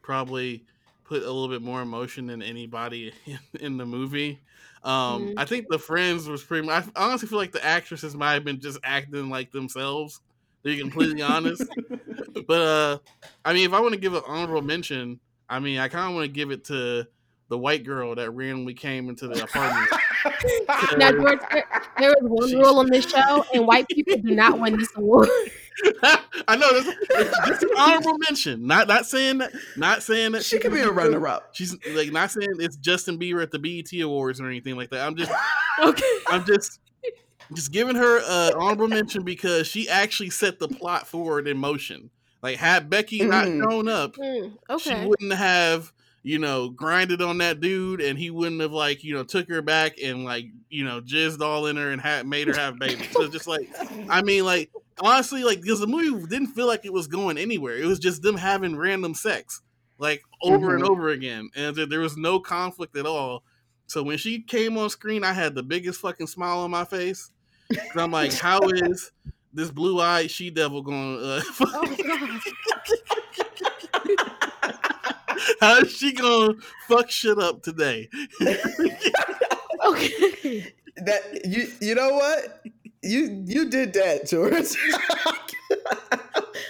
probably 0.09 0.63
put 1.03 1.21
a 1.21 1.25
little 1.31 1.47
bit 1.47 1.61
more 1.61 1.83
emotion 1.83 2.25
than 2.25 2.41
anybody 2.41 3.13
in, 3.27 3.39
in 3.59 3.77
the 3.77 3.85
movie. 3.85 4.39
Um, 4.83 4.93
mm-hmm. 5.27 5.39
I 5.39 5.45
think 5.45 5.67
the 5.69 5.77
friends 5.77 6.27
was 6.27 6.41
pretty. 6.41 6.67
I 6.67 6.83
honestly 6.95 7.27
feel 7.27 7.37
like 7.37 7.51
the 7.51 7.63
actresses 7.63 8.15
might 8.15 8.33
have 8.33 8.43
been 8.43 8.59
just 8.59 8.79
acting 8.83 9.29
like 9.29 9.51
themselves. 9.51 10.21
To 10.63 10.69
be 10.69 10.77
completely 10.77 11.21
honest, 11.21 11.63
but 12.47 12.61
uh, 12.61 12.97
I 13.45 13.53
mean, 13.53 13.65
if 13.65 13.73
I 13.73 13.79
want 13.79 13.93
to 13.93 13.99
give 13.99 14.13
an 14.13 14.23
honorable 14.27 14.61
mention, 14.61 15.19
I 15.47 15.59
mean, 15.59 15.79
I 15.79 15.87
kind 15.87 16.09
of 16.09 16.15
want 16.15 16.25
to 16.25 16.31
give 16.31 16.51
it 16.51 16.65
to 16.65 17.07
the 17.47 17.57
white 17.57 17.85
girl 17.85 18.13
that 18.15 18.29
randomly 18.31 18.73
came 18.73 19.07
into 19.07 19.29
the 19.29 19.41
apartment. 19.41 19.89
now, 20.97 21.11
George, 21.13 21.39
there, 21.97 22.09
is 22.09 22.17
one 22.23 22.51
rule 22.55 22.79
on 22.79 22.87
this 22.91 23.09
show, 23.09 23.45
and 23.53 23.65
white 23.65 23.87
people 23.87 24.17
do 24.17 24.35
not 24.35 24.59
win 24.59 24.77
this 24.77 24.89
award. 24.97 25.29
I 26.47 26.55
know 26.55 26.81
this, 26.81 26.95
this 27.47 27.63
is 27.63 27.71
honorable 27.77 28.17
mention. 28.19 28.65
Not 28.65 28.87
not 28.87 29.05
saying 29.05 29.39
that. 29.39 29.51
Not 29.77 30.03
saying 30.03 30.33
that 30.33 30.43
she 30.43 30.59
could 30.59 30.73
be 30.73 30.81
a 30.81 30.91
runner 30.91 31.25
up. 31.27 31.49
She's 31.53 31.75
like 31.91 32.11
not 32.11 32.31
saying 32.31 32.49
it's 32.59 32.75
Justin 32.77 33.19
Bieber 33.19 33.41
at 33.41 33.51
the 33.51 33.59
BET 33.59 33.91
Awards 34.01 34.41
or 34.41 34.47
anything 34.47 34.75
like 34.75 34.89
that. 34.91 35.05
I'm 35.05 35.15
just 35.15 35.31
okay. 35.83 36.19
I'm 36.27 36.45
just 36.45 36.79
just 37.53 37.71
giving 37.71 37.95
her 37.95 38.19
an 38.19 38.53
honorable 38.55 38.87
mention 38.87 39.23
because 39.23 39.67
she 39.67 39.89
actually 39.89 40.29
set 40.29 40.59
the 40.59 40.67
plot 40.67 41.07
forward 41.07 41.47
in 41.47 41.57
motion. 41.57 42.09
Like 42.41 42.57
had 42.57 42.89
Becky 42.89 43.19
mm. 43.19 43.29
not 43.29 43.45
shown 43.45 43.87
up, 43.87 44.15
mm, 44.15 44.53
okay. 44.69 45.01
she 45.01 45.05
wouldn't 45.05 45.33
have 45.33 45.91
you 46.23 46.39
know 46.39 46.69
grinded 46.69 47.21
on 47.21 47.39
that 47.39 47.59
dude, 47.59 48.01
and 48.01 48.17
he 48.17 48.29
wouldn't 48.29 48.61
have 48.61 48.71
like 48.71 49.03
you 49.03 49.13
know 49.13 49.23
took 49.23 49.49
her 49.49 49.61
back 49.61 49.97
and 50.01 50.23
like 50.23 50.45
you 50.69 50.85
know 50.85 51.01
jizzed 51.01 51.41
all 51.41 51.65
in 51.65 51.75
her 51.75 51.91
and 51.91 52.01
had 52.01 52.25
made 52.25 52.47
her 52.47 52.55
have 52.55 52.79
babies. 52.79 53.11
so 53.11 53.27
just 53.27 53.47
like 53.47 53.69
I 54.09 54.21
mean 54.21 54.45
like 54.45 54.71
honestly 55.01 55.43
like 55.43 55.61
because 55.61 55.79
the 55.79 55.87
movie 55.87 56.27
didn't 56.27 56.47
feel 56.47 56.67
like 56.67 56.85
it 56.85 56.93
was 56.93 57.07
going 57.07 57.37
anywhere. 57.37 57.77
It 57.77 57.85
was 57.85 57.99
just 57.99 58.21
them 58.21 58.37
having 58.37 58.75
random 58.75 59.13
sex 59.13 59.61
like 59.97 60.23
over 60.41 60.67
mm-hmm. 60.67 60.75
and 60.75 60.83
over 60.85 61.09
again, 61.09 61.49
and 61.55 61.75
there 61.75 61.99
was 61.99 62.17
no 62.17 62.39
conflict 62.39 62.97
at 62.97 63.05
all. 63.05 63.43
So 63.87 64.01
when 64.03 64.17
she 64.17 64.41
came 64.41 64.77
on 64.77 64.89
screen, 64.89 65.23
I 65.23 65.33
had 65.33 65.55
the 65.55 65.63
biggest 65.63 65.99
fucking 65.99 66.27
smile 66.27 66.59
on 66.59 66.71
my 66.71 66.85
face. 66.85 67.31
I'm 67.95 68.11
like, 68.11 68.33
how 68.33 68.59
is 68.69 69.11
this 69.53 69.71
blue 69.71 69.99
eyed 69.99 70.31
she 70.31 70.49
devil 70.49 70.81
going? 70.81 71.19
Uh, 71.21 71.41
oh, 71.61 72.39
how 75.59 75.79
is 75.79 75.91
she 75.91 76.13
gonna 76.13 76.53
fuck 76.87 77.09
shit 77.09 77.37
up 77.39 77.61
today? 77.61 78.09
okay. 79.85 80.73
That 80.97 81.45
you 81.45 81.71
you 81.79 81.95
know 81.95 82.13
what 82.13 82.61
you 83.01 83.43
you 83.45 83.69
did 83.69 83.93
that, 83.93 84.27
George. 84.27 84.53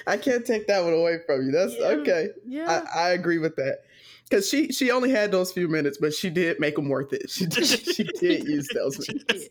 I 0.08 0.18
can't 0.18 0.46
take 0.46 0.68
that 0.68 0.84
one 0.84 0.94
away 0.94 1.20
from 1.26 1.46
you. 1.46 1.52
That's 1.52 1.76
yeah, 1.78 1.88
okay. 1.88 2.30
Yeah, 2.46 2.86
I, 2.94 3.00
I 3.00 3.10
agree 3.12 3.38
with 3.38 3.56
that 3.58 3.80
because 4.30 4.48
she 4.48 4.72
she 4.72 4.92
only 4.92 5.12
had 5.12 5.32
those 5.32 5.52
few 5.52 5.68
minutes, 5.68 5.98
but 6.00 6.14
she 6.14 6.30
did 6.30 6.60
make 6.60 6.76
them 6.76 6.90
worth 6.90 7.14
it. 7.14 7.24
She 7.30 7.46
did, 7.46 7.66
she 7.66 8.04
did 8.20 8.48
use 8.48 8.68
those 8.74 9.08
minutes 9.08 9.50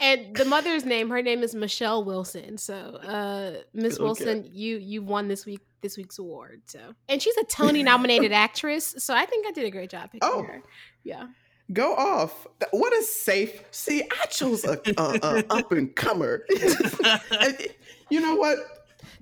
and 0.00 0.36
the 0.36 0.44
mother's 0.44 0.84
name, 0.84 1.10
her 1.10 1.22
name 1.22 1.42
is 1.42 1.54
Michelle 1.54 2.04
Wilson. 2.04 2.58
So, 2.58 2.74
uh, 2.74 3.62
Miss 3.72 3.94
okay. 3.94 4.02
Wilson, 4.02 4.50
you 4.52 4.78
you 4.78 5.02
won 5.02 5.28
this 5.28 5.46
week 5.46 5.60
this 5.80 5.96
week's 5.96 6.18
award. 6.18 6.62
So, 6.66 6.80
and 7.08 7.22
she's 7.22 7.36
a 7.36 7.44
Tony 7.44 7.82
nominated 7.82 8.32
actress. 8.32 8.94
So, 8.98 9.14
I 9.14 9.26
think 9.26 9.46
I 9.46 9.52
did 9.52 9.64
a 9.64 9.70
great 9.70 9.90
job 9.90 10.10
picking 10.10 10.20
oh. 10.22 10.42
her. 10.42 10.62
Yeah. 11.04 11.26
Go 11.72 11.94
off. 11.94 12.46
What 12.70 12.92
a 12.94 13.02
safe. 13.02 13.62
See, 13.70 14.02
I 14.02 14.26
chose 14.26 14.64
a, 14.64 14.80
a, 14.96 15.18
a 15.22 15.44
up 15.50 15.72
and 15.72 15.94
comer. 15.94 16.44
you 18.10 18.20
know 18.20 18.36
what? 18.36 18.58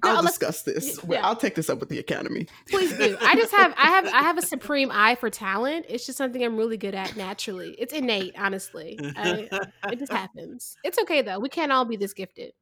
I'll 0.02 0.22
discuss 0.22 0.62
this. 0.62 1.00
Yeah. 1.08 1.26
I'll 1.26 1.36
take 1.36 1.54
this 1.54 1.68
up 1.68 1.80
with 1.80 1.88
the 1.88 1.98
academy. 1.98 2.46
Please 2.68 2.96
do. 2.96 3.16
I 3.20 3.34
just 3.34 3.52
have 3.52 3.74
I 3.76 3.86
have 3.86 4.06
I 4.06 4.22
have 4.22 4.38
a 4.38 4.42
supreme 4.42 4.90
eye 4.92 5.14
for 5.16 5.30
talent. 5.30 5.86
It's 5.88 6.06
just 6.06 6.18
something 6.18 6.42
I'm 6.44 6.56
really 6.56 6.76
good 6.76 6.94
at 6.94 7.16
naturally. 7.16 7.74
It's 7.78 7.92
innate, 7.92 8.34
honestly. 8.38 8.98
I, 9.16 9.48
it 9.90 9.98
just 9.98 10.12
happens. 10.12 10.76
It's 10.84 10.98
okay 11.00 11.22
though. 11.22 11.38
We 11.40 11.48
can't 11.48 11.72
all 11.72 11.84
be 11.84 11.96
this 11.96 12.12
gifted. 12.12 12.52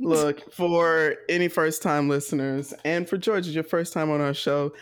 Look, 0.00 0.52
for 0.52 1.16
any 1.28 1.48
first 1.48 1.82
time 1.82 2.08
listeners 2.08 2.74
and 2.84 3.08
for 3.08 3.16
George, 3.16 3.46
it's 3.46 3.54
your 3.54 3.64
first 3.64 3.92
time 3.92 4.10
on 4.10 4.20
our 4.20 4.34
show, 4.34 4.72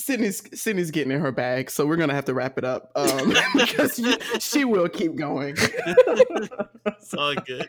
Sydney's 0.00 0.42
Sydney's 0.58 0.90
getting 0.90 1.12
in 1.12 1.20
her 1.20 1.32
bag, 1.32 1.70
so 1.70 1.86
we're 1.86 1.96
gonna 1.96 2.14
have 2.14 2.24
to 2.26 2.34
wrap 2.34 2.58
it 2.58 2.64
up 2.64 2.90
um, 2.94 3.34
because 3.54 3.98
you, 3.98 4.16
she 4.38 4.64
will 4.64 4.88
keep 4.88 5.14
going. 5.14 5.56
it's 5.58 7.14
all 7.14 7.34
good. 7.34 7.68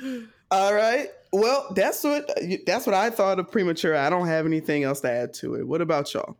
all 0.50 0.74
right. 0.74 1.08
Well, 1.32 1.72
that's 1.74 2.02
what 2.04 2.30
that's 2.66 2.86
what 2.86 2.94
I 2.94 3.10
thought 3.10 3.38
of 3.38 3.50
premature. 3.50 3.96
I 3.96 4.10
don't 4.10 4.26
have 4.26 4.46
anything 4.46 4.84
else 4.84 5.00
to 5.00 5.10
add 5.10 5.34
to 5.34 5.54
it. 5.54 5.66
What 5.66 5.80
about 5.80 6.12
y'all? 6.14 6.36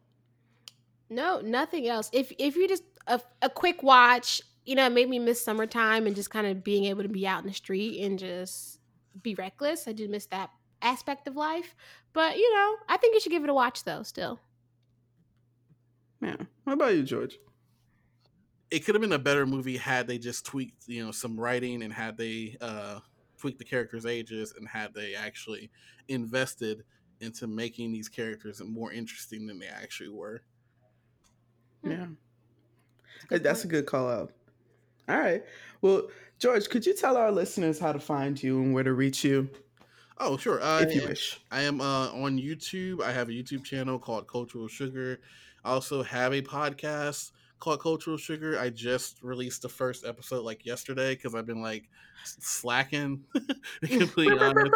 No, 1.10 1.40
nothing 1.40 1.88
else. 1.88 2.10
If 2.12 2.32
if 2.38 2.56
you 2.56 2.68
just 2.68 2.84
a, 3.06 3.20
a 3.42 3.50
quick 3.50 3.82
watch, 3.82 4.42
you 4.64 4.74
know, 4.74 4.86
it 4.86 4.92
made 4.92 5.08
me 5.08 5.18
miss 5.18 5.42
summertime 5.42 6.06
and 6.06 6.16
just 6.16 6.30
kind 6.30 6.46
of 6.46 6.64
being 6.64 6.86
able 6.86 7.02
to 7.02 7.08
be 7.08 7.26
out 7.26 7.42
in 7.42 7.46
the 7.46 7.54
street 7.54 8.02
and 8.04 8.18
just 8.18 8.80
be 9.22 9.34
reckless. 9.34 9.86
I 9.86 9.92
did 9.92 10.10
miss 10.10 10.26
that 10.26 10.50
aspect 10.82 11.28
of 11.28 11.36
life, 11.36 11.74
but 12.12 12.36
you 12.36 12.54
know, 12.54 12.76
I 12.88 12.96
think 12.96 13.14
you 13.14 13.20
should 13.20 13.32
give 13.32 13.44
it 13.44 13.50
a 13.50 13.54
watch 13.54 13.84
though. 13.84 14.02
Still. 14.02 14.40
Yeah. 16.20 16.36
What 16.64 16.74
about 16.74 16.94
you, 16.94 17.02
George? 17.02 17.38
It 18.70 18.84
could 18.84 18.94
have 18.94 19.02
been 19.02 19.12
a 19.12 19.18
better 19.18 19.46
movie 19.46 19.76
had 19.76 20.06
they 20.06 20.18
just 20.18 20.46
tweaked, 20.46 20.88
you 20.88 21.04
know, 21.04 21.12
some 21.12 21.38
writing 21.38 21.82
and 21.82 21.92
had 21.92 22.16
they 22.16 22.56
uh, 22.60 23.00
tweaked 23.38 23.58
the 23.58 23.64
characters' 23.64 24.06
ages 24.06 24.54
and 24.56 24.66
had 24.66 24.94
they 24.94 25.14
actually 25.14 25.70
invested 26.08 26.82
into 27.20 27.46
making 27.46 27.92
these 27.92 28.08
characters 28.08 28.62
more 28.64 28.92
interesting 28.92 29.46
than 29.46 29.58
they 29.58 29.68
actually 29.68 30.08
were. 30.08 30.42
Yeah. 31.82 32.06
Hey, 33.30 33.38
that's 33.38 33.64
a 33.64 33.68
good 33.68 33.86
call 33.86 34.10
out. 34.10 34.32
All 35.08 35.18
right. 35.18 35.44
Well, 35.82 36.08
George, 36.38 36.68
could 36.68 36.86
you 36.86 36.94
tell 36.94 37.16
our 37.16 37.30
listeners 37.30 37.78
how 37.78 37.92
to 37.92 38.00
find 38.00 38.42
you 38.42 38.60
and 38.60 38.74
where 38.74 38.84
to 38.84 38.92
reach 38.92 39.22
you? 39.24 39.48
Oh, 40.18 40.36
sure. 40.36 40.62
Uh, 40.62 40.80
if 40.80 40.94
you 40.94 41.06
wish. 41.06 41.40
I 41.50 41.62
am 41.62 41.80
uh, 41.80 42.10
on 42.12 42.38
YouTube. 42.38 43.02
I 43.02 43.12
have 43.12 43.28
a 43.28 43.32
YouTube 43.32 43.64
channel 43.64 43.98
called 43.98 44.28
Cultural 44.28 44.68
Sugar. 44.68 45.20
I 45.64 45.70
also 45.70 46.02
have 46.02 46.32
a 46.32 46.42
podcast 46.42 47.32
called 47.58 47.80
Cultural 47.80 48.16
Sugar. 48.16 48.58
I 48.58 48.70
just 48.70 49.22
released 49.22 49.62
the 49.62 49.68
first 49.68 50.04
episode 50.04 50.44
like 50.44 50.66
yesterday 50.66 51.14
because 51.14 51.34
I've 51.34 51.46
been 51.46 51.62
like 51.62 51.88
slacking. 52.24 53.24
completely 53.84 54.38
honest. 54.38 54.72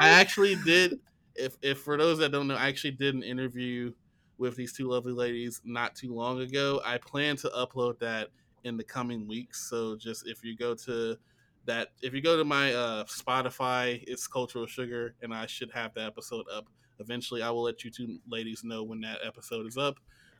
I 0.00 0.08
actually 0.20 0.56
did. 0.64 1.00
If 1.34 1.56
if 1.62 1.80
for 1.80 1.96
those 1.96 2.18
that 2.18 2.32
don't 2.32 2.46
know, 2.46 2.56
I 2.56 2.68
actually 2.68 2.92
did 2.92 3.14
an 3.14 3.22
interview 3.22 3.92
with 4.38 4.54
these 4.56 4.72
two 4.72 4.88
lovely 4.88 5.12
ladies 5.12 5.60
not 5.64 5.96
too 5.96 6.14
long 6.14 6.40
ago. 6.40 6.80
I 6.84 6.98
plan 6.98 7.36
to 7.38 7.48
upload 7.48 7.98
that 7.98 8.28
in 8.64 8.76
the 8.76 8.84
coming 8.84 9.26
weeks. 9.26 9.68
So 9.68 9.96
just 9.96 10.28
if 10.28 10.44
you 10.44 10.56
go 10.56 10.74
to 10.74 11.16
that, 11.66 11.88
if 12.02 12.14
you 12.14 12.20
go 12.20 12.36
to 12.36 12.44
my 12.44 12.72
uh, 12.72 13.04
Spotify, 13.04 14.02
it's 14.06 14.28
Cultural 14.28 14.66
Sugar, 14.66 15.14
and 15.22 15.34
I 15.34 15.46
should 15.46 15.72
have 15.72 15.94
the 15.94 16.04
episode 16.04 16.46
up 16.52 16.68
eventually 17.00 17.42
I 17.42 17.50
will 17.50 17.62
let 17.62 17.84
you 17.84 17.90
two 17.90 18.18
ladies 18.28 18.64
know 18.64 18.82
when 18.82 19.00
that 19.02 19.18
episode 19.24 19.66
is 19.66 19.78
up. 19.78 19.96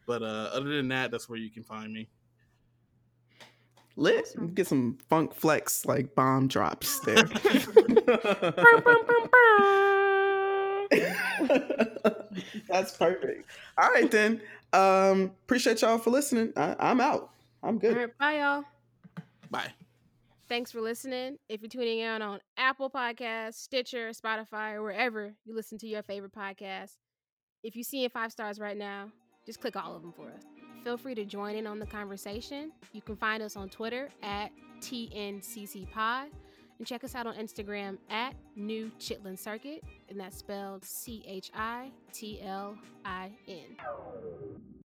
But 0.09 0.23
uh, 0.23 0.49
other 0.55 0.75
than 0.75 0.89
that, 0.89 1.11
that's 1.11 1.29
where 1.29 1.39
you 1.39 1.51
can 1.51 1.63
find 1.63 1.93
me. 1.93 2.09
Lit. 3.95 4.35
Get 4.55 4.67
some 4.67 4.97
funk 5.11 5.35
flex 5.35 5.85
like 5.85 6.15
bomb 6.15 6.49
drops 6.49 7.01
there. 7.01 7.17
That's 12.69 12.97
perfect. 12.97 13.51
All 13.77 13.91
right 13.91 14.11
then. 14.11 14.41
Um, 14.73 15.33
appreciate 15.45 15.83
y'all 15.83 15.99
for 15.99 16.09
listening. 16.09 16.55
I, 16.57 16.91
am 16.91 17.03
out. 17.03 17.31
I'm 17.63 17.79
good. 17.79 17.93
All 17.93 17.99
right, 17.99 18.19
bye 18.19 18.39
y'all. 18.39 18.65
Bye. 19.51 19.73
Thanks 20.49 20.73
for 20.73 20.81
listening. 20.81 21.37
If 21.51 21.61
you're 21.61 21.69
tuning 21.69 21.99
in 21.99 22.23
on 22.23 22.41
Apple 22.57 22.89
Podcasts, 22.89 23.55
Stitcher, 23.57 24.11
Spotify, 24.11 24.73
or 24.75 24.83
wherever 24.83 25.35
you 25.45 25.55
listen 25.55 25.77
to 25.79 25.87
your 25.87 26.03
favorite 26.03 26.33
podcast, 26.33 26.93
if 27.63 27.77
you 27.77 27.85
see 27.85 28.05
in 28.05 28.11
five 28.11 28.33
stars 28.33 28.59
right 28.59 28.77
now, 28.77 29.11
just 29.49 29.63
click 29.63 29.77
all 29.77 29.97
of 29.97 30.03
them 30.03 30.13
for 30.13 30.27
us. 30.27 30.43
Feel 30.85 30.99
free 30.99 31.15
to 31.15 31.25
join 31.25 31.57
in 31.57 31.67
on 31.67 31.79
the 31.79 31.87
conversation. 31.87 32.71
You 32.93 33.01
can 33.01 33.17
find 33.17 33.43
us 33.43 33.57
on 33.57 33.71
Twitter 33.71 34.11
at 34.23 34.51
TNCCPod 34.83 36.27
and 36.77 36.87
check 36.87 37.03
us 37.03 37.15
out 37.15 37.27
on 37.27 37.35
Instagram 37.35 37.97
at 38.11 38.35
New 38.57 38.93
Chitlin 39.01 39.39
Circuit, 39.39 39.83
and 40.11 40.21
that's 40.21 40.37
spelled 40.37 40.85
C 40.85 41.25
H 41.27 41.51
I 41.55 41.91
T 42.13 42.43
L 42.43 42.77
I 43.07 43.31
N. 43.49 44.78